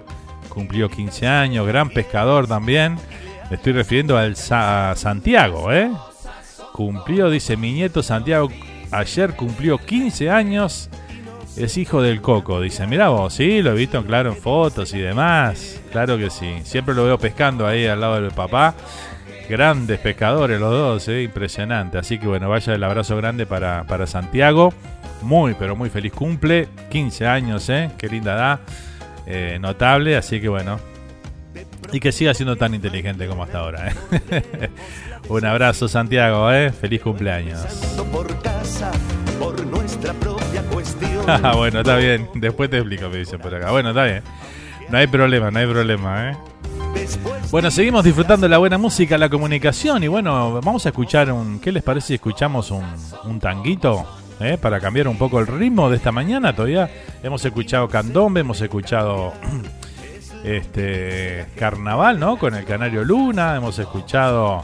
[0.49, 2.97] cumplió 15 años, gran pescador también.
[3.51, 5.91] Estoy refiriendo al Santiago, ¿eh?
[6.73, 8.49] Cumplió, dice mi nieto Santiago,
[8.91, 10.89] ayer cumplió 15 años.
[11.55, 12.85] Es hijo del Coco, dice.
[12.85, 15.79] Mira vos, sí, lo he visto claro en fotos y demás.
[15.91, 16.55] Claro que sí.
[16.63, 18.75] Siempre lo veo pescando ahí al lado del papá.
[19.47, 21.23] Grandes pescadores los dos, ¿eh?
[21.23, 21.97] impresionante.
[21.97, 24.73] Así que bueno, vaya el abrazo grande para, para Santiago.
[25.21, 26.67] Muy, pero muy feliz cumple.
[26.89, 27.89] 15 años, ¿eh?
[27.97, 28.59] Qué linda edad.
[29.25, 30.77] Eh, notable, así que bueno.
[31.91, 33.89] Y que siga siendo tan inteligente como hasta ahora.
[33.89, 34.69] ¿eh?
[35.29, 36.71] Un abrazo, Santiago, ¿eh?
[36.71, 37.61] Feliz cumpleaños.
[41.27, 42.29] Ah, bueno, está bien.
[42.36, 43.71] Después te explico, me dicen por acá.
[43.71, 44.23] Bueno, está bien.
[44.89, 46.38] No hay problema, no hay problema, ¿eh?
[47.51, 51.59] Bueno, seguimos disfrutando de la buena música, la comunicación y bueno, vamos a escuchar un...
[51.59, 52.83] ¿Qué les parece si escuchamos un,
[53.25, 54.05] un tanguito?
[54.39, 54.57] ¿eh?
[54.57, 56.53] Para cambiar un poco el ritmo de esta mañana.
[56.53, 56.89] Todavía
[57.23, 59.33] hemos escuchado candombe, hemos escuchado
[60.45, 62.37] este carnaval, ¿no?
[62.37, 64.63] Con el Canario Luna, hemos escuchado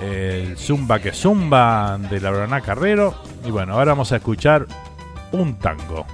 [0.00, 3.14] el Zumba que Zumba de Lauraná Carrero.
[3.44, 4.66] Y bueno, ahora vamos a escuchar
[5.32, 6.06] un tango.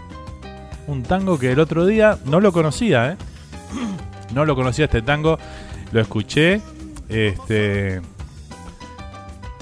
[0.87, 3.17] Un tango que el otro día no lo conocía, ¿eh?
[4.35, 5.39] No lo conocía este tango.
[5.93, 6.61] Lo escuché.
[7.09, 8.01] Este.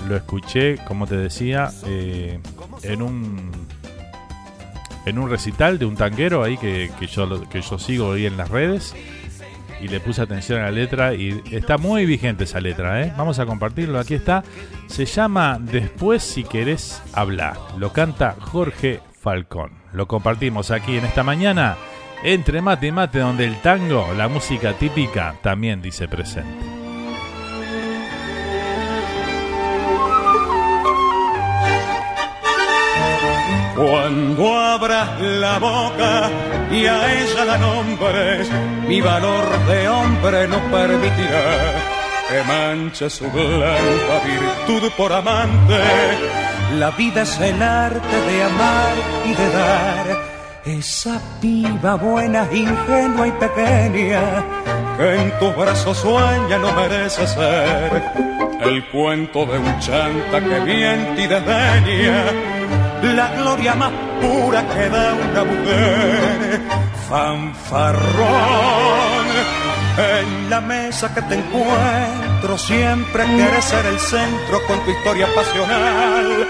[0.08, 2.40] Lo escuché, como te decía, eh,
[2.82, 3.50] en un.
[5.04, 8.36] En un recital de un tanguero ahí que, que yo, que yo sigo ahí en
[8.36, 8.92] las redes.
[9.80, 13.12] Y le puse atención a la letra y está muy vigente esa letra, ¿eh?
[13.16, 14.42] Vamos a compartirlo, aquí está.
[14.86, 17.56] Se llama Después si querés hablar.
[17.78, 19.72] Lo canta Jorge Falcón.
[19.92, 21.76] Lo compartimos aquí en esta mañana
[22.22, 26.75] entre mate y mate donde el tango, la música típica, también dice presente.
[33.76, 36.30] Cuando abras la boca
[36.70, 38.48] y a ella la nombres,
[38.88, 41.96] mi valor de hombre no permitirá
[42.26, 45.78] que manche su blanca virtud por amante.
[46.78, 48.94] La vida es el arte de amar
[49.26, 50.06] y de dar.
[50.64, 54.22] Esa piba buena, ingenua y pequeña,
[54.96, 58.02] que en tus brazos sueña no merece ser
[58.62, 62.24] el cuento de un chanta que miente y desdeña
[63.14, 66.60] la gloria más pura que da una mujer.
[67.08, 68.06] Fanfarrón,
[69.98, 76.48] en la mesa que te encuentro siempre quieres ser el centro con tu historia pasional.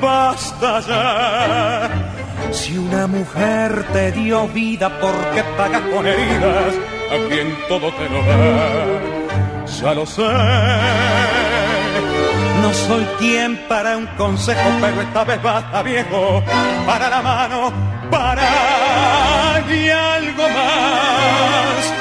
[0.00, 1.88] Basta ya.
[2.52, 6.74] Si una mujer te dio vida, ¿por qué pagas con heridas
[7.12, 9.20] a quien todo te lo da?
[9.80, 11.39] Ya lo sé.
[12.62, 16.42] No soy quien para un consejo, pero esta vez basta viejo.
[16.86, 17.72] Para la mano,
[18.10, 21.92] para y algo más.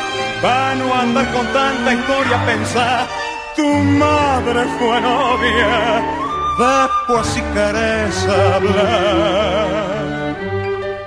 [0.41, 3.07] Para no andar con tanta historia, pensar.
[3.55, 6.01] Tu madre fue novia,
[6.57, 9.89] después si querés hablar.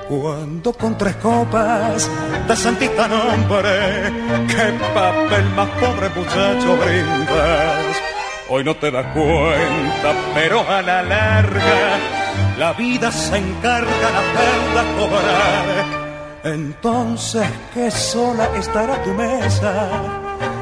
[0.09, 2.09] Cuando con tres copas
[2.47, 4.13] de santista nombre,
[4.49, 8.12] qué papel más pobre muchacho brindas.
[8.55, 11.99] Hoy no te das cuenta, pero a la larga
[12.59, 15.65] la vida se encarga de hacerla cobrar.
[16.45, 19.89] Entonces que sola estará tu mesa,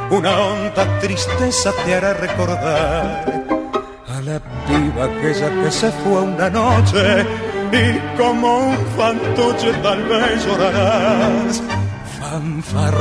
[0.09, 3.25] una honda tristeza te hará recordar
[4.07, 4.39] a la
[4.69, 7.27] piba aquella que se fue una noche
[7.73, 11.61] y como un fantoche tal vez llorarás.
[12.21, 13.01] Fanfarrón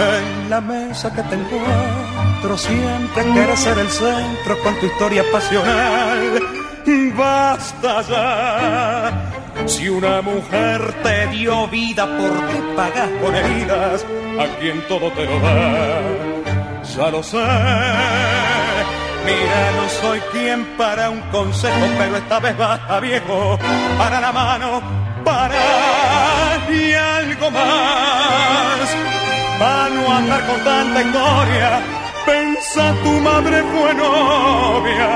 [0.00, 1.36] en la mesa que te
[2.40, 6.40] encuentro siempre quieres ser el centro con tu historia pasional.
[7.16, 9.32] Basta ya.
[9.66, 14.06] Si una mujer te dio vida, ¿por qué pagas con heridas
[14.38, 16.00] a quien todo te lo da?
[16.96, 17.36] Ya lo sé.
[19.26, 23.58] Mira, no soy quien para un consejo, pero esta vez basta viejo.
[23.98, 24.82] Para la mano,
[25.24, 28.96] para y algo más.
[29.58, 31.99] Para no andar con tanta historia,
[32.30, 35.10] pensa tu madre fue novia.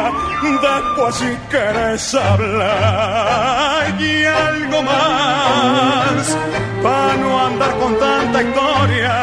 [0.67, 6.39] Después si quieres hablar y algo más.
[6.83, 9.15] Para no andar con tanta historia,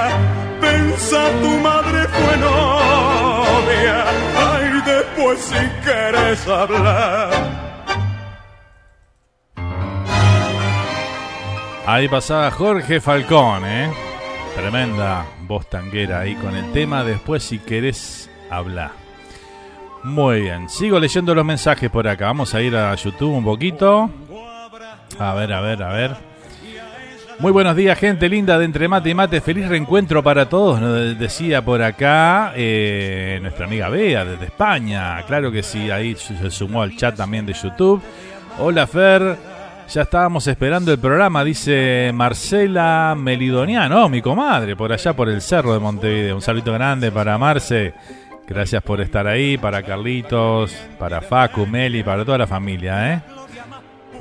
[0.59, 3.97] pensa tu madre fue novia.
[4.51, 7.29] Ay, después si quieres hablar.
[11.85, 14.10] Ahí pasaba Jorge Falcón, ¿eh?
[14.55, 17.03] Tremenda voz tanguera ahí con el tema.
[17.03, 18.91] Después, si querés hablar.
[20.03, 22.25] Muy bien, sigo leyendo los mensajes por acá.
[22.27, 24.09] Vamos a ir a YouTube un poquito.
[25.19, 26.31] A ver, a ver, a ver.
[27.39, 29.41] Muy buenos días, gente linda de Entre Mate y Mate.
[29.41, 35.23] Feliz reencuentro para todos, nos decía por acá eh, nuestra amiga Bea desde España.
[35.25, 38.01] Claro que sí, ahí se sumó al chat también de YouTube.
[38.59, 39.37] Hola, Fer.
[39.93, 45.73] Ya estábamos esperando el programa, dice Marcela Melidoniano, mi comadre, por allá por el cerro
[45.73, 46.35] de Montevideo.
[46.35, 47.93] Un saludo grande para Marce.
[48.47, 53.21] Gracias por estar ahí, para Carlitos, para Facu, Meli, para toda la familia, ¿eh?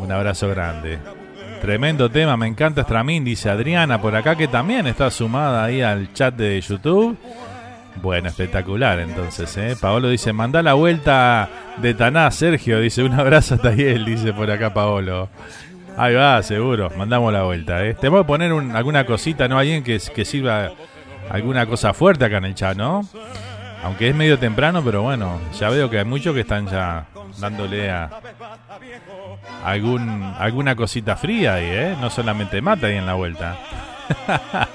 [0.00, 0.98] Un abrazo grande.
[1.60, 6.12] Tremendo tema, me encanta Stramín, dice Adriana por acá, que también está sumada ahí al
[6.12, 7.16] chat de YouTube.
[7.96, 9.76] Bueno, espectacular entonces, ¿eh?
[9.78, 14.50] Paolo dice, manda la vuelta de Taná, Sergio, dice, un abrazo hasta él, dice por
[14.50, 15.28] acá Paolo.
[15.96, 17.94] Ahí va, seguro, mandamos la vuelta, ¿eh?
[17.94, 19.58] Te voy a poner alguna cosita, ¿no?
[19.58, 20.70] Alguien que, que sirva
[21.28, 23.06] alguna cosa fuerte acá en el chat, ¿no?
[23.82, 27.06] Aunque es medio temprano, pero bueno, ya veo que hay muchos que están ya
[27.38, 28.10] dándole a
[29.64, 31.96] algún, alguna cosita fría ahí, ¿eh?
[32.00, 33.56] No solamente mata ahí en la vuelta.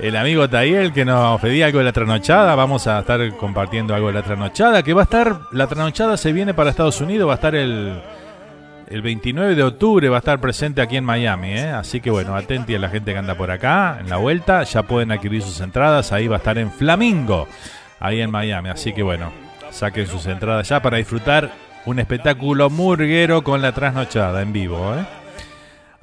[0.00, 2.54] el amigo Tayel que nos pedía algo de la trasnochada.
[2.54, 4.82] Vamos a estar compartiendo algo de la trasnochada.
[4.82, 8.00] Que va a estar, la trasnochada se viene para Estados Unidos, va a estar el,
[8.88, 11.52] el 29 de octubre, va a estar presente aquí en Miami.
[11.52, 11.70] ¿eh?
[11.70, 14.62] Así que bueno, atenti a la gente que anda por acá, en la vuelta.
[14.64, 16.12] Ya pueden adquirir sus entradas.
[16.12, 17.46] Ahí va a estar en Flamingo,
[18.00, 18.70] ahí en Miami.
[18.70, 19.32] Así que bueno,
[19.70, 21.52] saquen sus entradas ya para disfrutar
[21.86, 24.94] un espectáculo murguero con la trasnochada en vivo.
[24.96, 25.23] ¿eh?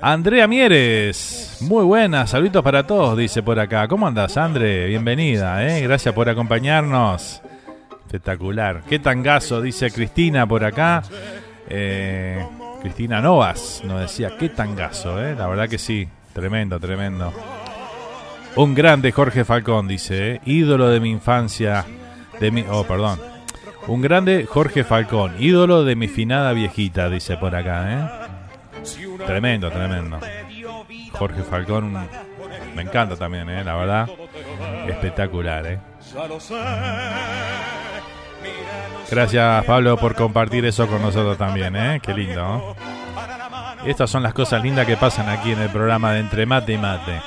[0.03, 3.87] Andrea Mieres, muy buenas, saludos para todos, dice por acá.
[3.87, 4.87] ¿Cómo andas, Andre?
[4.87, 5.81] Bienvenida, ¿eh?
[5.81, 7.39] gracias por acompañarnos.
[8.07, 8.81] Espectacular.
[8.89, 11.03] Qué tangazo, dice Cristina por acá.
[11.69, 12.43] Eh,
[12.81, 15.35] Cristina Novas nos decía, qué tangazo, ¿eh?
[15.35, 17.31] la verdad que sí, tremendo, tremendo.
[18.55, 20.41] Un grande Jorge Falcón, dice, ¿eh?
[20.45, 21.85] ídolo de mi infancia,
[22.39, 22.65] de mi...
[22.67, 23.19] Oh, perdón.
[23.85, 28.30] Un grande Jorge Falcón, ídolo de mi finada viejita, dice por acá, ¿eh?
[29.25, 30.19] Tremendo, tremendo.
[31.13, 31.93] Jorge Falcón
[32.75, 33.63] me encanta también, ¿eh?
[33.63, 34.09] la verdad.
[34.87, 35.65] Espectacular.
[35.67, 35.79] ¿eh?
[39.09, 41.75] Gracias Pablo por compartir eso con nosotros también.
[41.75, 41.99] ¿eh?
[42.01, 42.75] Qué lindo.
[43.85, 46.77] Estas son las cosas lindas que pasan aquí en el programa de Entre Mate y
[46.77, 47.21] Mate.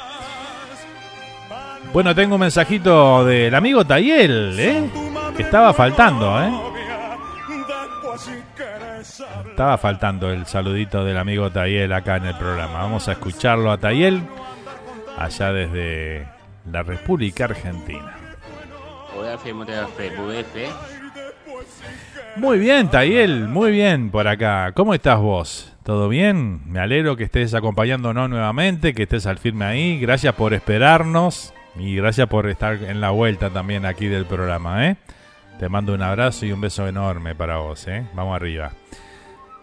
[1.92, 4.90] Bueno, tengo un mensajito del amigo Tayel, ¿eh?
[5.36, 6.42] que estaba faltando.
[6.42, 6.73] ¿eh?
[9.54, 12.80] Estaba faltando el saludito del amigo Tayel acá en el programa.
[12.80, 14.20] Vamos a escucharlo a Tayel
[15.16, 16.26] allá desde
[16.68, 18.16] la República Argentina.
[22.34, 24.72] Muy bien, Tayel, muy bien por acá.
[24.74, 25.72] ¿Cómo estás vos?
[25.84, 26.68] ¿Todo bien?
[26.68, 30.00] Me alegro que estés acompañándonos nuevamente, que estés al firme ahí.
[30.00, 34.96] Gracias por esperarnos y gracias por estar en la vuelta también aquí del programa, ¿eh?
[35.60, 38.04] Te mando un abrazo y un beso enorme para vos, ¿eh?
[38.14, 38.72] Vamos arriba.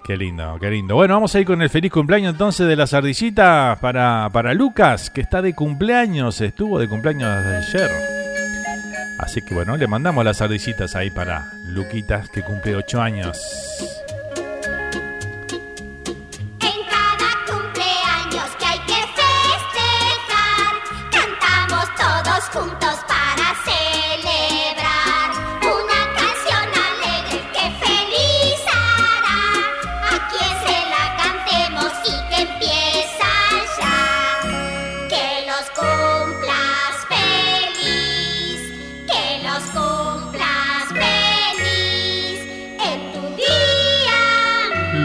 [0.03, 0.95] Qué lindo, qué lindo.
[0.95, 5.11] Bueno, vamos a ir con el feliz cumpleaños entonces de las ardillitas para, para Lucas,
[5.11, 7.91] que está de cumpleaños, estuvo de cumpleaños ayer.
[9.19, 14.00] Así que bueno, le mandamos las ardillitas ahí para Luquitas, que cumple 8 años.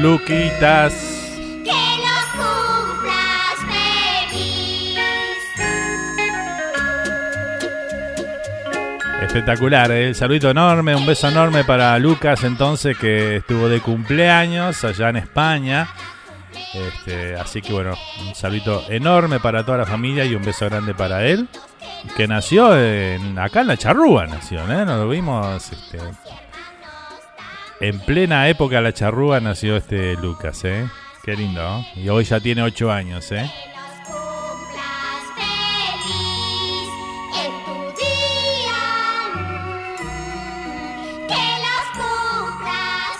[0.06, 0.92] Luquitas.
[1.64, 3.56] Que los cumplas
[4.30, 5.00] feliz.
[9.20, 10.06] Espectacular, ¿eh?
[10.06, 15.16] el saludito enorme, un beso enorme para Lucas entonces que estuvo de cumpleaños allá en
[15.16, 15.88] España.
[16.72, 17.98] Este, así que bueno,
[18.28, 21.48] un saludito enorme para toda la familia y un beso grande para él.
[22.16, 24.86] Que nació en, acá en la Charrúa, nació, ¿eh?
[24.86, 25.98] Nos lo vimos este,
[27.80, 30.88] en plena época de la Charrúa nació este Lucas, ¿eh?
[31.24, 31.84] Qué lindo, ¿no?
[31.96, 33.50] Y hoy ya tiene 8 años, ¿eh?
[37.34, 38.78] En tu día.
[41.28, 43.18] Que los cumplas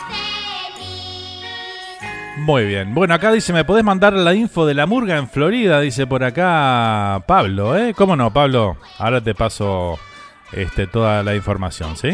[0.79, 2.39] feliz.
[2.39, 2.95] Muy bien.
[2.95, 5.81] Bueno, acá dice, ¿me podés mandar la info de la murga en Florida?
[5.81, 7.93] Dice por acá Pablo, ¿eh?
[7.95, 8.77] ¿Cómo no, Pablo?
[8.99, 9.99] Ahora te paso
[10.53, 12.11] este, toda la información, ¿sí?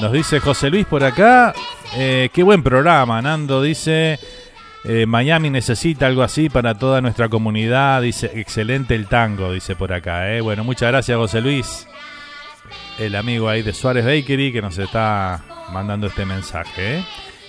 [0.00, 1.54] Nos dice José Luis por acá.
[1.96, 3.62] eh, qué buen programa, Nando.
[3.62, 4.18] Dice,
[4.84, 8.02] eh, Miami necesita algo así para toda nuestra comunidad.
[8.02, 10.32] Dice, excelente el tango, dice por acá.
[10.34, 10.40] ¿eh?
[10.40, 11.86] Bueno, muchas gracias, José Luis.
[12.98, 15.42] El amigo ahí de Suárez Bakery que nos está
[15.72, 17.04] mandando este mensaje.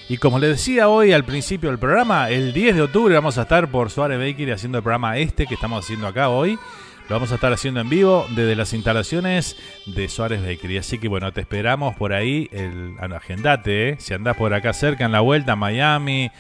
[0.08, 3.42] Y como les decía hoy al principio del programa, el 10 de octubre vamos a
[3.44, 6.60] estar por Suárez Bakery haciendo el programa este que estamos haciendo acá hoy.
[7.08, 10.80] Lo vamos a estar haciendo en vivo desde las instalaciones de Suárez Bakery.
[10.80, 12.50] Así que bueno, te esperamos por ahí.
[12.52, 13.96] El, ah, agendate, ¿eh?
[14.00, 16.32] si andás por acá cerca en la vuelta, Miami,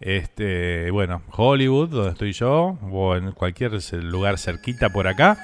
[0.00, 5.38] este, bueno, Hollywood, donde estoy yo, o en cualquier lugar cerquita por acá.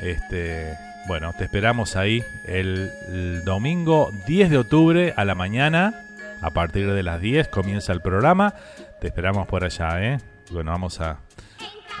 [0.00, 0.72] Este,
[1.08, 5.94] bueno, te esperamos ahí el, domingo 10 de octubre a la mañana.
[6.40, 8.54] A partir de las 10 comienza el programa.
[8.98, 10.18] Te esperamos por allá, ¿eh?
[10.50, 11.18] Bueno, vamos a,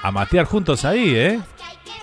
[0.02, 1.40] a matear juntos ahí, ¿eh?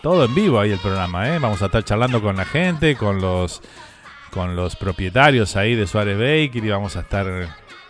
[0.02, 1.40] Todo en vivo ahí el programa, ¿eh?
[1.40, 3.62] Vamos a estar charlando con la gente, con los
[4.32, 6.70] con los propietarios ahí de Suárez Bakery.
[6.70, 7.26] Vamos a estar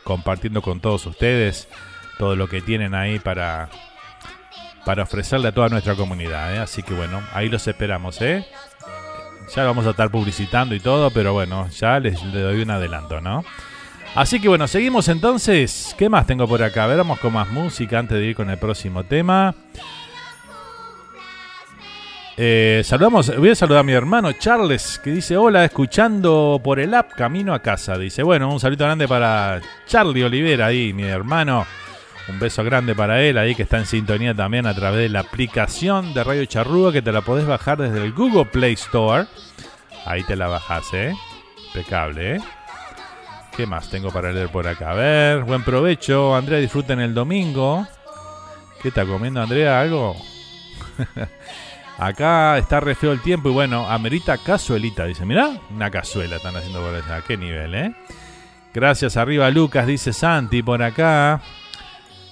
[0.04, 1.68] compartiendo con todos ustedes
[2.18, 3.70] todo lo que tienen ahí para
[4.86, 6.60] para ofrecerle a toda nuestra comunidad, ¿eh?
[6.60, 8.46] Así que bueno, ahí los esperamos, ¿eh?
[9.56, 13.22] Ya vamos a estar publicitando y todo, pero bueno, ya les, les doy un adelanto,
[13.22, 13.44] ¿no?
[14.16, 15.96] Así que bueno, seguimos entonces.
[15.98, 16.84] ¿Qué más tengo por acá?
[16.84, 19.56] A vamos con más música antes de ir con el próximo tema.
[22.36, 26.94] Eh, saludamos, voy a saludar a mi hermano Charles, que dice, hola, escuchando por el
[26.94, 27.98] app Camino a Casa.
[27.98, 31.66] Dice, bueno, un saludo grande para Charlie Olivera ahí, mi hermano.
[32.30, 35.20] Un beso grande para él ahí, que está en sintonía también a través de la
[35.20, 39.28] aplicación de Radio Charrúa, que te la podés bajar desde el Google Play Store.
[40.06, 41.14] Ahí te la bajás, ¿eh?
[41.68, 42.42] Impecable, ¿eh?
[43.56, 44.92] ¿Qué más tengo para leer por acá?
[44.92, 46.36] A ver, buen provecho.
[46.36, 47.86] Andrea, disfruten el domingo.
[48.82, 49.80] ¿Qué está comiendo Andrea?
[49.80, 50.16] ¿Algo?
[51.98, 55.06] Acá está re feo el tiempo y bueno, amerita cazuelita.
[55.06, 57.24] Dice, mirá, una cazuela están haciendo por allá.
[57.26, 57.96] Qué nivel, ¿eh?
[58.74, 61.42] Gracias arriba Lucas, dice Santi por acá.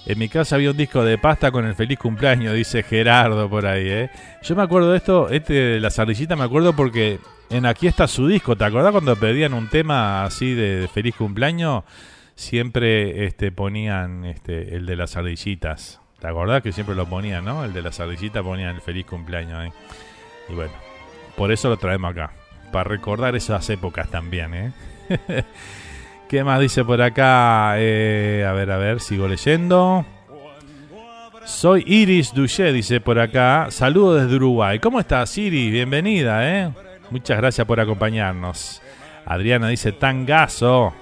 [0.04, 3.66] En mi casa había un disco de pasta con el feliz cumpleaños, dice Gerardo por
[3.66, 4.10] ahí, ¿eh?
[4.42, 8.08] Yo me acuerdo de esto, este de la sardillita me acuerdo porque en aquí está
[8.08, 8.56] su disco.
[8.56, 11.84] ¿Te acordás cuando pedían un tema así de, feliz cumpleaños?
[12.34, 16.01] Siempre este, ponían este, el de las ardillitas.
[16.22, 17.64] ¿Te acordás que siempre lo ponían, no?
[17.64, 19.72] El de las ardillitas ponían el feliz cumpleaños, ¿eh?
[20.48, 20.72] Y bueno,
[21.36, 22.30] por eso lo traemos acá.
[22.70, 24.72] Para recordar esas épocas también, ¿eh?
[26.28, 27.74] ¿Qué más dice por acá?
[27.78, 30.06] Eh, a ver, a ver, sigo leyendo.
[31.44, 33.66] Soy Iris Duché, dice por acá.
[33.70, 34.78] Saludos desde Uruguay.
[34.78, 35.72] ¿Cómo estás, Iris?
[35.72, 36.70] Bienvenida, ¿eh?
[37.10, 38.80] Muchas gracias por acompañarnos.
[39.26, 40.94] Adriana dice tangazo.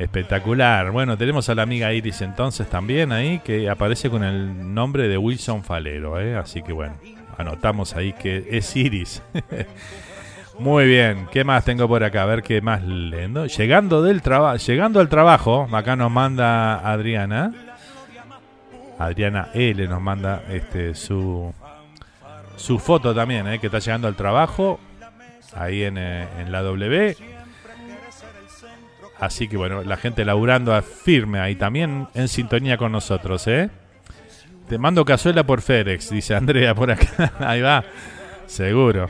[0.00, 0.92] Espectacular.
[0.92, 5.18] Bueno, tenemos a la amiga Iris entonces también ahí, que aparece con el nombre de
[5.18, 6.36] Wilson Falero, ¿eh?
[6.36, 6.94] Así que bueno,
[7.36, 9.22] anotamos ahí que es Iris.
[10.58, 12.22] Muy bien, ¿qué más tengo por acá?
[12.22, 13.44] A ver qué más leyendo.
[13.44, 17.52] Llegando del trabajo, llegando al trabajo, acá nos manda Adriana.
[18.98, 21.52] Adriana L nos manda este su
[22.56, 23.58] su foto también, ¿eh?
[23.58, 24.80] que está llegando al trabajo.
[25.54, 27.16] ahí en, eh, en la W.
[29.20, 33.68] Así que bueno, la gente laburando firme ahí también en sintonía con nosotros, ¿eh?
[34.66, 37.32] Te mando cazuela por Férex, dice Andrea por acá.
[37.40, 37.84] ahí va,
[38.46, 39.08] seguro.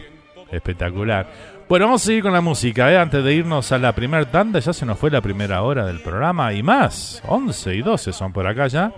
[0.51, 1.29] Espectacular.
[1.69, 2.99] Bueno, vamos a seguir con la música, ¿eh?
[2.99, 6.01] Antes de irnos a la primera tanda, ya se nos fue la primera hora del
[6.01, 7.23] programa y más.
[7.29, 8.93] 11 y 12 son por acá ya.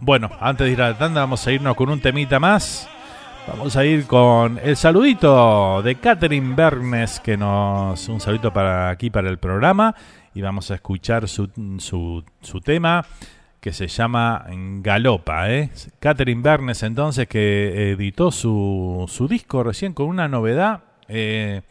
[0.00, 2.88] Bueno, antes de ir a la tanda, vamos a irnos con un temita más.
[3.48, 8.08] Vamos a ir con el saludito de Catherine Bernes, que nos.
[8.08, 9.94] Un saludito para aquí para el programa.
[10.32, 13.04] Y vamos a escuchar su, su, tema
[13.60, 14.46] que se llama
[14.80, 15.50] Galopa.
[15.50, 15.70] ¿eh?
[15.98, 20.84] Catherine Bernes, entonces, que editó su, su disco recién con una novedad.
[21.08, 21.62] Eh,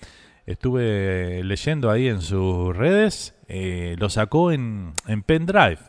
[0.45, 3.34] estuve leyendo ahí en sus redes.
[3.48, 5.80] eh, lo sacó en, en pendrive.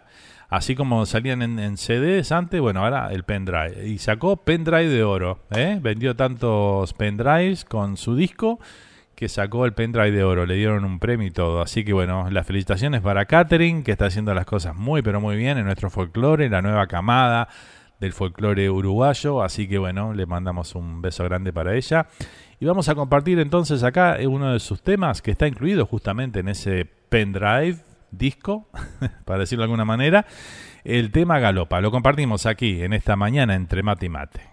[0.53, 3.89] Así como salían en, en CDs antes, bueno, ahora el pendrive.
[3.89, 5.39] Y sacó pendrive de oro.
[5.51, 5.79] ¿eh?
[5.81, 8.61] Vendió tantos pendrives con su disco
[9.15, 10.45] que sacó el pendrive de oro.
[10.45, 11.62] Le dieron un premio y todo.
[11.62, 15.37] Así que bueno, las felicitaciones para Catherine, que está haciendo las cosas muy, pero muy
[15.37, 17.49] bien en nuestro folclore, la nueva camada
[17.99, 19.43] del folclore uruguayo.
[19.43, 22.09] Así que bueno, le mandamos un beso grande para ella.
[22.61, 26.49] Y vamos a compartir entonces acá uno de sus temas que está incluido justamente en
[26.49, 27.79] ese pendrive
[28.12, 28.68] disco,
[29.24, 30.26] para decirlo de alguna manera,
[30.84, 31.80] el tema Galopa.
[31.80, 34.52] Lo compartimos aquí en esta mañana entre mate y mate.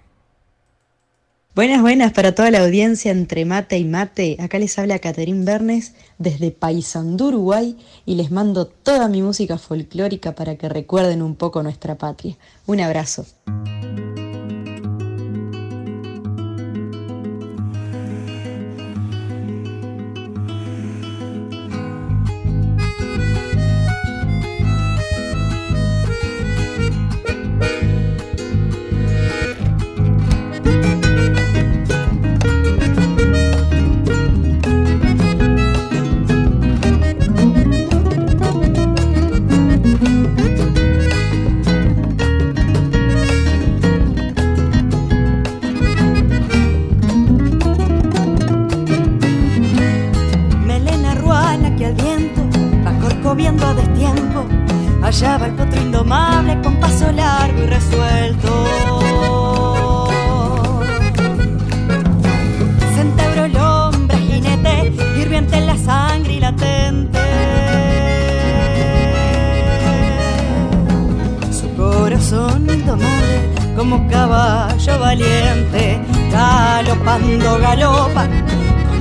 [1.55, 4.37] Buenas, buenas para toda la audiencia entre mate y mate.
[4.39, 7.75] Acá les habla Caterín Bernes desde Paysandú, Uruguay,
[8.05, 12.37] y les mando toda mi música folclórica para que recuerden un poco nuestra patria.
[12.65, 13.25] Un abrazo.
[55.09, 58.51] Allá va el potro indomable con paso largo y resuelto.
[62.93, 67.19] Centebro el hombre jinete, hirviente en la sangre y latente.
[71.59, 75.99] Su corazón indomable como caballo valiente,
[76.31, 78.27] galopando galopa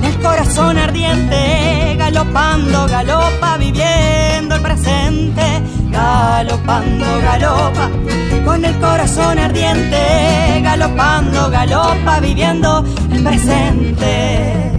[0.03, 5.61] el corazón ardiente, galopando, galopa, viviendo el presente,
[5.91, 7.89] galopando, galopa,
[8.45, 14.78] con el corazón ardiente, galopando, galopa, viviendo el presente.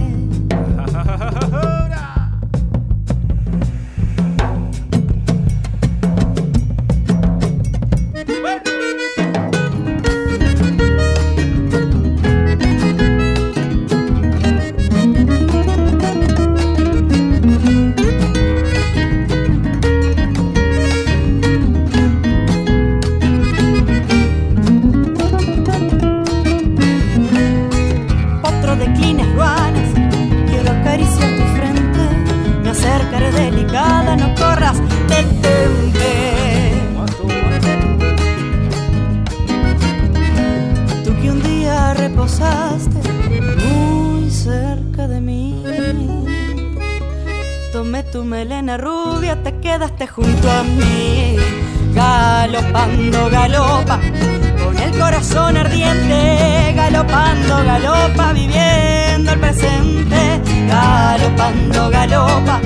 [56.75, 62.61] Galopando, galopa, viviendo el presente, galopando, galopa,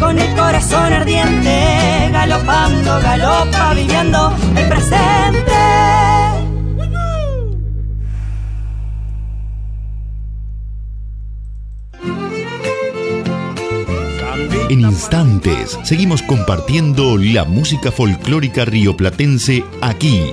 [0.00, 5.52] con el corazón ardiente, galopando, galopa, viviendo el presente.
[14.70, 20.32] En instantes seguimos compartiendo la música folclórica rioplatense aquí.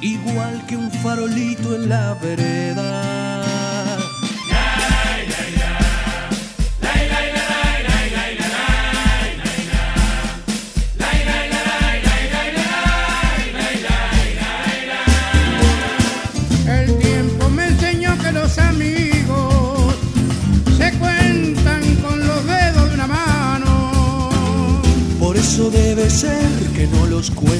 [0.00, 3.96] igual que un farolito en la vereda.
[16.66, 19.94] El tiempo me enseñó que los amigos
[20.78, 24.80] se cuentan con los dedos de una mano.
[25.18, 27.59] Por eso debe ser que no los pensar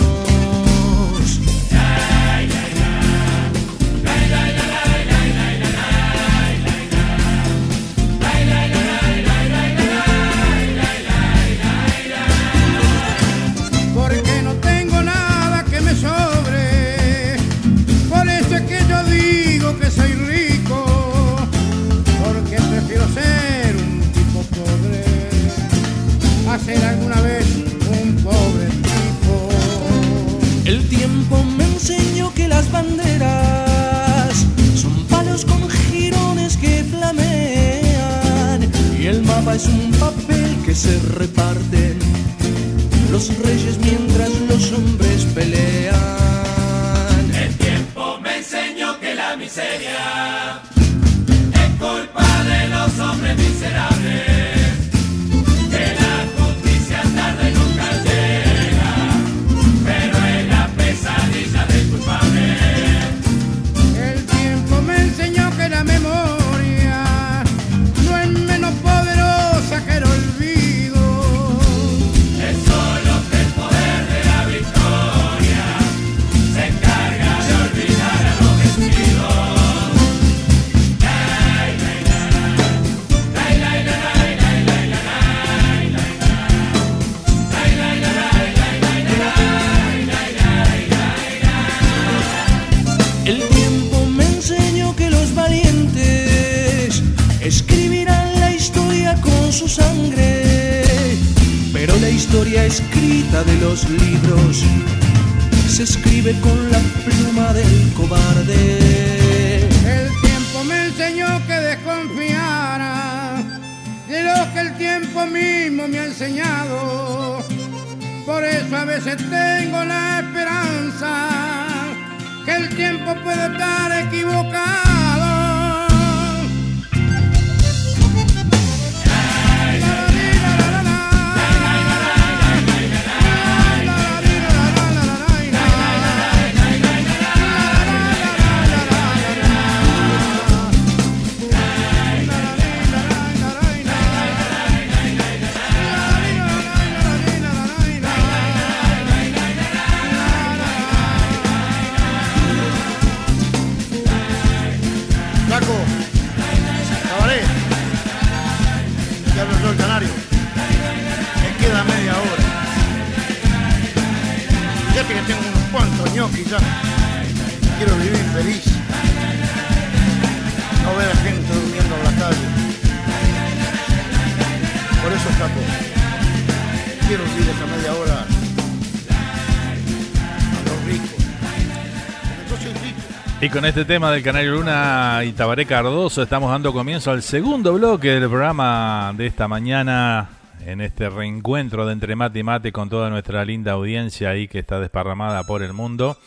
[183.41, 187.73] Y con este tema del Canario Luna y Tabaré Cardoso estamos dando comienzo al segundo
[187.73, 190.29] bloque del programa de esta mañana
[190.63, 194.59] en este reencuentro de Entre Mate y Mate con toda nuestra linda audiencia ahí que
[194.59, 196.19] está desparramada por el mundo.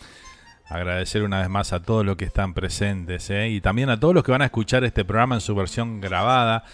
[0.69, 3.49] Agradecer una vez más a todos los que están presentes ¿eh?
[3.49, 6.65] y también a todos los que van a escuchar este programa en su versión grabada,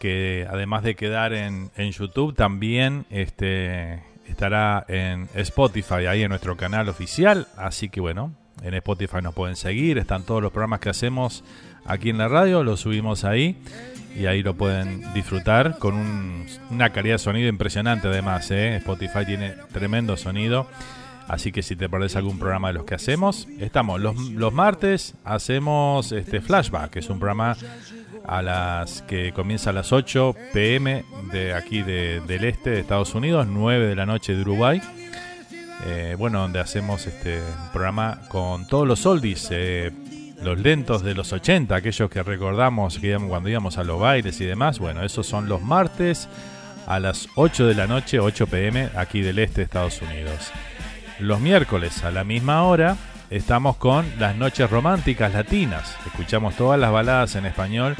[0.00, 6.56] que además de quedar en, en YouTube, también este, estará en Spotify, ahí en nuestro
[6.56, 7.46] canal oficial.
[7.58, 8.32] Así que bueno,
[8.62, 11.42] En Spotify nos pueden seguir, están todos los programas que hacemos
[11.84, 13.56] aquí en la radio, los subimos ahí
[14.16, 18.50] y ahí lo pueden disfrutar con un- una calidad de sonido impresionante además.
[18.50, 18.76] ¿eh?
[18.76, 20.66] Spotify tiene tremendo sonido.
[21.28, 25.14] Así que si te perdés algún programa de los que hacemos, estamos los, los martes,
[25.24, 27.56] hacemos este Flashback, que es un programa
[28.26, 33.14] a las que comienza a las 8 pm de aquí de- del este de Estados
[33.14, 34.82] Unidos, 9 de la noche de Uruguay.
[35.84, 37.40] Eh, bueno, donde hacemos este
[37.72, 39.90] programa con todos los oldies, eh,
[40.42, 44.44] los lentos de los 80, aquellos que recordamos que cuando íbamos a los bailes y
[44.44, 44.78] demás.
[44.78, 46.28] Bueno, esos son los martes
[46.86, 50.52] a las 8 de la noche, 8 pm, aquí del este de Estados Unidos.
[51.18, 52.96] Los miércoles a la misma hora
[53.30, 55.96] estamos con las noches románticas latinas.
[56.06, 57.96] Escuchamos todas las baladas en español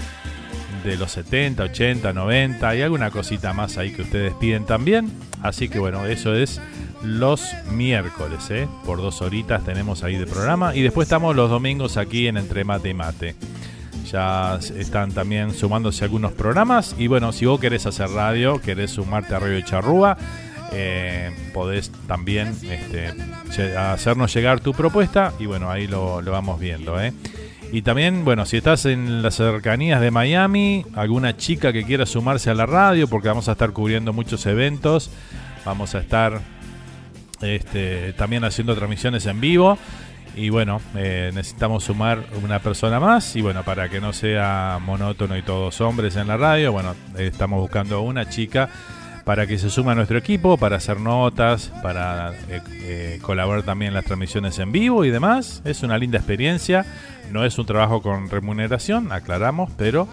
[0.85, 5.11] de los 70, 80, 90 y alguna cosita más ahí que ustedes piden también.
[5.43, 6.61] Así que bueno, eso es
[7.03, 8.69] los miércoles, ¿eh?
[8.85, 10.75] Por dos horitas tenemos ahí de programa.
[10.75, 13.35] Y después estamos los domingos aquí en Entre Mate y Mate.
[14.11, 16.95] Ya están también sumándose algunos programas.
[16.99, 20.17] Y bueno, si vos querés hacer radio, querés sumarte a Radio Charrúa,
[20.73, 23.15] eh, podés también este,
[23.77, 25.33] hacernos llegar tu propuesta.
[25.39, 27.13] Y bueno, ahí lo, lo vamos viendo, ¿eh?
[27.73, 32.51] Y también, bueno, si estás en las cercanías de Miami, alguna chica que quiera sumarse
[32.51, 35.11] a la radio, porque vamos a estar cubriendo muchos eventos,
[35.65, 36.43] vamos a estar
[37.43, 39.79] este, también haciendo transmisiones en vivo.
[40.35, 43.37] Y bueno, eh, necesitamos sumar una persona más.
[43.37, 47.61] Y bueno, para que no sea monótono y todos hombres en la radio, bueno, estamos
[47.61, 48.71] buscando una chica
[49.25, 53.91] para que se sume a nuestro equipo, para hacer notas, para eh, eh, colaborar también
[53.91, 55.63] en las transmisiones en vivo y demás.
[55.65, 56.85] Es una linda experiencia.
[57.31, 60.09] No es un trabajo con remuneración, aclaramos, pero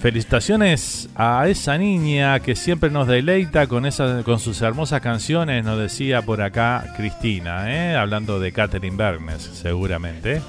[0.00, 5.78] Felicitaciones a esa niña que siempre nos deleita con, esa, con sus hermosas canciones, nos
[5.78, 7.94] decía por acá Cristina, ¿eh?
[7.96, 10.40] hablando de Catherine Bernes, seguramente.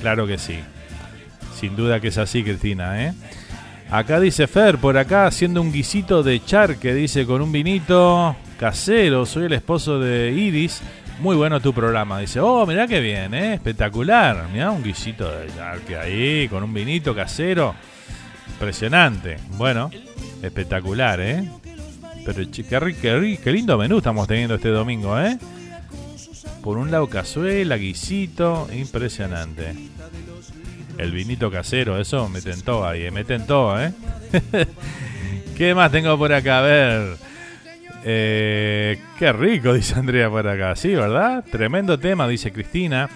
[0.00, 0.58] Claro que sí.
[1.54, 3.04] Sin duda que es así, Cristina.
[3.06, 3.14] ¿eh?
[3.88, 9.26] Acá dice Fer, por acá haciendo un guisito de charque, dice con un vinito casero.
[9.26, 10.82] Soy el esposo de Iris.
[11.20, 12.18] Muy bueno tu programa.
[12.18, 13.54] Dice, oh, mirá qué bien, ¿eh?
[13.54, 14.48] espectacular.
[14.52, 17.76] Mirá un guisito de charque ahí, con un vinito casero.
[18.58, 19.36] Impresionante.
[19.50, 19.88] Bueno,
[20.42, 21.48] espectacular, ¿eh?
[22.26, 22.64] Pero qué,
[23.00, 25.38] qué qué lindo menú estamos teniendo este domingo, ¿eh?
[26.60, 29.76] Por un lado cazuela, guisito, impresionante.
[30.98, 33.92] El vinito casero, eso me tentó ahí, eh, me tentó, ¿eh?
[35.56, 36.58] ¿Qué más tengo por acá?
[36.58, 37.16] A ver.
[38.04, 40.74] Eh, qué rico, dice Andrea por acá.
[40.74, 41.44] Sí, ¿verdad?
[41.48, 43.08] Tremendo tema, dice Cristina.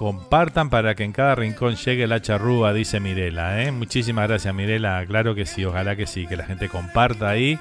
[0.00, 3.62] Compartan para que en cada rincón llegue la charrúa, dice Mirela.
[3.62, 3.70] ¿eh?
[3.70, 5.04] Muchísimas gracias, Mirela.
[5.04, 7.58] Claro que sí, ojalá que sí, que la gente comparta ahí.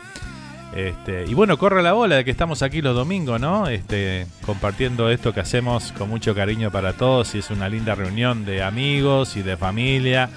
[0.73, 3.67] Este, y bueno, corre la bola de que estamos aquí los domingos, ¿no?
[3.67, 8.45] Este, compartiendo esto que hacemos con mucho cariño para todos y es una linda reunión
[8.45, 10.29] de amigos y de familia.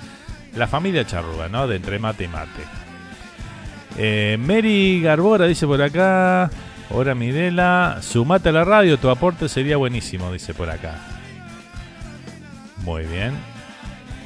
[0.57, 1.69] La familia charrúa, ¿no?
[1.69, 2.63] De entre mate y mate.
[3.97, 6.51] Eh, Mary Garbora dice por acá.
[6.91, 11.12] Ahora Mirela, sumate a la radio, tu aporte sería buenísimo, dice por acá.
[12.85, 13.33] Muy bien.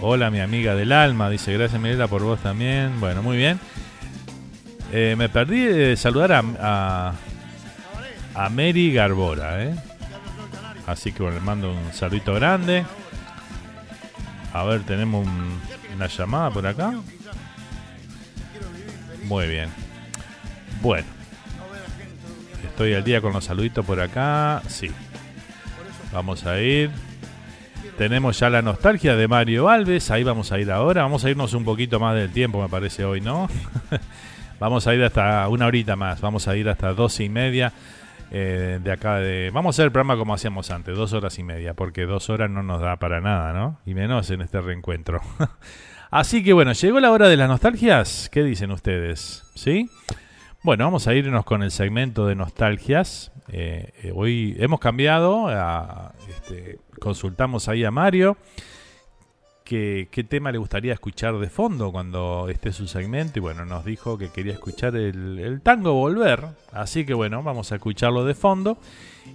[0.00, 3.00] Hola mi amiga del alma, dice gracias Mirela por vos también.
[3.00, 3.58] Bueno, muy bien.
[4.92, 7.12] Eh, me perdí de saludar a,
[8.34, 9.74] a, Mary Garbora, ¿eh?
[10.86, 12.84] Así que bueno, le mando un saludito grande.
[14.52, 15.60] A ver, tenemos un-
[15.96, 16.92] una llamada por acá.
[19.24, 19.68] Muy bien.
[20.80, 21.06] Bueno.
[22.64, 24.62] Estoy al día con los saluditos por acá.
[24.68, 24.90] Sí.
[26.12, 26.90] Vamos a ir.
[27.98, 30.10] Tenemos ya la nostalgia de Mario Alves.
[30.10, 31.02] Ahí vamos a ir ahora.
[31.02, 33.48] Vamos a irnos un poquito más del tiempo, me parece hoy, ¿no?
[34.60, 36.20] vamos a ir hasta una horita más.
[36.20, 37.73] Vamos a ir hasta doce y media.
[38.31, 39.51] eh, de acá de.
[39.52, 42.51] Vamos a hacer el programa como hacíamos antes, dos horas y media, porque dos horas
[42.51, 43.78] no nos da para nada, ¿no?
[43.86, 45.20] Y menos en este reencuentro.
[46.10, 48.28] Así que bueno, llegó la hora de las nostalgias.
[48.31, 49.43] ¿Qué dicen ustedes?
[49.55, 49.89] ¿Sí?
[50.62, 53.32] Bueno, vamos a irnos con el segmento de nostalgias.
[53.48, 58.36] Eh, eh, hoy hemos cambiado, a- este, consultamos ahí a Mario
[59.66, 63.39] qué, qué tema le gustaría escuchar de fondo cuando esté su segmento.
[63.39, 66.47] Y bueno, nos dijo que quería escuchar el, el tango Volver.
[66.73, 68.78] Así que bueno, vamos a escucharlo de fondo.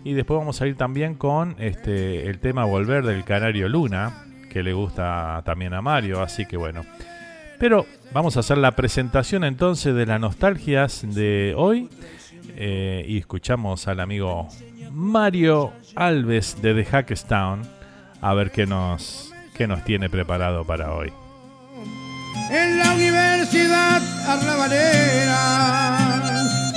[0.04, 4.64] Y después vamos a ir también con este el tema Volver del Canario Luna, que
[4.64, 6.22] le gusta también a Mario.
[6.24, 6.84] Así que bueno.
[7.60, 11.90] Pero vamos a hacer la presentación entonces de las nostalgias de hoy.
[12.56, 14.48] eh, y escuchamos al amigo
[14.92, 17.61] Mario Alves de The Hackestown
[18.22, 21.11] a ver qué nos, qué nos tiene preparado para hoy.
[22.51, 25.77] En la universidad arrabalera.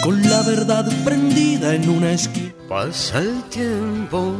[0.02, 2.52] Con la verdad prendida en una esquina.
[2.68, 4.34] Pasa el tiempo,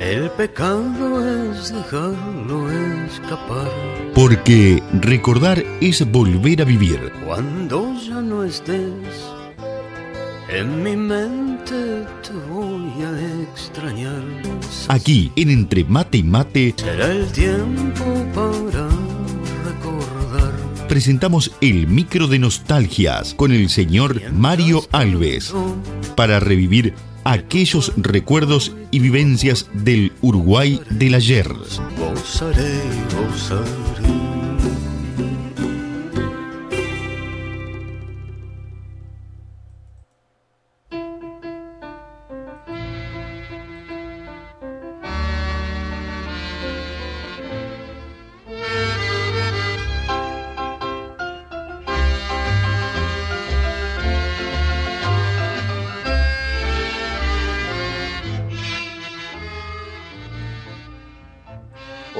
[0.00, 2.70] el pecado es dejarlo
[3.06, 3.68] escapar.
[4.14, 7.12] Porque recordar es volver a vivir.
[7.26, 9.32] Cuando ya no estés,
[10.48, 14.22] en mi mente te voy a extrañar.
[14.88, 18.04] Aquí en Entre Mate y Mate Será el tiempo
[18.34, 18.88] para
[19.64, 20.52] recordar.
[20.88, 25.54] presentamos el micro de nostalgias con el señor Mario Alves
[26.16, 26.94] para revivir
[27.24, 31.48] aquellos recuerdos y vivencias del Uruguay del ayer.
[31.98, 32.80] Gozaré,
[33.14, 34.17] gozaré.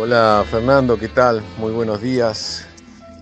[0.08, 1.42] Hola Fernando, ¿qué tal?
[1.58, 2.66] Muy buenos días.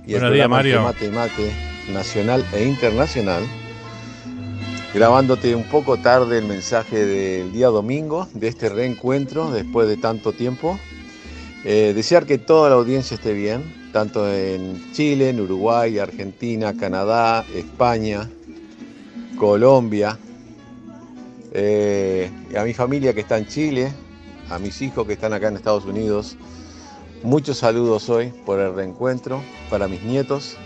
[0.06, 0.82] Y Buenos días, Mario.
[0.82, 1.52] Mate y Mate,
[1.92, 3.42] nacional e internacional.
[4.94, 10.32] Grabándote un poco tarde el mensaje del día domingo, de este reencuentro después de tanto
[10.32, 10.78] tiempo.
[11.64, 17.44] Eh, desear que toda la audiencia esté bien, tanto en Chile, en Uruguay, Argentina, Canadá,
[17.52, 18.30] España,
[19.36, 20.16] Colombia.
[21.50, 23.92] Eh, y a mi familia que está en Chile,
[24.50, 26.36] a mis hijos que están acá en Estados Unidos.
[27.22, 29.40] Muchos saludos hoy por el reencuentro
[29.70, 30.56] para mis nietos.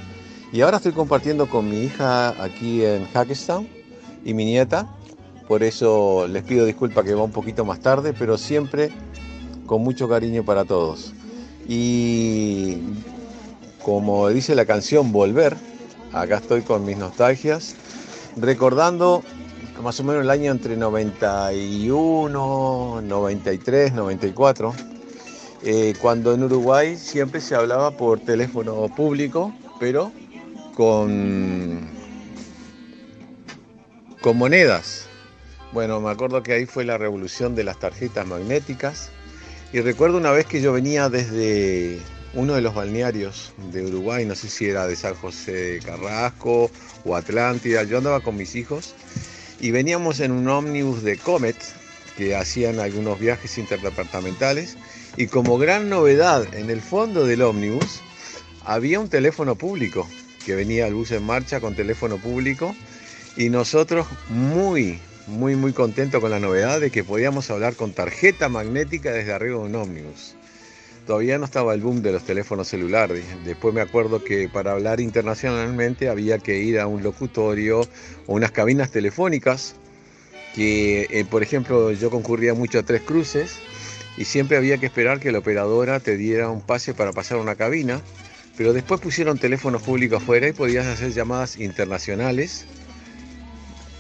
[0.53, 3.69] Y ahora estoy compartiendo con mi hija aquí en Hackestown
[4.25, 4.89] y mi nieta.
[5.47, 8.91] Por eso les pido disculpas que va un poquito más tarde, pero siempre
[9.65, 11.13] con mucho cariño para todos.
[11.69, 12.79] Y
[13.83, 15.57] como dice la canción Volver,
[16.13, 17.77] acá estoy con mis nostalgias,
[18.37, 19.23] recordando
[19.83, 24.75] más o menos el año entre 91, 93, 94,
[25.63, 30.13] eh, cuando en Uruguay siempre se hablaba por teléfono público, pero
[30.75, 31.89] con,
[34.23, 35.07] con monedas.
[35.73, 39.11] Bueno, me acuerdo que ahí fue la revolución de las tarjetas magnéticas.
[39.73, 42.01] Y recuerdo una vez que yo venía desde
[42.35, 46.71] uno de los balnearios de Uruguay, no sé si era de San José de Carrasco
[47.05, 48.95] o Atlántida, yo andaba con mis hijos
[49.61, 51.57] y veníamos en un ómnibus de Comet
[52.17, 54.77] que hacían algunos viajes interdepartamentales
[55.21, 58.01] y como gran novedad en el fondo del ómnibus
[58.65, 60.09] había un teléfono público
[60.47, 62.75] que venía el bus en marcha con teléfono público
[63.37, 68.49] y nosotros muy muy muy contentos con la novedad de que podíamos hablar con tarjeta
[68.49, 70.37] magnética desde arriba de un ómnibus.
[71.07, 73.23] Todavía no estaba el boom de los teléfonos celulares.
[73.45, 77.87] Después me acuerdo que para hablar internacionalmente había que ir a un locutorio o
[78.33, 79.75] unas cabinas telefónicas
[80.55, 83.59] que, eh, por ejemplo, yo concurría mucho a Tres Cruces
[84.17, 87.41] y siempre había que esperar que la operadora te diera un pase para pasar a
[87.41, 88.01] una cabina,
[88.57, 92.67] pero después pusieron teléfonos públicos afuera y podías hacer llamadas internacionales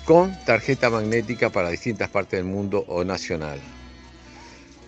[0.05, 3.61] con tarjeta magnética para distintas partes del mundo o nacional.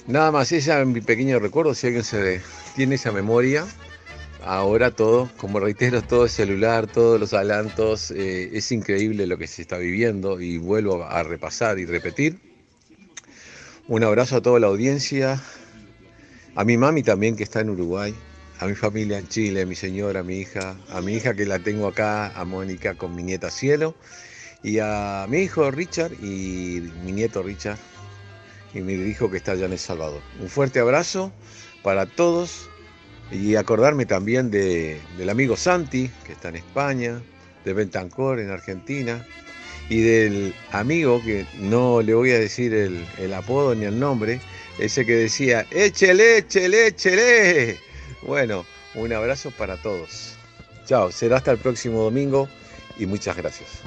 [0.07, 2.05] Nada más, ese es mi pequeño recuerdo, si alguien
[2.75, 3.65] tiene esa memoria,
[4.45, 9.47] ahora todo, como reitero, todo es celular, todos los adelantos, eh, es increíble lo que
[9.47, 12.52] se está viviendo y vuelvo a repasar y repetir.
[13.89, 15.43] Un abrazo a toda la audiencia,
[16.55, 18.15] a mi mami también que está en Uruguay,
[18.61, 21.45] a mi familia en Chile, a mi señora, a mi hija, a mi hija que
[21.45, 23.97] la tengo acá, a Mónica con mi nieta Cielo,
[24.63, 27.79] y a mi hijo Richard y mi nieto Richard
[28.73, 30.23] y mi hijo que está allá en El Salvador.
[30.41, 31.33] Un fuerte abrazo
[31.83, 32.71] para todos
[33.33, 37.21] y acordarme también de, del amigo Santi, que está en España,
[37.65, 39.27] de Bentancor en Argentina,
[39.89, 44.41] y del amigo que no le voy a decir el, apodo ni el nombre,
[44.79, 47.79] ese que decía, échele, échele, échele.
[48.23, 48.65] Bueno,
[48.95, 50.37] un abrazo para todos.
[50.87, 52.49] Chao, será hasta el próximo domingo
[52.99, 53.83] y muchas gracias.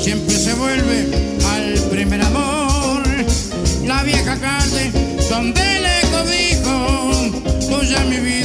[0.00, 1.08] Siempre se vuelve
[1.54, 3.02] al primer amor.
[3.84, 4.92] La vieja calle
[5.28, 8.35] donde le codijo, tuya mi vida,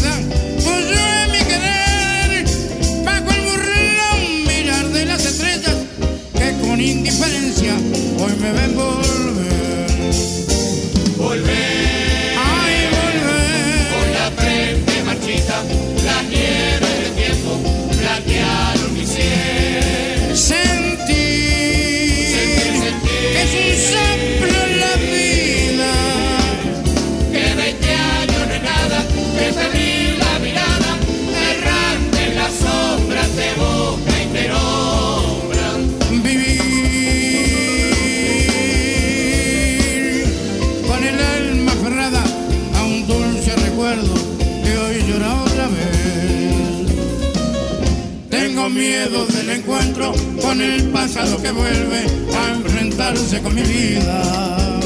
[50.51, 51.99] con el pasado que vuelve
[52.35, 54.79] a enfrentarse con mi vida.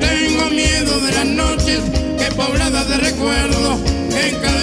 [0.00, 1.80] Tengo miedo de las noches
[2.18, 3.78] que pobladas de recuerdos
[4.14, 4.53] mi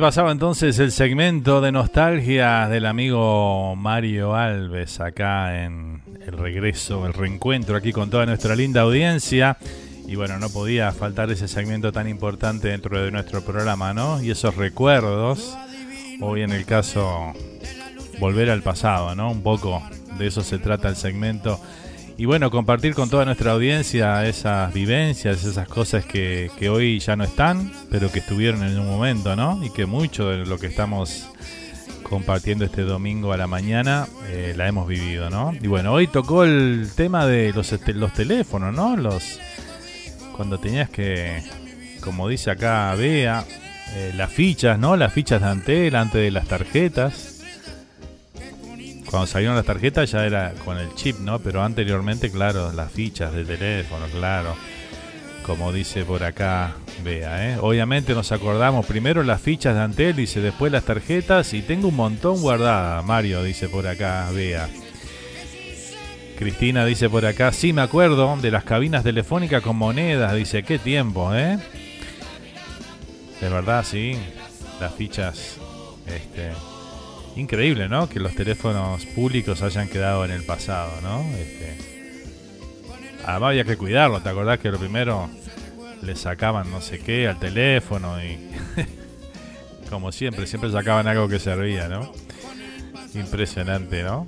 [0.00, 7.14] pasaba entonces el segmento de nostalgia del amigo Mario Alves acá en el regreso, el
[7.14, 9.56] reencuentro aquí con toda nuestra linda audiencia.
[10.06, 14.22] Y bueno, no podía faltar ese segmento tan importante dentro de nuestro programa, ¿no?
[14.22, 15.56] Y esos recuerdos,
[16.20, 17.32] hoy en el caso,
[18.18, 19.30] volver al pasado, ¿no?
[19.30, 19.82] Un poco
[20.18, 21.60] de eso se trata el segmento.
[22.18, 27.14] Y bueno, compartir con toda nuestra audiencia esas vivencias, esas cosas que, que hoy ya
[27.14, 29.62] no están, pero que estuvieron en un momento, ¿no?
[29.62, 31.28] Y que mucho de lo que estamos
[32.02, 35.52] compartiendo este domingo a la mañana eh, la hemos vivido, ¿no?
[35.60, 38.96] Y bueno, hoy tocó el tema de los, este, los teléfonos, ¿no?
[38.96, 39.38] Los
[40.36, 41.42] cuando tenías que,
[42.00, 43.44] como dice acá Bea,
[43.94, 44.96] eh, las fichas, ¿no?
[44.96, 47.35] Las fichas de Antel antes de las tarjetas.
[49.10, 51.38] Cuando salieron las tarjetas ya era con el chip, ¿no?
[51.38, 54.56] Pero anteriormente, claro, las fichas de teléfono, claro.
[55.44, 56.74] Como dice por acá
[57.04, 57.58] Bea, ¿eh?
[57.60, 61.96] Obviamente nos acordamos primero las fichas de Antel, dice después las tarjetas y tengo un
[61.96, 64.68] montón guardada, Mario, dice por acá Bea.
[66.36, 70.78] Cristina dice por acá, sí me acuerdo de las cabinas telefónicas con monedas, dice, qué
[70.78, 71.58] tiempo, ¿eh?
[73.40, 74.16] De verdad, sí,
[74.80, 75.56] las fichas,
[76.06, 76.50] este,
[77.36, 78.08] increíble, ¿no?
[78.08, 81.22] Que los teléfonos públicos hayan quedado en el pasado, ¿no?
[81.36, 81.76] Este,
[83.24, 85.28] además había que cuidarlo, ¿te acordás que lo primero
[86.02, 88.38] le sacaban no sé qué al teléfono y
[89.90, 92.12] como siempre, siempre sacaban algo que servía, ¿no?
[93.14, 94.26] Impresionante, ¿no?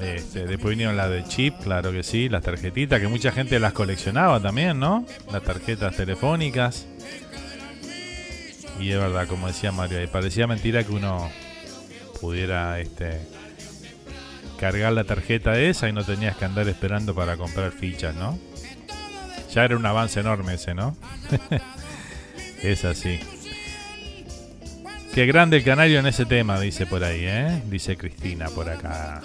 [0.00, 3.72] Este, después vinieron las de chip, claro que sí, las tarjetitas, que mucha gente las
[3.72, 5.04] coleccionaba también, ¿no?
[5.32, 6.86] Las tarjetas telefónicas.
[8.78, 11.28] Y es verdad, como decía Mario, y parecía mentira que uno
[12.20, 13.20] pudiera este
[14.58, 18.38] cargar la tarjeta esa y no tenías que andar esperando para comprar fichas, ¿no?
[19.54, 20.96] Ya era un avance enorme ese, ¿no?
[22.62, 23.20] es así.
[25.14, 27.62] Qué grande el canario en ese tema, dice por ahí, ¿eh?
[27.66, 29.22] Dice Cristina por acá.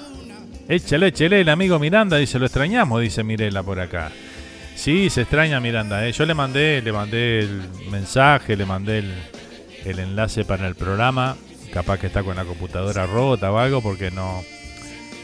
[0.69, 4.11] Échale, échale, el amigo Miranda dice, lo extrañamos, dice Mirela por acá.
[4.75, 6.11] Sí, se extraña Miranda, ¿eh?
[6.11, 7.61] Yo le mandé, le mandé el
[7.91, 9.13] mensaje, le mandé el,
[9.85, 11.35] el enlace para el programa,
[11.73, 14.43] capaz que está con la computadora rota o algo porque no,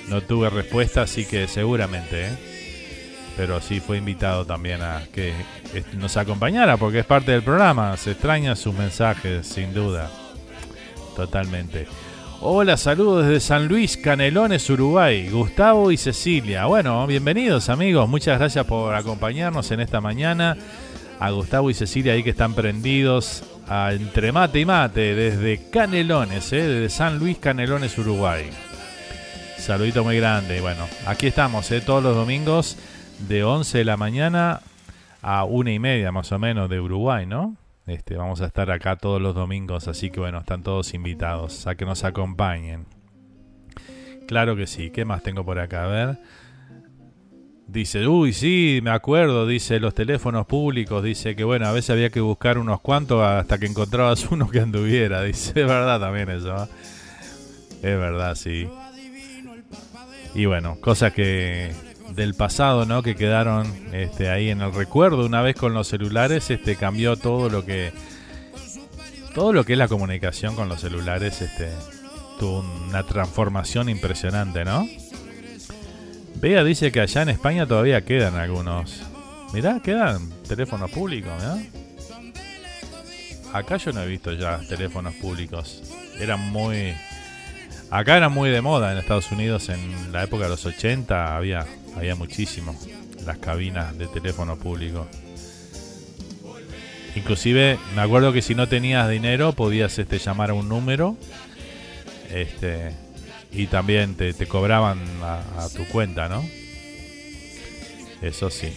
[0.09, 2.37] no tuve respuesta, así que seguramente, ¿eh?
[3.37, 5.33] Pero sí fue invitado también a que
[5.93, 7.95] nos acompañara porque es parte del programa.
[7.95, 10.11] Se extraña sus mensajes, sin duda.
[11.15, 11.87] Totalmente.
[12.41, 15.29] Hola, saludos desde San Luis, Canelones, Uruguay.
[15.29, 16.65] Gustavo y Cecilia.
[16.65, 18.09] Bueno, bienvenidos amigos.
[18.09, 20.57] Muchas gracias por acompañarnos en esta mañana.
[21.19, 26.63] A Gustavo y Cecilia ahí que están prendidos entre mate y mate desde Canelones, ¿eh?
[26.63, 28.49] desde San Luis, Canelones, Uruguay.
[29.57, 30.59] Saludito muy grande.
[30.59, 31.79] Bueno, aquí estamos ¿eh?
[31.79, 32.77] todos los domingos
[33.27, 34.61] de 11 de la mañana
[35.21, 37.57] a una y media más o menos de Uruguay, ¿no?
[37.85, 41.75] Este, vamos a estar acá todos los domingos, así que bueno, están todos invitados a
[41.75, 42.85] que nos acompañen.
[44.27, 45.85] Claro que sí, ¿qué más tengo por acá?
[45.85, 46.17] A ver.
[47.71, 52.09] Dice, uy, sí, me acuerdo, dice los teléfonos públicos, dice que bueno, a veces había
[52.09, 56.63] que buscar unos cuantos hasta que encontrabas uno que anduviera, dice, es verdad también eso.
[56.63, 56.67] ¿eh?
[57.75, 58.67] Es verdad, sí.
[60.33, 61.71] Y bueno, cosas que
[62.15, 63.03] del pasado, ¿no?
[63.03, 65.23] Que quedaron este, ahí en el recuerdo.
[65.23, 67.93] Una vez con los celulares, este, cambió todo lo que
[69.35, 71.69] todo lo que es la comunicación con los celulares, este,
[72.39, 74.87] tuvo una transformación impresionante, ¿no?
[76.39, 79.01] Bea dice que allá en España todavía quedan algunos.
[79.53, 81.61] Mirá, quedan teléfonos públicos, ¿no?
[83.53, 85.81] Acá yo no he visto ya teléfonos públicos.
[86.19, 86.93] Eran muy
[87.91, 91.65] Acá era muy de moda en Estados Unidos en la época de los 80, había,
[91.95, 92.79] había muchísimo
[93.25, 95.07] las cabinas de teléfono público.
[97.15, 101.17] Inclusive me acuerdo que si no tenías dinero podías este, llamar a un número
[102.31, 102.91] este,
[103.51, 106.43] y también te, te cobraban a, tu cuenta, ¿no?
[108.21, 108.73] Eso sí.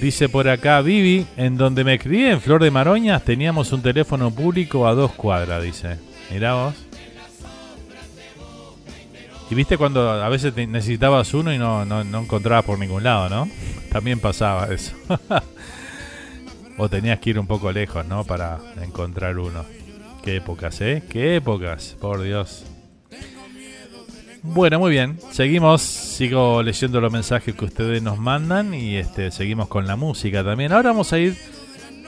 [0.00, 4.30] Dice por acá Vivi, en donde me crié, en Flor de Maroñas, teníamos un teléfono
[4.30, 5.98] público a dos cuadras, dice.
[6.30, 6.74] Mirá vos.
[9.50, 13.04] Y viste cuando a veces te necesitabas uno y no, no, no encontrabas por ningún
[13.04, 13.48] lado, ¿no?
[13.92, 14.94] También pasaba eso.
[16.78, 18.24] o tenías que ir un poco lejos, ¿no?
[18.24, 19.64] Para encontrar uno.
[20.22, 21.02] Qué épocas, ¿eh?
[21.08, 22.64] Qué épocas, por Dios.
[24.46, 25.18] Bueno, muy bien.
[25.30, 30.44] Seguimos, sigo leyendo los mensajes que ustedes nos mandan y este seguimos con la música
[30.44, 30.70] también.
[30.70, 31.34] Ahora vamos a ir,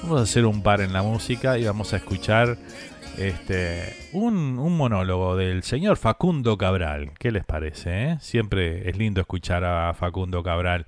[0.03, 2.59] vamos a hacer un par en la música y vamos a escuchar
[3.17, 7.13] este, un, un, monólogo del señor Facundo Cabral.
[7.19, 8.05] ¿Qué les parece?
[8.05, 8.19] Eh?
[8.21, 10.85] Siempre es lindo escuchar a Facundo Cabral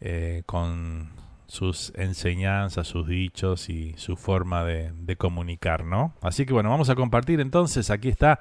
[0.00, 1.10] eh, con
[1.46, 6.14] sus enseñanzas, sus dichos y su forma de, de, comunicar, ¿no?
[6.22, 7.90] Así que bueno, vamos a compartir entonces.
[7.90, 8.40] Aquí está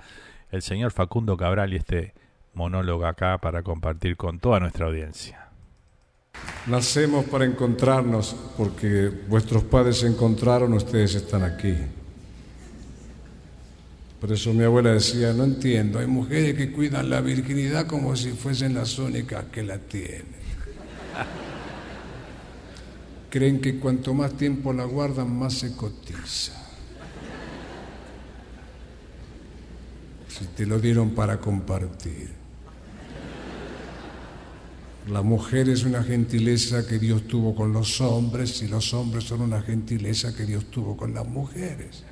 [0.51, 2.13] el señor Facundo Cabral y este
[2.59, 5.47] monólogo acá para compartir con toda nuestra audiencia.
[6.67, 11.73] Nacemos para encontrarnos porque vuestros padres se encontraron, ustedes están aquí.
[14.19, 18.31] Por eso mi abuela decía, no entiendo, hay mujeres que cuidan la virginidad como si
[18.31, 20.25] fuesen las únicas que la tienen.
[23.29, 26.51] Creen que cuanto más tiempo la guardan, más se cotiza.
[30.27, 32.38] Si te lo dieron para compartir.
[35.09, 39.41] La mujer es una gentileza que Dios tuvo con los hombres y los hombres son
[39.41, 42.03] una gentileza que Dios tuvo con las mujeres.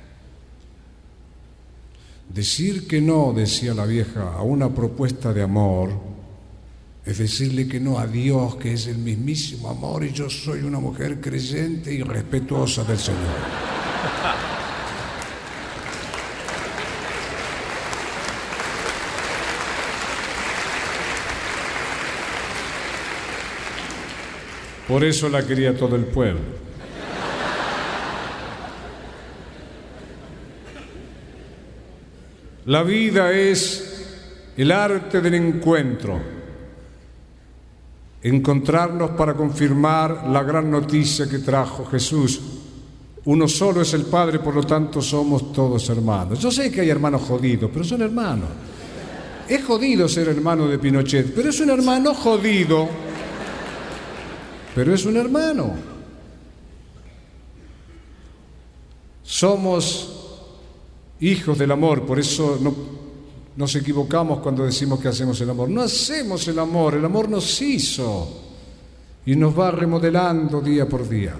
[2.28, 5.90] Decir que no, decía la vieja, a una propuesta de amor
[7.08, 10.78] es decirle que no a Dios, que es el mismísimo amor, y yo soy una
[10.78, 14.57] mujer creyente y respetuosa del Señor.
[24.88, 26.40] Por eso la quería todo el pueblo.
[32.64, 36.18] La vida es el arte del encuentro,
[38.22, 42.40] encontrarnos para confirmar la gran noticia que trajo Jesús.
[43.24, 46.40] Uno solo es el Padre, por lo tanto somos todos hermanos.
[46.40, 48.48] Yo sé que hay hermanos jodidos, pero son hermanos.
[49.48, 52.88] Es jodido ser hermano de Pinochet, pero es un hermano jodido.
[54.78, 55.72] Pero es un hermano.
[59.24, 60.46] Somos
[61.18, 62.72] hijos del amor, por eso no,
[63.56, 65.68] nos equivocamos cuando decimos que hacemos el amor.
[65.68, 68.28] No hacemos el amor, el amor nos hizo
[69.26, 71.34] y nos va remodelando día por día.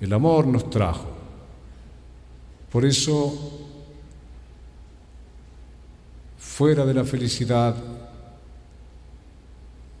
[0.00, 1.06] El amor nos trajo.
[2.72, 3.60] Por eso,
[6.36, 7.76] fuera de la felicidad,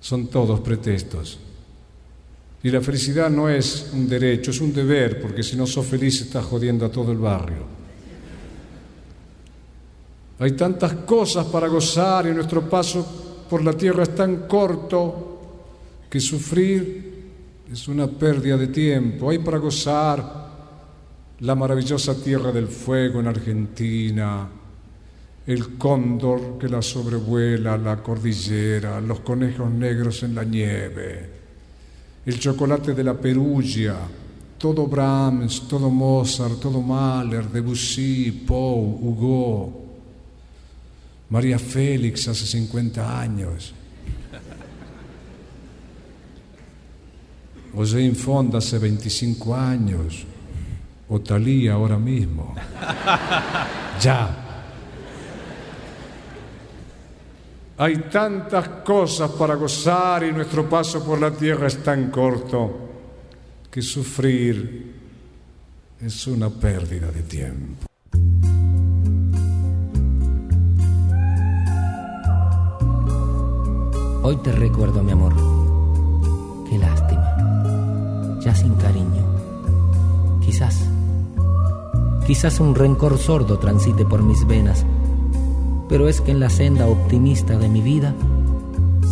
[0.00, 1.38] son todos pretextos.
[2.62, 6.20] Y la felicidad no es un derecho, es un deber, porque si no sos feliz
[6.20, 7.78] estás jodiendo a todo el barrio.
[10.40, 15.28] Hay tantas cosas para gozar y nuestro paso por la tierra es tan corto
[16.08, 17.08] que sufrir
[17.70, 19.30] es una pérdida de tiempo.
[19.30, 20.48] Hay para gozar
[21.40, 24.48] la maravillosa tierra del fuego en Argentina,
[25.48, 31.30] el cóndor que la sobrevuela, la cordillera, los conejos negros en la nieve,
[32.26, 33.96] el chocolate de la Perugia,
[34.58, 39.86] todo Brahms, todo Mozart, todo Mahler, Debussy, Poe, Hugo,
[41.30, 43.72] María Félix hace 50 años.
[47.74, 50.26] Jane Fonda hace 25 años.
[51.08, 52.54] O Talía ahora mismo.
[54.00, 54.47] Ya.
[57.80, 62.76] Hay tantas cosas para gozar y nuestro paso por la tierra es tan corto
[63.70, 64.96] que sufrir
[66.00, 67.86] es una pérdida de tiempo.
[74.24, 75.34] Hoy te recuerdo, mi amor.
[76.68, 78.38] Qué lástima.
[78.40, 79.24] Ya sin cariño.
[80.44, 80.84] Quizás.
[82.26, 84.84] Quizás un rencor sordo transite por mis venas.
[85.88, 88.14] Pero es que en la senda optimista de mi vida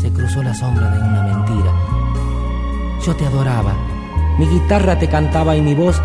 [0.00, 1.72] se cruzó la sombra de una mentira.
[3.04, 3.74] Yo te adoraba.
[4.38, 6.00] Mi guitarra te cantaba y mi voz,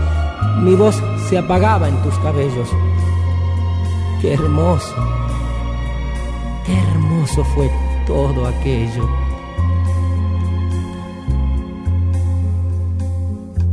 [0.62, 2.70] mi voz se apagaba en tus cabellos.
[4.22, 4.96] Qué hermoso.
[6.66, 7.70] Qué hermoso fue
[8.08, 9.10] todo aquello.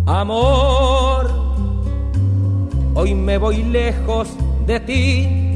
[0.07, 1.31] Amor,
[2.95, 4.29] hoy me voy lejos
[4.67, 5.48] de ti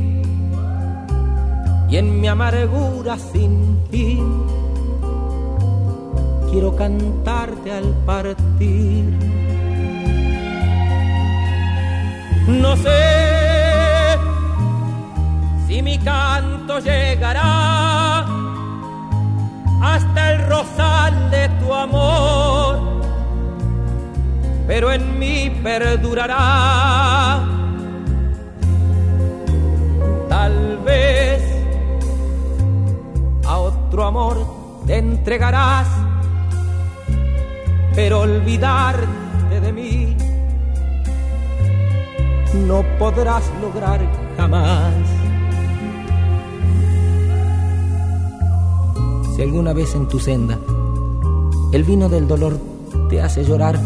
[1.92, 4.46] y en mi amargura sin fin
[6.50, 9.04] quiero cantarte al partir.
[12.48, 14.16] No sé
[15.66, 18.24] si mi canto llegará
[19.82, 22.80] hasta el rosal de tu amor,
[24.66, 27.46] pero en mí perdurará.
[30.30, 31.41] Tal vez
[33.92, 34.46] otro amor
[34.86, 35.86] te entregarás,
[37.94, 40.16] pero olvidarte de mí
[42.66, 44.00] no podrás lograr
[44.38, 44.94] jamás.
[49.36, 50.58] Si alguna vez en tu senda
[51.72, 52.58] el vino del dolor
[53.10, 53.78] te hace llorar,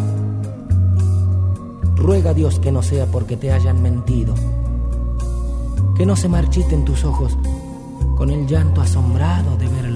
[1.97, 4.35] ruega a Dios que no sea porque te hayan mentido,
[5.97, 7.37] que no se marchiten tus ojos
[8.17, 9.96] con el llanto asombrado de ver la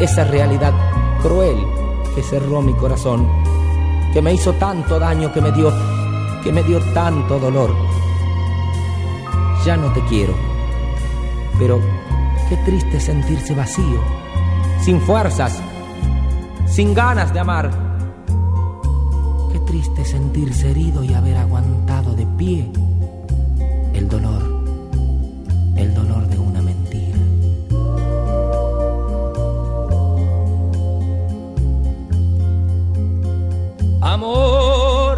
[0.00, 0.72] esa realidad
[1.22, 1.56] cruel
[2.14, 3.28] que cerró mi corazón,
[4.12, 5.72] que me hizo tanto daño, que me dio,
[6.42, 7.74] que me dio tanto dolor.
[9.64, 10.34] Ya no te quiero,
[11.58, 11.80] pero
[12.48, 14.00] Qué triste sentirse vacío,
[14.80, 15.60] sin fuerzas,
[16.66, 17.70] sin ganas de amar.
[19.52, 22.70] Qué triste sentirse herido y haber aguantado de pie
[34.18, 35.16] Amor,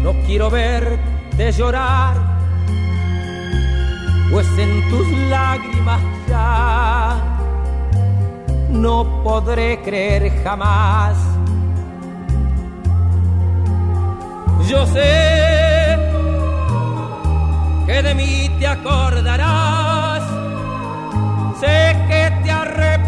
[0.00, 2.14] no quiero verte llorar
[4.30, 7.16] pues en tus lágrimas ya
[8.70, 11.16] no podré creer jamás.
[14.68, 15.98] Yo sé
[17.86, 20.22] que de mí te acordarás,
[21.58, 23.05] sé que te arrepentirás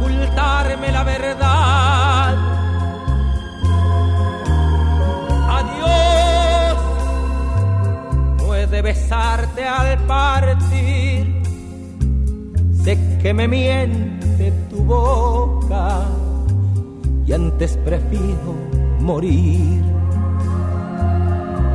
[0.00, 2.36] ocultarme la verdad.
[5.58, 6.78] Adiós
[8.38, 11.42] no he de besarte al partir.
[12.82, 16.06] Sé que me miente tu boca
[17.26, 18.54] y antes prefiero
[19.00, 19.84] morir.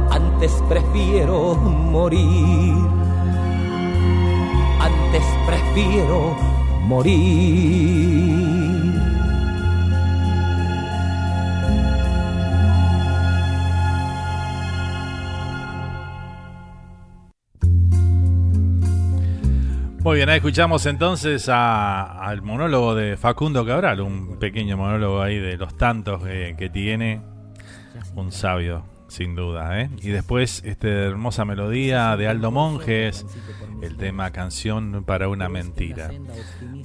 [0.09, 2.75] Antes prefiero morir.
[4.79, 6.54] Antes prefiero
[6.85, 8.45] morir.
[20.05, 25.57] Muy bien, ahí escuchamos entonces al monólogo de Facundo Cabral, un pequeño monólogo ahí de
[25.57, 27.21] los tantos eh, que tiene,
[28.15, 29.89] un sabio sin duda, ¿eh?
[30.01, 33.25] Y después esta hermosa melodía de Aldo Monjes,
[33.81, 36.11] el tema Canción para una mentira.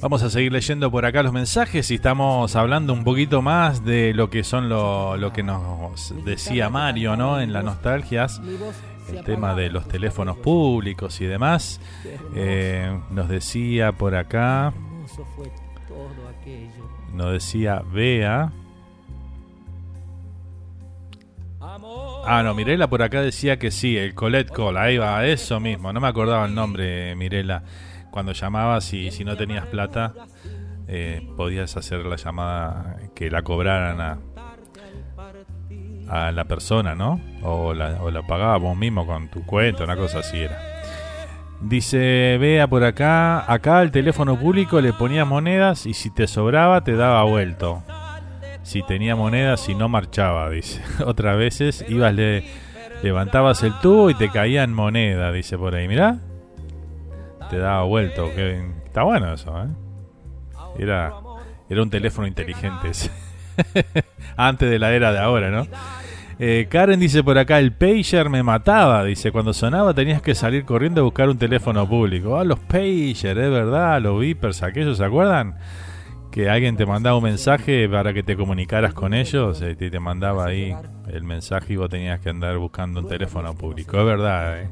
[0.01, 4.13] Vamos a seguir leyendo por acá los mensajes y estamos hablando un poquito más de
[4.15, 7.41] lo que son lo, que nos decía Mario, ¿no?
[7.41, 8.41] En las nostalgias,
[9.11, 11.81] el tema de los teléfonos públicos y demás.
[12.35, 14.73] Eh, nos decía por acá,
[17.15, 18.53] nos decía Bea.
[22.27, 25.93] Ah, no, Mirela por acá decía que sí, el Colette Call, ahí va, eso mismo,
[25.93, 27.63] no me acordaba el nombre, Mirela.
[28.11, 30.15] Cuando llamabas y si no tenías plata,
[30.89, 34.19] eh, podías hacer la llamada que la cobraran a,
[36.09, 37.21] a la persona, ¿no?
[37.43, 40.59] O la, o la pagabas vos mismo con tu cuenta, una cosa así era.
[41.61, 46.83] Dice, vea por acá, acá al teléfono público le ponías monedas y si te sobraba
[46.83, 47.83] te daba vuelto.
[48.71, 50.81] Si tenía monedas y no marchaba, dice.
[51.05, 52.45] Otras veces ibas, le
[53.03, 55.89] levantabas el tubo y te caían moneda, dice por ahí.
[55.89, 56.19] Mirá,
[57.51, 58.33] te daba vuelto.
[58.33, 59.67] Que, está bueno eso, ¿eh?
[60.79, 61.15] Era,
[61.69, 62.93] era un teléfono inteligente.
[64.37, 65.67] Antes de la era de ahora, ¿no?
[66.39, 69.03] Eh, Karen dice por acá, el pager me mataba.
[69.03, 72.39] Dice, cuando sonaba tenías que salir corriendo a buscar un teléfono público.
[72.39, 75.57] Ah, los pager, es verdad, los beepers, aquellos, ¿se acuerdan?
[76.31, 80.47] Que alguien te mandaba un mensaje para que te comunicaras con ellos y te, mandaba
[80.47, 80.75] ahí
[81.09, 83.99] el mensaje y vos tenías que andar buscando un teléfono público.
[83.99, 84.69] Es verdad, ¿eh?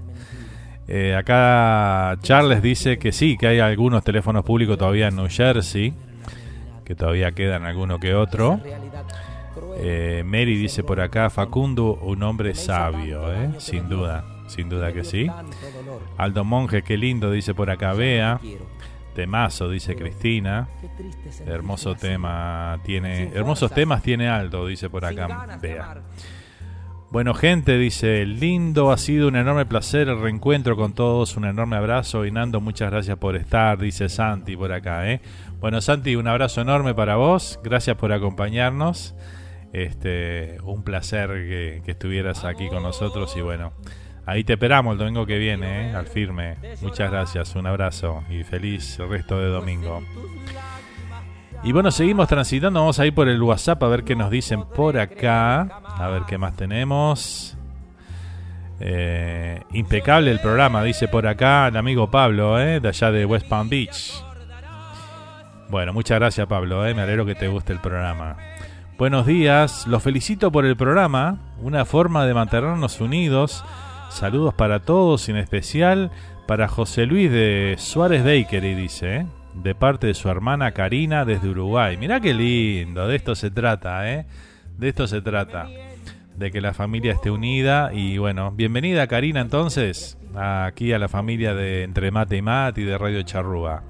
[0.90, 5.92] Eh, acá Charles dice que sí, que hay algunos teléfonos públicos todavía en New Jersey,
[6.84, 8.58] que todavía quedan alguno que otro.
[9.76, 13.50] Eh, Mary dice por acá, Facundo, un hombre sabio, ¿eh?
[13.58, 15.28] sin duda, sin duda que sí.
[16.16, 18.40] Aldo Monje, qué lindo, dice por acá, Bea.
[19.18, 20.68] Temazo, dice Cristina.
[21.44, 26.02] Hermoso tema tiene, hermosos temas tiene Aldo, dice por acá, Bea.
[27.10, 31.74] Bueno, gente, dice, lindo, ha sido un enorme placer el reencuentro con todos, un enorme
[31.74, 35.20] abrazo y Nando, muchas gracias por estar, dice Santi por acá, ¿eh?
[35.58, 39.16] Bueno, Santi, un abrazo enorme para vos, gracias por acompañarnos,
[39.72, 43.72] este, un placer que, que estuvieras aquí con nosotros y bueno,
[44.28, 45.94] ahí te esperamos el domingo que viene, ¿eh?
[45.94, 50.02] al firme, muchas gracias, un abrazo y feliz resto de domingo.
[51.64, 52.78] Y bueno, seguimos transitando.
[52.78, 55.62] Vamos a ir por el WhatsApp a ver qué nos dicen por acá.
[55.62, 57.56] A ver qué más tenemos.
[58.80, 63.48] Eh, impecable el programa, dice por acá el amigo Pablo, eh, de allá de West
[63.48, 64.22] Palm Beach.
[65.68, 68.36] Bueno, muchas gracias Pablo, eh, me alegro que te guste el programa.
[68.96, 73.64] Buenos días, los felicito por el programa, una forma de mantenernos unidos.
[74.08, 76.10] Saludos para todos, en especial
[76.46, 79.16] para José Luis de Suárez Bakery, dice.
[79.16, 79.26] ¿eh?
[79.62, 81.96] de parte de su hermana Karina desde Uruguay.
[81.96, 84.26] Mirá qué lindo, de esto se trata, ¿eh?
[84.76, 85.68] De esto se trata,
[86.36, 91.54] de que la familia esté unida y bueno, bienvenida Karina entonces aquí a la familia
[91.54, 93.82] de Entre Mate y Mate y de Radio Charrúa.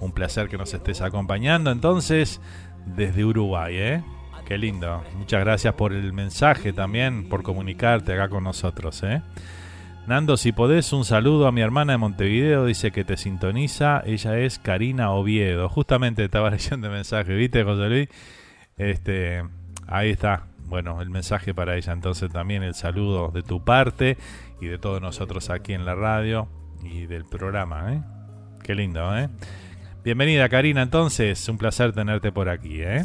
[0.00, 2.40] Un placer que nos estés acompañando entonces
[2.84, 4.02] desde Uruguay, ¿eh?
[4.46, 5.02] Qué lindo.
[5.16, 9.22] Muchas gracias por el mensaje también, por comunicarte acá con nosotros, ¿eh?
[10.06, 14.04] Nando, si podés, un saludo a mi hermana de Montevideo, dice que te sintoniza.
[14.06, 15.68] Ella es Karina Oviedo.
[15.68, 18.08] Justamente estaba leyendo el mensaje, ¿viste, José Luis?
[18.78, 19.42] Este,
[19.88, 20.44] ahí está.
[20.66, 21.92] Bueno, el mensaje para ella.
[21.92, 24.16] Entonces también el saludo de tu parte
[24.60, 26.46] y de todos nosotros aquí en la radio
[26.84, 28.00] y del programa, ¿eh?
[28.62, 29.28] Qué lindo, ¿eh?
[30.04, 33.02] Bienvenida Karina, entonces, un placer tenerte por aquí, ¿eh?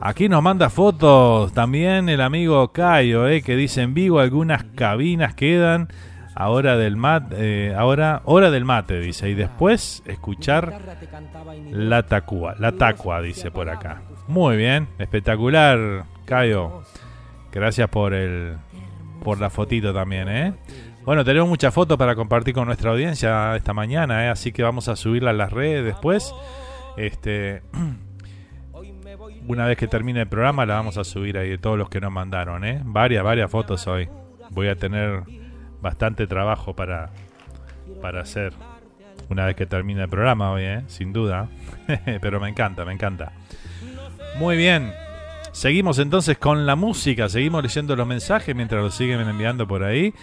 [0.00, 3.42] Aquí nos manda fotos también el amigo Cayo, ¿eh?
[3.42, 5.88] Que dice en vivo algunas cabinas quedan
[6.40, 7.36] ahora del mate,
[7.68, 10.80] eh, ahora hora del mate dice y después escuchar
[11.70, 14.00] la tacua, la tacua dice por acá.
[14.26, 16.82] Muy bien, espectacular, Cayo.
[17.52, 18.56] Gracias por el
[19.22, 20.54] por la fotito también, ¿eh?
[21.04, 24.28] Bueno, tenemos muchas fotos para compartir con nuestra audiencia esta mañana, ¿eh?
[24.28, 26.34] así que vamos a subirla a las redes después.
[26.96, 27.62] Este,
[29.46, 32.00] una vez que termine el programa la vamos a subir ahí de todos los que
[32.00, 32.80] nos mandaron, ¿eh?
[32.82, 34.08] Varias, varias fotos hoy.
[34.52, 35.24] Voy a tener
[35.80, 37.10] bastante trabajo para,
[38.00, 38.52] para hacer
[39.28, 40.82] una vez que termine el programa hoy, ¿eh?
[40.88, 41.48] sin duda.
[42.20, 43.32] Pero me encanta, me encanta.
[44.36, 44.92] Muy bien.
[45.52, 50.14] Seguimos entonces con la música, seguimos leyendo los mensajes mientras los siguen enviando por ahí.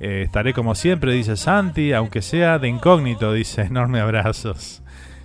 [0.00, 4.82] Eh, estaré como siempre, dice Santi, aunque sea de incógnito, dice, enorme abrazos.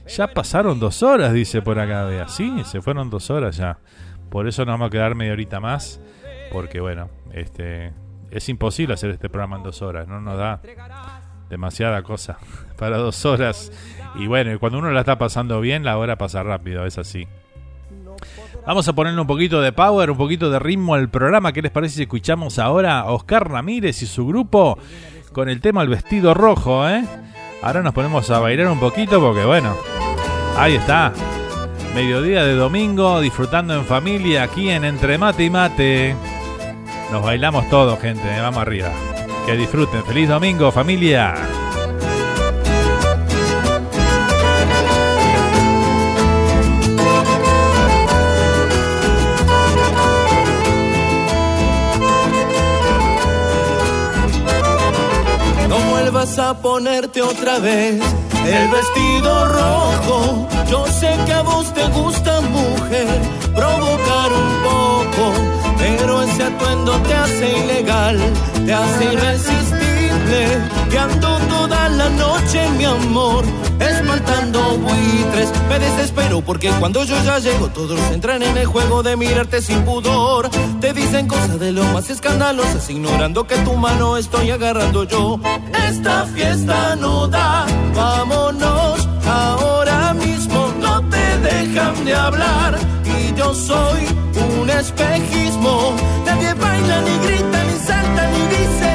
[0.07, 2.27] Ya pasaron dos horas, dice por acá, vea.
[2.27, 3.77] Sí, se fueron dos horas ya.
[4.29, 6.01] Por eso nos vamos a quedar media horita más,
[6.51, 7.93] porque bueno, este
[8.33, 10.59] es imposible hacer este programa en dos horas, no nos da
[11.49, 12.37] demasiada cosa
[12.77, 13.71] para dos horas.
[14.15, 17.27] Y bueno, cuando uno la está pasando bien, la hora pasa rápido, es así.
[18.65, 21.51] Vamos a ponerle un poquito de power, un poquito de ritmo al programa.
[21.51, 24.77] ¿Qué les parece si escuchamos ahora a Oscar Ramírez y su grupo
[25.33, 27.03] con el tema El vestido rojo, eh?
[27.61, 29.75] Ahora nos ponemos a bailar un poquito porque bueno,
[30.57, 31.11] ahí está.
[31.93, 36.15] Mediodía de domingo, disfrutando en familia aquí en Entre Mate y Mate.
[37.13, 38.89] Nos bailamos todos, gente, eh, vamos arriba.
[39.45, 40.03] Que disfruten.
[40.03, 41.35] Feliz domingo, familia.
[55.69, 58.01] No vuelvas a ponerte otra vez
[58.43, 60.47] el vestido rojo.
[60.67, 63.21] Yo sé que a vos te gusta, mujer,
[63.53, 65.62] provocar un poco.
[65.83, 68.17] Pero ese atuendo te hace ilegal,
[68.65, 70.47] te hace irresistible.
[70.89, 73.43] Que ando toda la noche, mi amor,
[73.81, 75.51] espantando buitres.
[75.67, 79.81] Me desespero porque cuando yo ya llego, todos entran en el juego de mirarte sin
[79.81, 80.49] pudor.
[80.79, 85.37] Te dicen cosas de lo más escandalosas, ignorando que tu mano estoy agarrando yo.
[85.89, 90.73] Esta fiesta no da, vámonos ahora mismo.
[90.79, 94.23] No te dejan de hablar y yo soy
[94.79, 95.95] espejismo.
[96.25, 98.91] Nadie baila, ni grita, ni salta, ni dice,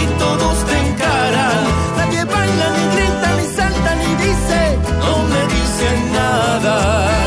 [0.00, 1.60] y todos te encaran.
[1.98, 7.21] Nadie baila, ni grita, ni salta, ni dice, no me dicen nada.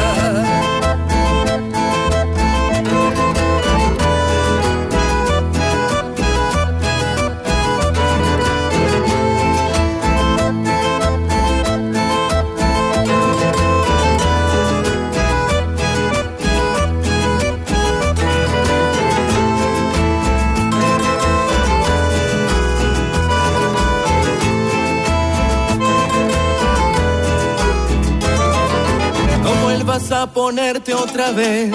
[29.86, 31.72] Vuelvas a ponerte otra vez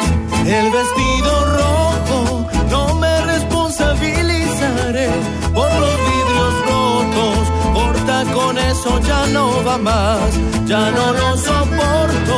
[0.47, 2.47] el vestido rojo.
[2.69, 5.09] No me responsabilizaré
[5.55, 7.39] por los vidrios rotos.
[7.73, 10.20] Corta con eso, ya no va más.
[10.66, 12.35] Ya no lo soporto.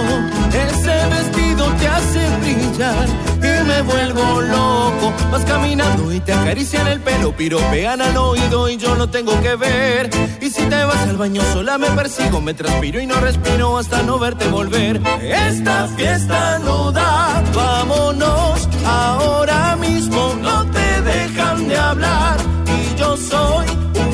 [0.69, 3.32] Ese vestido te hace brillar
[3.65, 5.13] me vuelvo loco.
[5.31, 9.57] Vas caminando y te acarician el pelo, piropean al oído y yo no tengo que
[9.57, 10.11] ver.
[10.41, 14.03] Y si te vas al baño sola me persigo, me transpiro y no respiro hasta
[14.03, 15.01] no verte volver.
[15.23, 20.35] Esta fiesta no da, vámonos ahora mismo.
[20.41, 22.37] No te dejan de hablar
[22.67, 23.67] y yo soy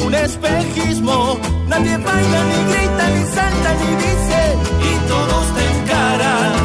[0.05, 1.39] un espejismo.
[1.67, 6.58] Nadie baila, ni grita, ni salta, ni dice y todos te encaran.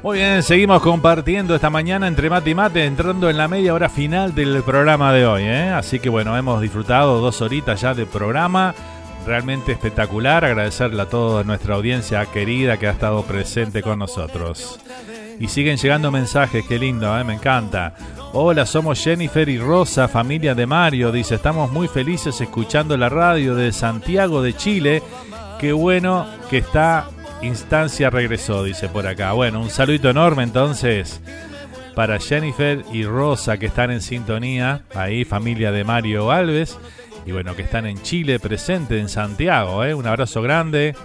[0.04, 3.88] Muy bien, seguimos compartiendo esta mañana entre mate y mate, entrando en la media hora
[3.88, 5.44] final del programa de hoy.
[5.44, 5.70] ¿eh?
[5.70, 8.74] Así que bueno, hemos disfrutado dos horitas ya de programa,
[9.28, 10.44] realmente espectacular.
[10.44, 14.80] Agradecerle a toda nuestra audiencia querida que ha estado presente con nosotros.
[15.40, 17.24] Y siguen llegando mensajes, qué lindo, ¿eh?
[17.24, 17.94] me encanta.
[18.34, 21.12] Hola, somos Jennifer y Rosa, familia de Mario.
[21.12, 25.04] Dice, estamos muy felices escuchando la radio de Santiago de Chile.
[25.60, 27.10] Qué bueno que está
[27.42, 29.34] Instancia regresó, dice por acá.
[29.34, 31.20] Bueno, un saludito enorme entonces
[31.94, 36.80] para Jennifer y Rosa que están en sintonía, ahí familia de Mario Alves,
[37.26, 39.84] y bueno, que están en Chile, presente en Santiago.
[39.84, 39.94] ¿eh?
[39.94, 40.96] Un abrazo grande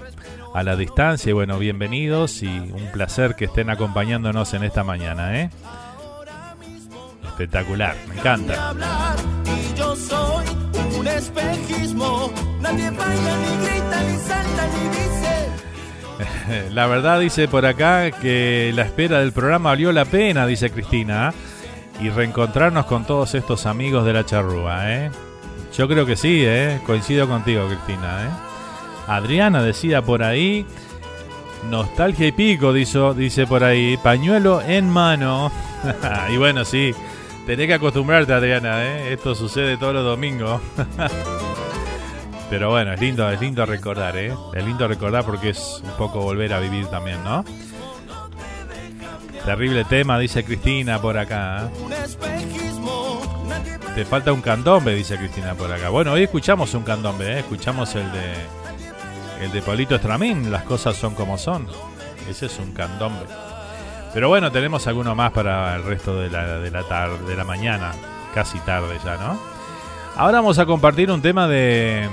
[0.54, 5.40] a la distancia y bueno, bienvenidos y un placer que estén acompañándonos en esta mañana.
[5.40, 5.50] ¿eh?
[7.36, 8.74] Espectacular, me encanta.
[9.44, 10.46] Y yo soy
[10.98, 12.32] un espejismo.
[12.62, 16.70] Nadie baila, ni grita, ni salta, ni dice.
[16.72, 21.34] La verdad dice por acá que la espera del programa valió la pena, dice Cristina,
[22.00, 25.10] y reencontrarnos con todos estos amigos de la charrúa, ¿eh?
[25.76, 26.80] Yo creo que sí, ¿eh?
[26.86, 28.30] Coincido contigo, Cristina, ¿eh?
[29.08, 30.64] Adriana decía por ahí,
[31.68, 35.52] nostalgia y pico, dice, dice por ahí, pañuelo en mano.
[36.32, 36.94] y bueno, sí,
[37.46, 39.12] tenés que acostumbrarte, Adriana, ¿eh?
[39.12, 40.60] Esto sucede todos los domingos.
[42.50, 44.34] Pero bueno, es lindo, es lindo recordar, ¿eh?
[44.54, 47.44] Es lindo recordar porque es un poco volver a vivir también, ¿no?
[49.44, 51.68] Terrible tema, dice Cristina por acá.
[51.68, 52.46] ¿eh?
[53.94, 55.88] Te falta un candombe, dice Cristina por acá.
[55.88, 57.38] Bueno, hoy escuchamos un candombe, ¿eh?
[57.40, 58.34] Escuchamos el de
[59.40, 61.66] el de Pablito Estramín, Las cosas son como son.
[62.28, 63.26] Ese es un candombe.
[64.14, 67.44] Pero bueno, tenemos alguno más para el resto de la, de la tarde, de la
[67.44, 67.92] mañana.
[68.34, 69.38] Casi tarde ya, ¿no?
[70.16, 72.08] Ahora vamos a compartir un tema de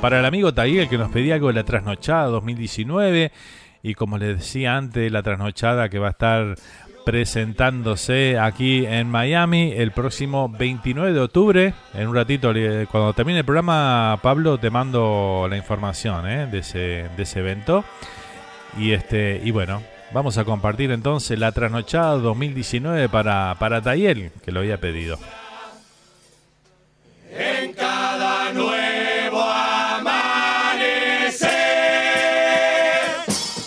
[0.00, 3.30] para el amigo Taguil que nos pedía algo de la trasnochada 2019
[3.82, 6.56] y como les decía antes, la trasnochada que va a estar
[7.04, 11.74] presentándose aquí en Miami el próximo 29 de octubre.
[11.94, 12.52] En un ratito,
[12.90, 16.46] cuando termine el programa, Pablo, te mando la información ¿eh?
[16.46, 17.84] de, ese, de ese evento.
[18.78, 24.52] Y, este, y bueno, vamos a compartir entonces la trasnochada 2019 para, para Tayel, que
[24.52, 25.18] lo había pedido.
[27.32, 30.10] En cada nuevo amanecer.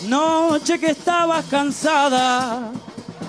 [0.06, 2.70] Noche que estabas cansada,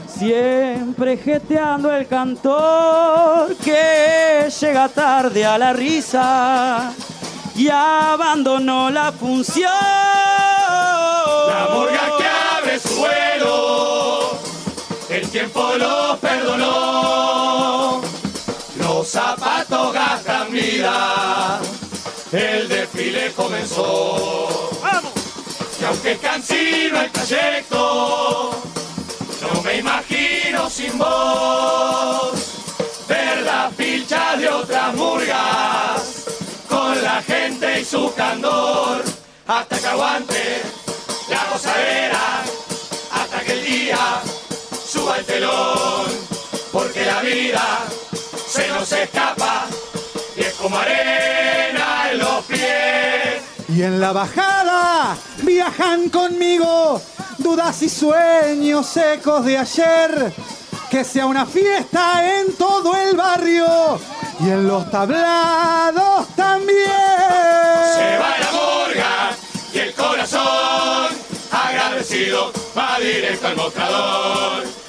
[0.07, 6.93] siempre jeteando el cantor que llega tarde a la risa
[7.55, 9.71] y abandonó la función.
[11.47, 12.24] La morga que
[15.35, 18.01] tiempo lo perdonó.
[18.77, 21.59] Los zapatos gastan vida,
[22.31, 24.69] el desfile comenzó.
[25.81, 28.51] Y aunque cansino el trayecto,
[29.41, 32.31] no me imagino sin vos
[33.09, 36.23] ver la pilcha de otras murgas
[36.69, 39.03] con la gente y su candor
[39.47, 40.84] hasta que aguante
[46.71, 47.83] porque la vida
[48.47, 49.65] se nos escapa
[50.37, 57.01] y es como arena en los pies Y en la bajada viajan conmigo
[57.39, 60.33] dudas y sueños secos de ayer.
[60.89, 63.99] Que sea una fiesta en todo el barrio
[64.39, 66.77] y en los tablados también.
[67.95, 69.31] se va la morga
[69.73, 71.09] y el corazón
[71.51, 74.84] agradecido va directo al mostrador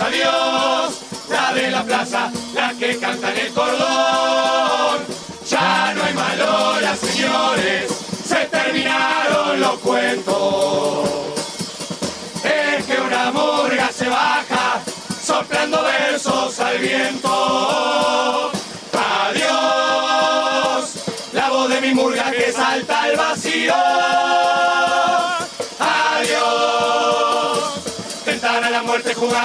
[0.00, 1.00] adiós
[1.30, 4.23] la de la plaza la que canta en el cordón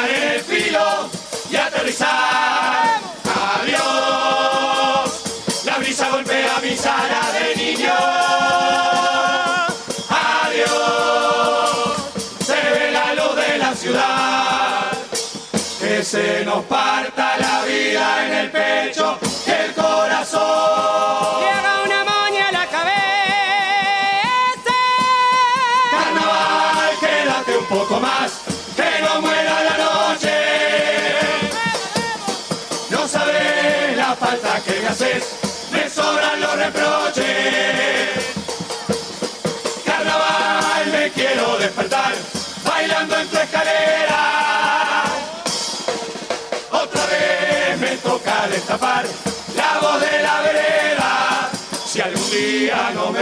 [0.05, 1.09] el filo
[1.49, 2.99] y aterrizar.
[3.53, 5.09] Adiós,
[5.65, 7.93] la brisa golpea mi sala de niño.
[10.09, 11.95] Adiós,
[12.45, 14.91] se ve la luz de la ciudad
[15.79, 19.19] que se nos parta la vida en el pecho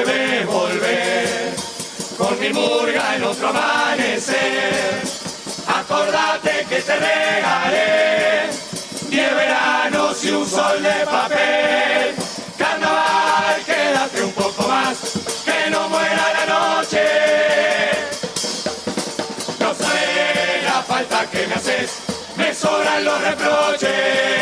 [0.04, 1.56] ves volver,
[2.18, 5.02] con mi murga en otro amanecer.
[5.68, 8.50] Acordate que te regalé
[9.10, 12.16] diez veranos y un sol de papel.
[12.58, 14.98] Carnaval, quédate un poco más,
[15.46, 17.04] que no muera la noche.
[19.60, 21.92] No sabes la falta que me haces,
[22.36, 24.37] me sobran los reproches.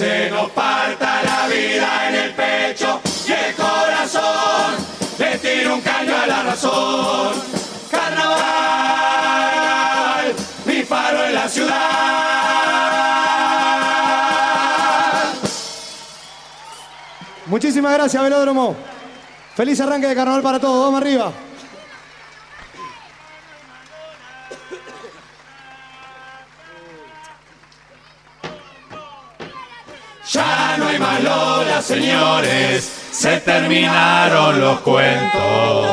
[0.00, 4.76] Se nos parta la vida en el pecho y el corazón.
[5.18, 7.34] Le tiro un caño a la razón.
[7.90, 8.32] Carnaval,
[10.64, 11.74] mi faro en la ciudad.
[17.44, 18.74] Muchísimas gracias, Velódromo.
[19.54, 20.82] Feliz arranque de carnaval para todos.
[20.82, 21.30] Vamos arriba.
[31.82, 35.86] Señores, se terminaron los cuentos.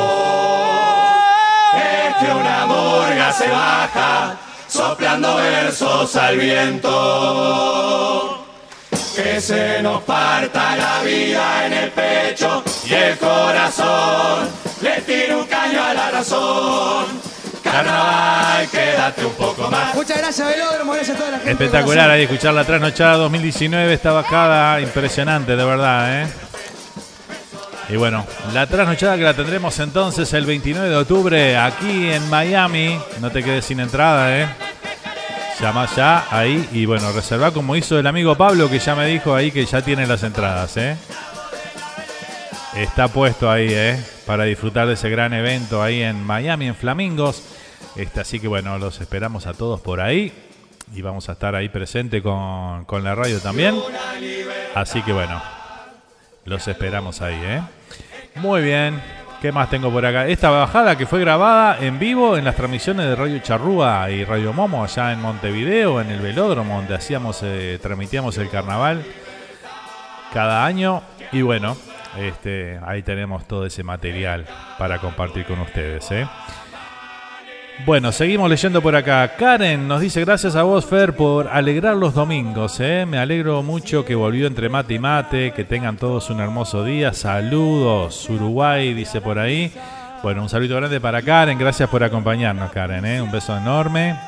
[1.74, 4.36] Es que una murga se baja,
[4.68, 7.64] soplando versos al viento.
[9.16, 14.48] Que se nos parta la vida en el pecho y el corazón.
[14.80, 17.27] Le tiro un caño a la razón.
[17.72, 19.94] Carnaval, quédate un poco más.
[19.94, 20.92] Muchas gracias, Velódromo.
[20.92, 21.52] Gracias a toda la gente.
[21.52, 26.26] Espectacular ahí escuchar la trasnochada 2019, esta bajada impresionante, de verdad, ¿eh?
[27.90, 33.00] Y bueno, la trasnochada que la tendremos entonces el 29 de octubre aquí en Miami.
[33.20, 34.46] No te quedes sin entrada, ¿eh?
[35.60, 39.34] Llama ya ahí y bueno, reserva como hizo el amigo Pablo que ya me dijo
[39.34, 40.96] ahí que ya tiene las entradas, ¿eh?
[42.76, 43.98] Está puesto ahí, ¿eh?
[44.26, 47.42] Para disfrutar de ese gran evento ahí en Miami, en Flamingos.
[47.98, 50.32] Este, así que bueno, los esperamos a todos por ahí.
[50.94, 53.74] Y vamos a estar ahí presente con, con la radio también.
[54.74, 55.42] Así que bueno,
[56.44, 57.60] los esperamos ahí, ¿eh?
[58.36, 59.02] Muy bien.
[59.42, 60.26] ¿Qué más tengo por acá?
[60.26, 64.52] Esta bajada que fue grabada en vivo en las transmisiones de Radio Charrúa y Radio
[64.52, 69.04] Momo allá en Montevideo, en el velódromo donde hacíamos, eh, transmitíamos el carnaval
[70.32, 71.02] cada año.
[71.30, 71.76] Y bueno,
[72.16, 74.46] este, ahí tenemos todo ese material
[74.78, 76.10] para compartir con ustedes.
[76.10, 76.26] ¿eh?
[77.86, 79.36] Bueno, seguimos leyendo por acá.
[79.36, 82.80] Karen nos dice gracias a vos, Fer, por alegrar los domingos.
[82.80, 83.06] ¿eh?
[83.06, 85.52] Me alegro mucho que volvió entre mate y mate.
[85.52, 87.12] Que tengan todos un hermoso día.
[87.14, 89.72] Saludos, Uruguay, dice por ahí.
[90.22, 91.58] Bueno, un saludo grande para Karen.
[91.58, 93.06] Gracias por acompañarnos, Karen.
[93.06, 93.22] ¿eh?
[93.22, 94.18] Un beso enorme.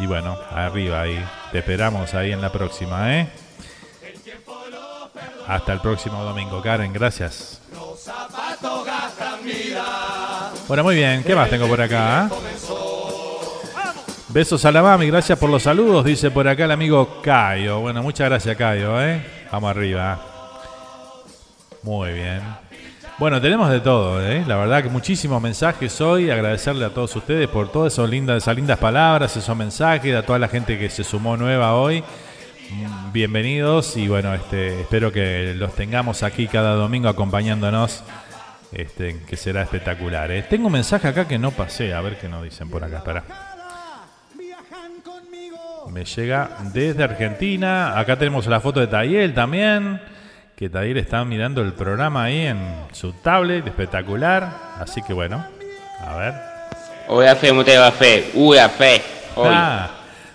[0.00, 1.18] Y bueno, arriba ahí.
[1.50, 3.16] Te esperamos ahí en la próxima.
[3.16, 3.28] ¿eh?
[5.48, 6.92] Hasta el próximo domingo, Karen.
[6.92, 7.62] Gracias.
[10.68, 11.24] Bueno, muy bien.
[11.24, 12.28] ¿Qué más tengo por acá?
[14.30, 17.80] Besos a la mami, gracias por los saludos, dice por acá el amigo Cayo.
[17.80, 19.24] Bueno, muchas gracias Cayo, ¿eh?
[19.50, 20.20] Vamos arriba.
[21.82, 22.42] Muy bien.
[23.16, 24.44] Bueno, tenemos de todo, ¿eh?
[24.46, 26.30] La verdad que muchísimos mensajes hoy.
[26.30, 30.38] Agradecerle a todos ustedes por todas esas lindas, esas lindas palabras, esos mensajes, a toda
[30.38, 32.04] la gente que se sumó nueva hoy.
[32.70, 38.04] Mm, Bienvenidos y bueno, este, espero que los tengamos aquí cada domingo acompañándonos,
[38.72, 40.30] este, que será espectacular.
[40.30, 40.42] ¿eh?
[40.42, 43.47] Tengo un mensaje acá que no pasé, a ver qué nos dicen por acá, espera.
[45.90, 47.98] Me llega desde Argentina.
[47.98, 50.00] Acá tenemos la foto de Tayel también.
[50.56, 52.58] Que Tayel está mirando el programa ahí en
[52.92, 53.66] su tablet.
[53.66, 54.50] Espectacular.
[54.80, 55.44] Así que bueno.
[56.06, 56.34] A ver.
[57.08, 58.30] Uy, fe, mute va fe.
[58.34, 59.02] Uy, fe.
[59.36, 59.48] Hoy.
[59.50, 59.88] Ah,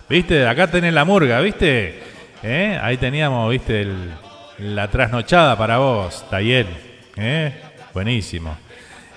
[0.09, 2.01] viste, acá tenés la murga, viste.
[2.41, 2.79] ¿Eh?
[2.81, 4.11] Ahí teníamos, viste, el-
[4.59, 6.67] la trasnochada para vos, Tayel.
[7.15, 7.51] ¿Eh?
[7.93, 8.57] Buenísimo.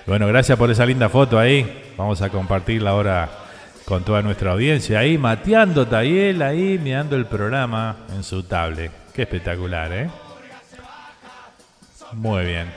[0.05, 1.83] Bueno, gracias por esa linda foto ahí.
[1.97, 3.29] Vamos a compartirla ahora
[3.87, 4.99] con toda nuestra audiencia.
[4.99, 8.91] Ahí mateando Tayel, ahí mirando el programa en su tablet.
[9.13, 10.09] Qué espectacular, ¿eh?
[12.11, 12.69] Muy bien.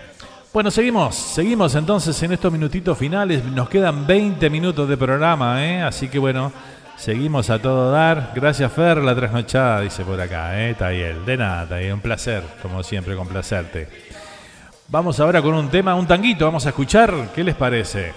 [0.53, 3.45] Bueno, seguimos, seguimos entonces en estos minutitos finales.
[3.45, 5.83] Nos quedan 20 minutos de programa, ¿eh?
[5.83, 6.53] Así que bueno,
[6.97, 8.33] Seguimos a todo dar.
[8.35, 10.75] Gracias, Fer, la trasnochada, dice por acá, ¿eh?
[10.75, 11.25] Tayel.
[11.25, 11.95] De nada, Tayel.
[11.95, 13.89] Un placer, como siempre, complacerte.
[14.89, 16.45] Vamos ahora con un tema, un tanguito.
[16.45, 17.31] Vamos a escuchar.
[17.35, 18.13] ¿Qué les parece?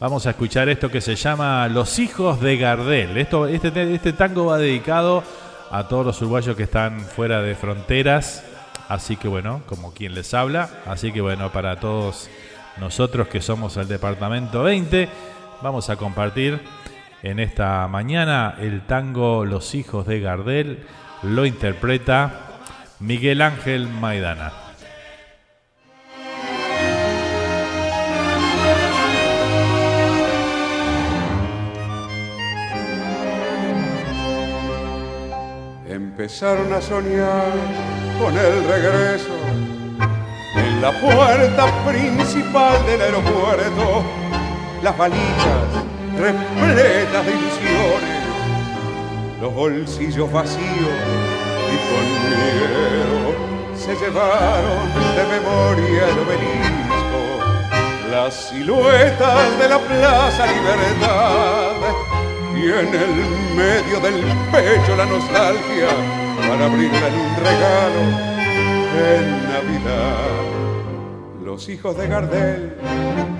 [0.00, 3.16] Vamos a escuchar esto que se llama Los hijos de Gardel.
[3.18, 5.24] Esto, este, este tango va dedicado
[5.72, 8.44] a todos los uruguayos que están fuera de fronteras.
[8.88, 10.70] Así que bueno, como quien les habla.
[10.86, 12.30] Así que bueno, para todos
[12.78, 15.08] nosotros que somos el departamento 20,
[15.62, 16.60] vamos a compartir
[17.24, 20.86] en esta mañana el tango Los hijos de Gardel.
[21.24, 22.60] Lo interpreta
[23.00, 24.67] Miguel Ángel Maidana.
[36.18, 37.52] Empezaron a soñar
[38.20, 39.38] con el regreso
[40.56, 44.02] en la puerta principal del aeropuerto,
[44.82, 45.86] las valijas
[46.18, 48.24] repletas de ilusiones,
[49.40, 50.98] los bolsillos vacíos
[51.70, 57.22] y con miedo se llevaron de memoria el obelisco,
[58.10, 61.58] las siluetas de la Plaza Libertad
[62.60, 63.14] y en el
[63.54, 64.20] medio del
[64.50, 65.88] pecho la nostalgia
[66.48, 68.00] para abrirla un regalo
[68.96, 70.38] en Navidad.
[71.44, 72.76] Los hijos de Gardel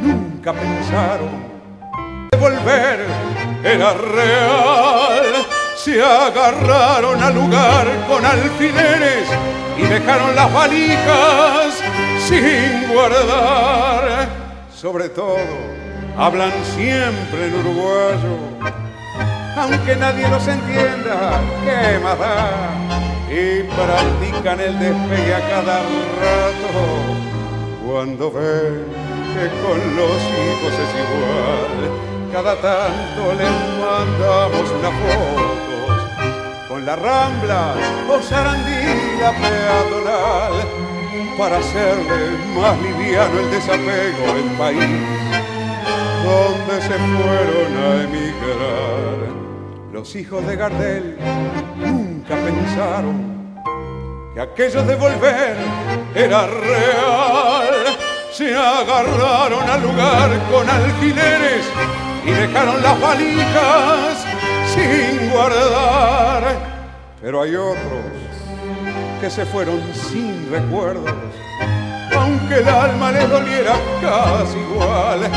[0.00, 1.30] nunca pensaron
[2.30, 3.06] que volver
[3.64, 5.46] era real.
[5.76, 9.28] Se agarraron al lugar con alfileres
[9.78, 11.82] y dejaron las valijas
[12.26, 14.28] sin guardar.
[14.74, 15.38] Sobre todo,
[16.16, 18.87] hablan siempre en uruguayo
[19.60, 22.00] aunque nadie los entienda, ¿qué?
[23.30, 25.78] Y practican el despegue a cada
[26.22, 26.74] rato
[27.86, 28.84] cuando ven
[29.34, 31.78] que con los hijos es igual.
[32.32, 37.74] Cada tanto les mandamos una foto con la rambla
[38.08, 40.52] o sarandía peatonal
[41.36, 45.38] para hacerle más liviano el desapego del país
[46.24, 49.27] donde se fueron a emigrar.
[49.98, 51.18] Los hijos de Gardel
[51.76, 53.58] nunca pensaron
[54.32, 55.56] que aquello de volver
[56.14, 57.98] era real.
[58.30, 61.64] Se agarraron al lugar con alfileres
[62.24, 64.24] y dejaron las valijas
[64.72, 66.44] sin guardar.
[67.20, 68.04] Pero hay otros
[69.20, 71.12] que se fueron sin recuerdos,
[72.16, 75.28] aunque el alma les doliera casi igual.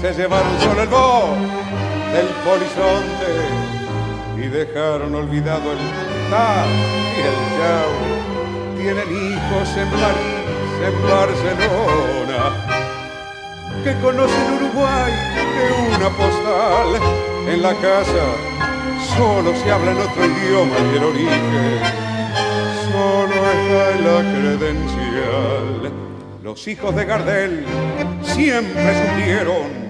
[0.00, 1.38] Se llevaron solo el voz
[2.14, 3.65] del polizonte
[4.46, 5.78] y dejaron olvidado el
[6.30, 6.64] ta
[7.16, 7.98] y el yao.
[8.76, 12.40] Tienen hijos en París, en Barcelona,
[13.82, 15.12] que conocen Uruguay
[15.56, 16.88] de una postal.
[17.48, 18.24] En la casa
[19.16, 21.80] solo se habla en otro idioma y el origen
[22.92, 25.92] solo está en la credencial.
[26.42, 27.64] Los hijos de Gardel
[28.22, 29.86] siempre supieron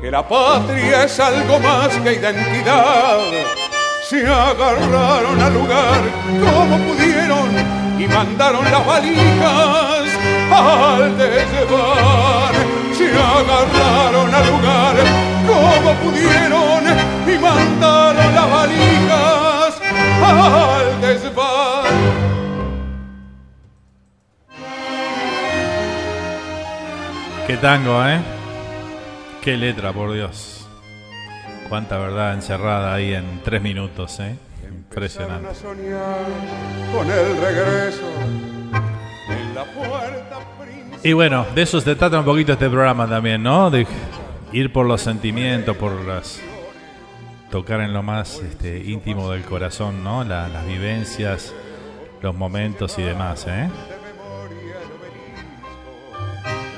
[0.00, 3.63] que la patria es algo más que identidad.
[4.08, 7.48] Se agarraron al lugar como pudieron
[7.98, 10.18] y mandaron las valijas
[10.52, 12.54] al desván.
[12.92, 14.96] Se agarraron al lugar
[15.46, 16.84] como pudieron
[17.26, 19.80] y mandaron las valijas
[20.22, 21.84] al desván.
[27.46, 28.20] Qué tango, ¿eh?
[29.40, 30.63] Qué letra, por Dios.
[31.68, 34.36] Cuánta verdad encerrada ahí en tres minutos, ¿eh?
[34.68, 35.48] Impresionante.
[35.48, 36.16] a soñar
[36.94, 38.06] con el regreso
[39.28, 40.38] en la puerta
[41.02, 43.70] Y bueno, de eso se trata un poquito este programa también, ¿no?
[43.70, 43.86] De
[44.52, 46.40] ir por los sentimientos, por las
[47.50, 50.22] tocar en lo más este, íntimo del corazón, ¿no?
[50.24, 51.52] La- las vivencias,
[52.22, 53.68] los momentos y demás, ¿eh?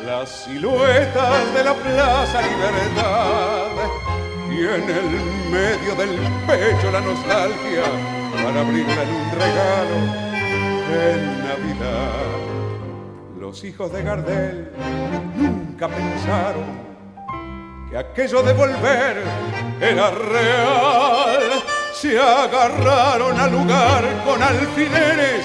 [0.06, 3.66] las siluetas de la Plaza Libertad
[4.56, 5.10] y en el
[5.50, 7.84] medio del pecho la nostalgia
[8.42, 9.96] para abrirla en un regalo
[10.90, 12.36] en Navidad.
[13.38, 14.72] Los hijos de Gardel
[15.36, 16.64] nunca pensaron
[17.90, 19.22] que aquello de volver
[19.78, 21.62] era real.
[21.92, 25.44] Se agarraron al lugar con alfileres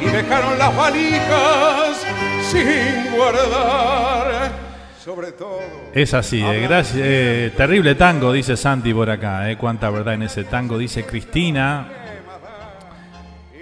[0.00, 2.06] y dejaron las valijas
[2.50, 4.71] sin guardar.
[5.04, 5.58] Sobre todo.
[5.92, 10.22] Es así, eh, gracias, eh, terrible tango, dice Santi por acá, eh, cuánta verdad en
[10.22, 11.88] ese tango, dice Cristina.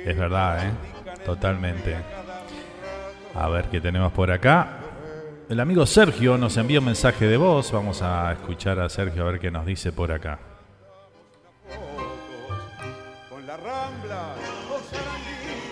[0.05, 0.71] Es verdad, eh,
[1.25, 1.97] totalmente.
[3.35, 4.81] A ver qué tenemos por acá.
[5.49, 9.31] El amigo Sergio nos envía un mensaje de voz, vamos a escuchar a Sergio a
[9.31, 10.39] ver qué nos dice por acá.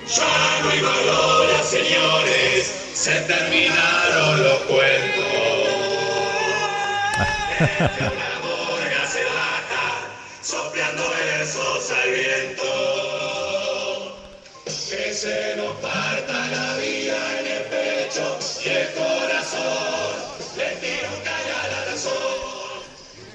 [0.09, 0.80] Ya no hay
[1.64, 5.24] señores, se terminaron los cuentos.
[7.59, 10.09] Una morga se baja,
[10.40, 12.70] soplando versos al viento.
[14.89, 19.97] Que se nos parta la vida en el pecho y el corazón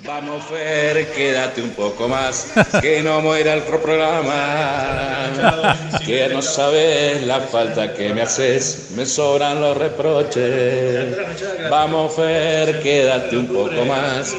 [0.05, 5.29] Vamos, Fer, quédate un poco más, que no muera el programa.
[6.05, 11.15] Que no sabes la falta que me haces, me sobran los reproches.
[11.69, 14.35] Vamos, Fer, quédate un poco más.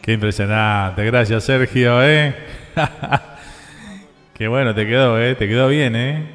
[0.00, 1.04] Qué impresionante.
[1.04, 2.34] Gracias, Sergio, ¿eh?
[4.34, 5.34] Qué bueno te quedó, ¿eh?
[5.34, 6.26] Te quedó bien, ¿eh?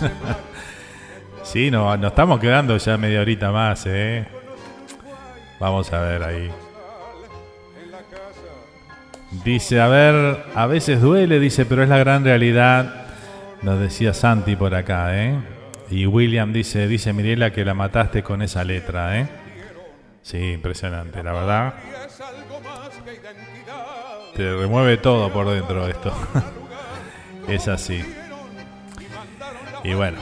[1.42, 4.24] sí, no, nos estamos quedando ya media horita más, ¿eh?
[5.60, 6.50] Vamos a ver ahí.
[9.44, 13.06] Dice, a ver, a veces duele, dice, pero es la gran realidad.
[13.62, 15.38] Nos decía Santi por acá, ¿eh?
[15.90, 19.28] Y William dice, dice Mirela que la mataste con esa letra, ¿eh?
[20.22, 21.74] Sí, impresionante, la verdad.
[24.34, 26.12] Te remueve todo por dentro esto.
[27.48, 28.04] es así.
[29.84, 30.18] Y bueno,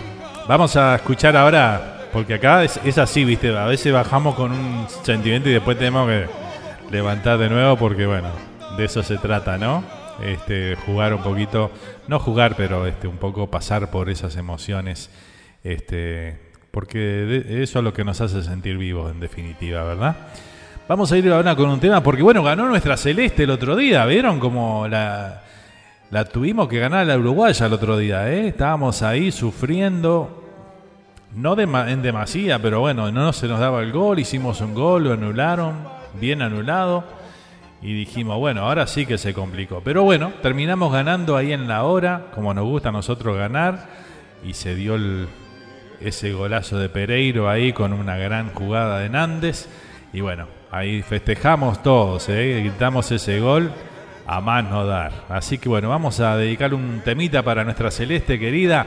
[0.46, 4.86] vamos a escuchar ahora, porque acá es, es así, viste, a veces bajamos con un
[5.02, 6.26] sentimiento y después tenemos que
[6.90, 8.28] levantar de nuevo porque bueno,
[8.76, 9.84] de eso se trata, ¿no?
[10.22, 11.70] Este, jugar un poquito,
[12.08, 15.10] no jugar, pero este, un poco pasar por esas emociones,
[15.62, 16.38] este,
[16.70, 20.16] porque eso es lo que nos hace sentir vivos, en definitiva, ¿verdad?
[20.86, 24.04] Vamos a ir ahora con un tema, porque bueno, ganó nuestra Celeste el otro día,
[24.06, 24.38] ¿vieron?
[24.38, 25.42] Como la,
[26.10, 28.48] la tuvimos que ganar la Uruguaya el otro día, ¿eh?
[28.48, 30.44] Estábamos ahí sufriendo,
[31.34, 35.12] no en demasía, pero bueno, no se nos daba el gol, hicimos un gol, lo
[35.12, 35.74] anularon,
[36.20, 37.04] bien anulado.
[37.84, 39.80] Y dijimos, bueno, ahora sí que se complicó.
[39.84, 43.88] Pero bueno, terminamos ganando ahí en la hora, como nos gusta a nosotros ganar.
[44.42, 45.28] Y se dio el-
[46.00, 49.68] ese golazo de Pereiro ahí con una gran jugada de Nández.
[50.12, 52.60] Y bueno, ahí festejamos todos, ¿eh?
[52.64, 53.70] gritamos ese gol
[54.26, 55.12] a más no dar.
[55.28, 58.86] Así que bueno, vamos a dedicar un temita para nuestra celeste querida,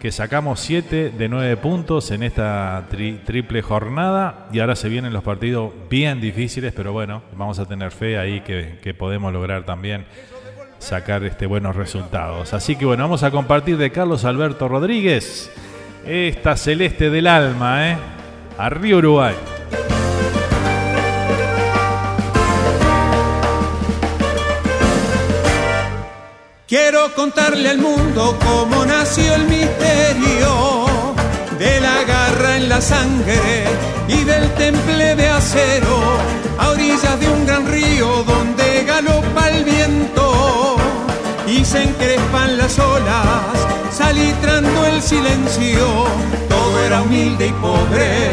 [0.00, 4.48] que sacamos 7 de 9 puntos en esta tri- triple jornada.
[4.52, 8.40] Y ahora se vienen los partidos bien difíciles, pero bueno, vamos a tener fe ahí
[8.42, 10.04] que, podemos lograr también
[10.78, 12.54] sacar este buenos resultados.
[12.54, 15.50] Así que bueno, vamos a compartir de Carlos Alberto Rodríguez
[16.06, 17.96] esta celeste del alma, ¿eh?
[18.56, 19.34] Arriba Uruguay.
[26.66, 29.44] Quiero contarle al mundo cómo nació el
[31.58, 33.64] de la garra en la sangre
[34.08, 35.98] y del temple de acero
[36.58, 40.76] a orillas de un gran río donde galopa el viento
[41.46, 43.52] y se encrespan las olas
[43.92, 46.06] salitrando el silencio.
[46.48, 48.30] Todo era humilde y pobre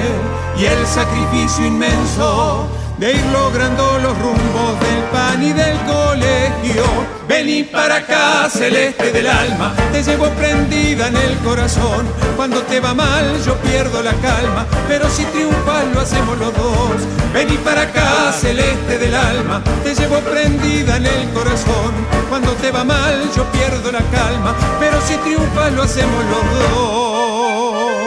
[0.58, 6.84] y el sacrificio inmenso de ir logrando los rumbos del pan y del colegio.
[7.28, 12.06] Vení para acá, celeste del alma, te llevo prendida en el corazón.
[12.36, 16.96] Cuando te va mal yo pierdo la calma, pero si triunfas lo hacemos los dos.
[17.34, 21.92] Vení para acá, celeste del alma, te llevo prendida en el corazón.
[22.30, 28.05] Cuando te va mal yo pierdo la calma, pero si triunfas lo hacemos los dos.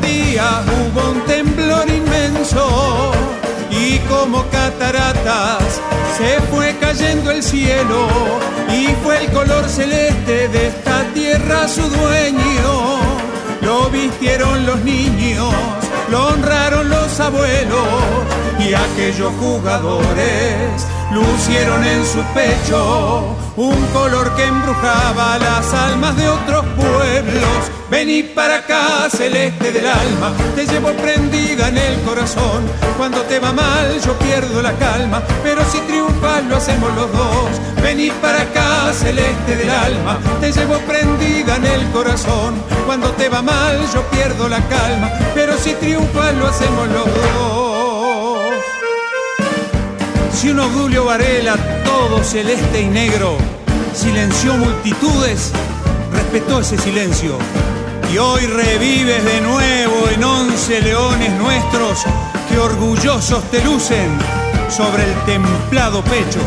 [0.00, 3.12] Día hubo un temblor inmenso
[3.70, 5.80] y como cataratas
[6.16, 8.08] se fue cayendo el cielo
[8.70, 13.00] y fue el color celeste de esta tierra su dueño.
[13.62, 15.52] Lo vistieron los niños,
[16.10, 17.88] lo honraron los abuelos
[18.58, 26.64] y aquellos jugadores lucieron en su pecho un color que embrujaba las almas de otros
[26.76, 27.70] pueblos.
[27.90, 32.64] Vení para acá, celeste del alma, te llevo prendida en el corazón.
[32.96, 37.48] Cuando te va mal yo pierdo la calma, pero si triunfas lo hacemos los dos.
[37.82, 42.54] Vení para acá, celeste del alma, te llevo prendida en el corazón.
[42.84, 47.75] Cuando te va mal yo pierdo la calma, pero si triunfas lo hacemos los dos.
[50.36, 53.38] Si un Obdulio Varela, todo celeste y negro,
[53.94, 55.50] silenció multitudes,
[56.12, 57.38] respetó ese silencio.
[58.12, 62.04] Y hoy revives de nuevo en once leones nuestros
[62.50, 64.10] que orgullosos te lucen
[64.68, 66.40] sobre el templado pecho.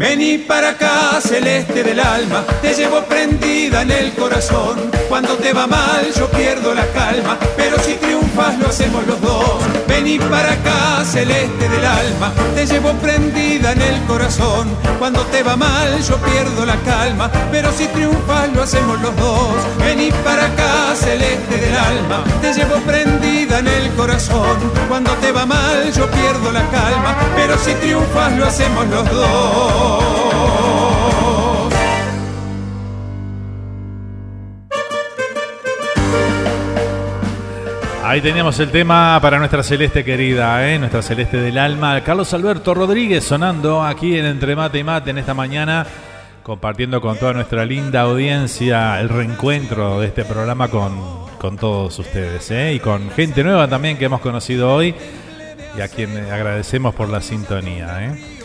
[0.00, 4.90] Vení para acá, celeste del alma, te llevo prendida en el corazón.
[5.10, 9.62] Cuando te va mal, yo pierdo la calma, pero si triunfas, lo hacemos los dos.
[9.86, 14.68] Vení para acá, celeste del alma, te llevo prendida en el corazón.
[14.98, 19.54] Cuando te va mal, yo pierdo la calma, pero si triunfas, lo hacemos los dos.
[19.78, 24.56] Vení para acá, celeste del alma, te llevo prendida en el corazón.
[24.88, 30.99] Cuando te va mal, yo pierdo la calma, pero si triunfas, lo hacemos los dos.
[38.10, 40.80] Ahí teníamos el tema para nuestra celeste querida, ¿eh?
[40.80, 45.18] nuestra celeste del alma, Carlos Alberto Rodríguez sonando aquí en Entre Mate y Mate en
[45.18, 45.86] esta mañana,
[46.42, 50.98] compartiendo con toda nuestra linda audiencia el reencuentro de este programa con,
[51.38, 52.74] con todos ustedes ¿eh?
[52.74, 54.92] y con gente nueva también que hemos conocido hoy
[55.78, 58.06] y a quien agradecemos por la sintonía.
[58.06, 58.39] ¿eh?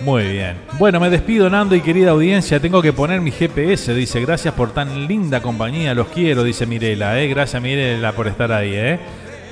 [0.00, 0.56] Muy bien.
[0.78, 2.58] Bueno, me despido, Nando y querida audiencia.
[2.58, 3.94] Tengo que poner mi GPS.
[3.94, 5.94] Dice, gracias por tan linda compañía.
[5.94, 7.20] Los quiero, dice Mirela.
[7.20, 7.28] ¿eh?
[7.28, 8.72] Gracias, Mirela, por estar ahí.
[8.74, 8.98] ¿eh?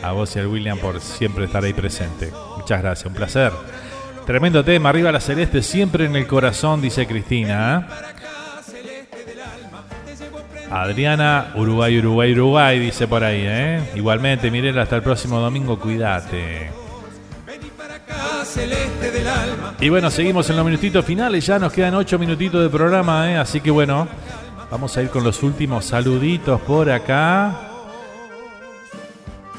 [0.02, 2.32] A vos y al William por siempre estar ahí presente.
[2.56, 3.52] Muchas gracias, un placer.
[4.26, 7.88] Tremendo tema, arriba la celeste, siempre en el corazón, dice Cristina.
[7.90, 8.10] ¿eh?
[10.70, 13.42] Adriana, Uruguay, Uruguay, Uruguay, dice por ahí.
[13.44, 13.80] ¿eh?
[13.96, 16.79] Igualmente, Mirela, hasta el próximo domingo, cuídate.
[18.44, 19.74] Celeste del alma.
[19.80, 23.36] Y bueno, seguimos en los minutitos finales, ya nos quedan 8 minutitos de programa, ¿eh?
[23.36, 24.08] así que bueno,
[24.70, 27.68] vamos a ir con los últimos saluditos por acá.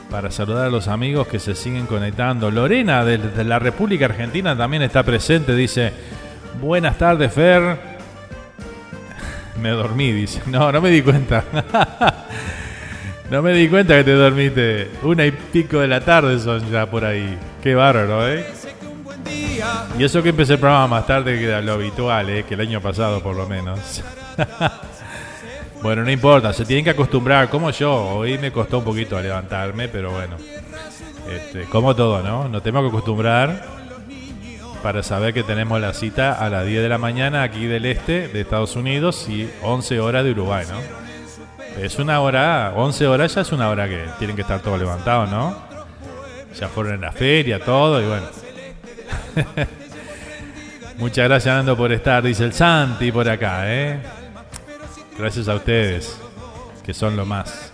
[0.10, 2.52] Para saludar a los amigos que se siguen conectando.
[2.52, 5.94] Lorena desde la República Argentina también está presente, dice,
[6.60, 7.78] buenas tardes Fer.
[9.62, 10.42] Me dormí, dice.
[10.48, 11.44] No, no me di cuenta.
[13.30, 14.90] no me di cuenta que te dormiste.
[15.04, 17.38] Una y pico de la tarde son ya por ahí.
[17.62, 18.44] Qué bárbaro, ¿eh?
[19.98, 22.44] Y eso que empecé el programa más tarde que lo habitual, ¿eh?
[22.44, 24.02] que el año pasado por lo menos.
[25.82, 27.94] bueno, no importa, se tienen que acostumbrar, como yo.
[27.94, 30.38] Hoy me costó un poquito levantarme, pero bueno.
[31.30, 32.50] Este, como todo, ¿no?
[32.50, 33.64] Nos tenemos que acostumbrar
[34.82, 38.28] para saber que tenemos la cita a las 10 de la mañana aquí del este
[38.28, 41.82] de Estados Unidos y 11 horas de Uruguay, ¿no?
[41.82, 45.30] Es una hora, 11 horas ya es una hora que tienen que estar todos levantados,
[45.30, 45.56] ¿no?
[46.60, 48.26] Ya fueron en la feria, todo, y bueno.
[50.98, 54.00] Muchas gracias, Nando, por estar, dice el Santi por acá, ¿eh?
[55.18, 56.18] Gracias a ustedes,
[56.84, 57.72] que son lo más.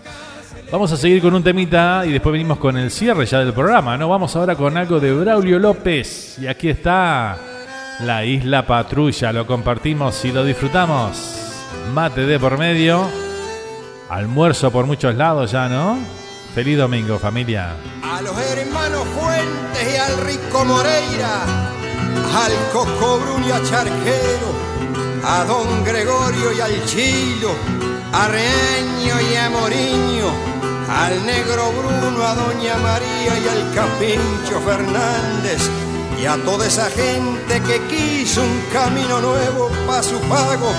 [0.70, 3.96] Vamos a seguir con un temita y después venimos con el cierre ya del programa,
[3.96, 4.08] ¿no?
[4.08, 6.38] Vamos ahora con algo de Braulio López.
[6.38, 7.38] Y aquí está
[8.00, 9.32] la Isla Patrulla.
[9.32, 11.54] Lo compartimos y lo disfrutamos.
[11.94, 13.08] Mate de por medio.
[14.10, 15.98] Almuerzo por muchos lados ya, ¿no?
[16.58, 17.76] Feliz domingo, familia.
[18.02, 21.44] A los hermanos Fuentes y al Rico Moreira,
[22.34, 24.50] al Coco y a Charquero,
[25.24, 27.52] a Don Gregorio y al Chilo,
[28.12, 30.32] a Reaño y a Moriño,
[30.90, 35.62] al Negro Bruno, a Doña María y al Capincho Fernández,
[36.20, 40.72] y a toda esa gente que quiso un camino nuevo para su pago,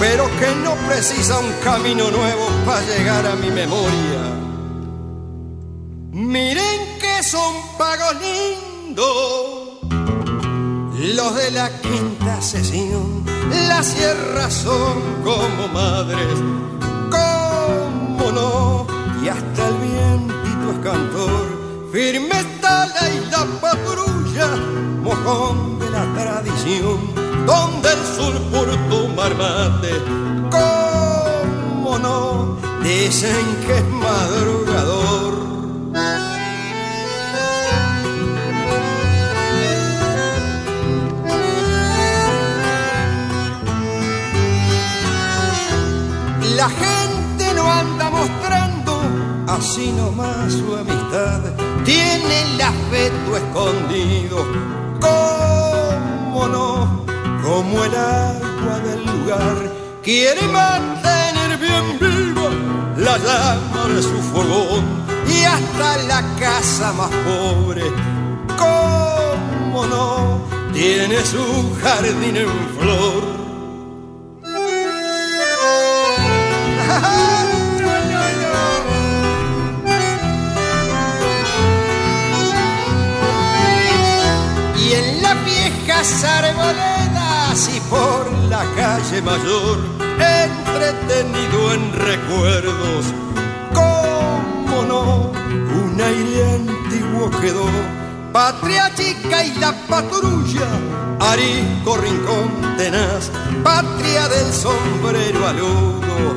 [0.00, 4.47] pero que no precisa un camino nuevo para llegar a mi memoria.
[6.20, 9.78] Miren que son pagos lindos
[11.14, 13.24] los de la quinta sesión.
[13.68, 16.34] Las sierras son como madres,
[17.08, 18.86] cómo no,
[19.22, 21.88] y hasta el vientito es cantor.
[21.92, 24.56] Firme está la isla patrulla,
[25.00, 26.98] mojón de la tradición,
[27.46, 29.92] donde el sur por tomar mate,
[30.50, 35.57] cómo no, dicen que es madrugador.
[46.58, 49.00] La gente no anda mostrando
[49.46, 51.40] así nomás su amistad.
[51.84, 54.38] Tiene el afecto escondido,
[55.00, 57.04] cómo no,
[57.44, 59.56] como el agua del lugar.
[60.02, 62.50] Quiere mantener bien viva
[62.96, 67.84] la llama de su fogón y hasta la casa más pobre,
[68.58, 70.40] cómo no,
[70.72, 72.48] tiene su jardín en
[72.78, 73.38] flor.
[84.80, 89.78] Y en las viejas arboledas y por la calle mayor,
[90.18, 92.87] entretenido en recuerdos,
[98.50, 100.68] Patria chica y la patrulla,
[101.20, 103.30] arisco rincón tenaz,
[103.62, 106.34] patria del sombrero aludo,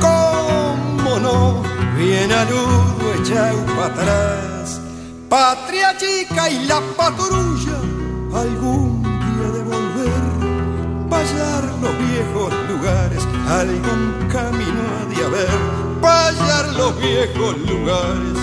[0.00, 1.62] cómo no,
[1.98, 4.80] bien aludo echado para atrás.
[5.28, 7.76] Patria chica y la patrulla,
[8.40, 16.98] algún día de volver, payar los viejos lugares, algún camino ha de haber, payar los
[16.98, 18.38] viejos lugares,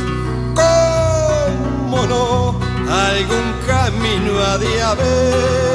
[0.54, 5.72] cómo no algún camino ha de haber.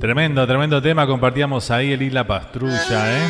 [0.00, 1.06] Tremendo, tremendo tema.
[1.06, 3.22] Compartíamos ahí el Isla Pastrulla, ¿eh?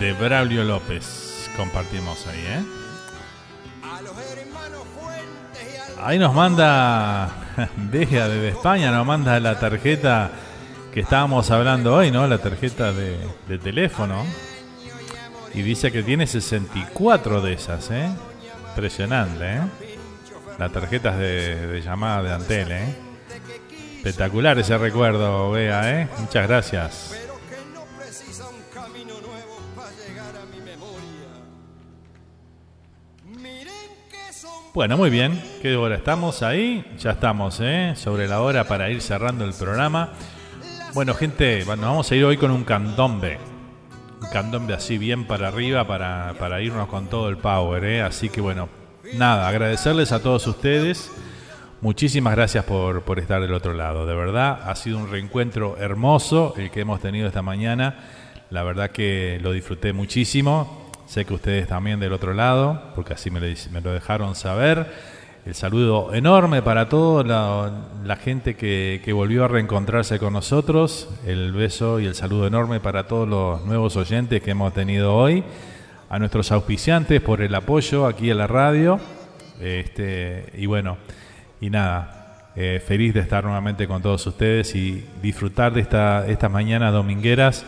[0.00, 1.48] De Braulio López.
[1.56, 2.85] Compartimos ahí, ¿eh?
[6.02, 10.30] Ahí nos manda Deja desde España, nos manda la tarjeta
[10.92, 12.26] que estábamos hablando hoy, ¿no?
[12.26, 14.24] La tarjeta de, teléfono.
[15.54, 18.08] Y dice que tiene 64 de esas, ¿eh?
[18.70, 19.60] Impresionante, ¿eh?
[20.58, 22.94] Las tarjetas de, llamada de Antel, ¿eh?
[23.96, 26.08] Espectacular ese recuerdo, vea, ¿eh?
[26.18, 27.25] Muchas gracias.
[34.76, 35.42] Bueno, muy bien.
[35.62, 36.84] ¿Qué hora estamos ahí?
[36.98, 37.94] Ya estamos, ¿eh?
[37.96, 40.10] Sobre la hora para ir cerrando el programa.
[40.92, 43.38] Bueno, gente, nos vamos a ir hoy con un candombe.
[44.20, 48.02] Un candombe así bien para arriba para, para irnos con todo el power, ¿eh?
[48.02, 48.68] Así que bueno,
[49.14, 51.10] nada, agradecerles a todos ustedes.
[51.80, 54.04] Muchísimas gracias por, por estar del otro lado.
[54.04, 57.96] De verdad, ha sido un reencuentro hermoso el que hemos tenido esta mañana.
[58.50, 60.85] La verdad que lo disfruté muchísimo.
[61.06, 64.92] Sé que ustedes también del otro lado, porque así me lo, dejaron saber.
[65.46, 67.22] El saludo enorme para toda
[68.04, 71.08] la, gente que, volvió a reencontrarse con nosotros.
[71.24, 75.44] El beso y el saludo enorme para todos los nuevos oyentes que hemos tenido hoy.
[76.10, 78.98] A nuestros auspiciantes por el apoyo aquí en la radio.
[79.60, 80.98] Este, y bueno,
[81.60, 86.50] y nada, eh, feliz de estar nuevamente con todos ustedes y disfrutar de esta, estas
[86.50, 87.64] mañanas domingueras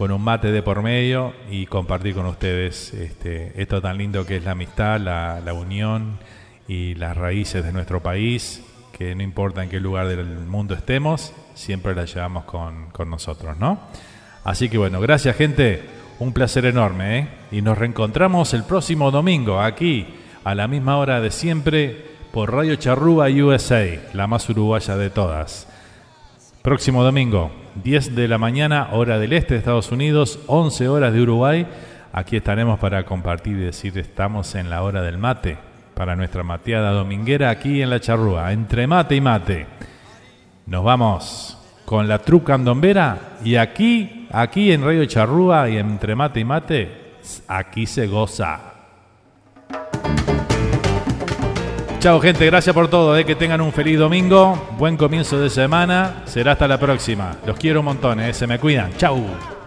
[0.00, 4.38] con un mate de por medio y compartir con ustedes este, esto tan lindo que
[4.38, 6.18] es la amistad, la, unión
[6.66, 8.62] y las raíces de nuestro país,
[8.96, 13.78] que no importa en qué lugar del mundo estemos, siempre las llevamos con, nosotros, ¿no?
[14.42, 15.82] Así que bueno, gracias gente,
[16.18, 17.28] un placer enorme, ¿eh?
[17.50, 20.06] Y nos reencontramos el próximo domingo aquí,
[20.44, 25.69] a la misma hora de siempre, por Radio Charrúa USA, la más uruguaya de todas.
[26.62, 27.50] Próximo domingo,
[27.82, 31.66] 10 de la mañana, hora del este de Estados Unidos, 11 horas de Uruguay.
[32.12, 35.56] Aquí estaremos para compartir y decir estamos en la hora del mate,
[35.94, 39.66] para nuestra mateada dominguera aquí en la charrúa, entre mate y mate.
[40.66, 41.56] Nos vamos
[41.86, 46.90] con la truca andombera y aquí, aquí en Radio Charrúa y entre mate y mate,
[47.48, 48.69] aquí se goza.
[52.00, 56.22] Chao gente, gracias por todo, eh, que tengan un feliz domingo, buen comienzo de semana,
[56.24, 57.36] será hasta la próxima.
[57.44, 58.96] Los quiero un montón, eh, se me cuidan.
[58.96, 59.59] Chau.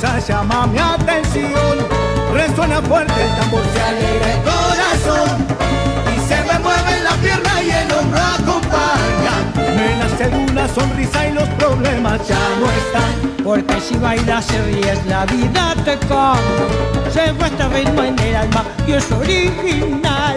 [0.00, 1.76] cosa llama mi atención.
[2.32, 5.46] Resuena fuerte el tambor, se alegra el corazón
[6.14, 9.34] y se me mueven la pierna y el hombro acompaña.
[9.56, 13.42] Me nace una sonrisa y los problemas ya no están.
[13.42, 17.10] Porque si bailas y ríes la vida te cambia.
[17.12, 20.36] Se muestra ritmo en el alma y es original.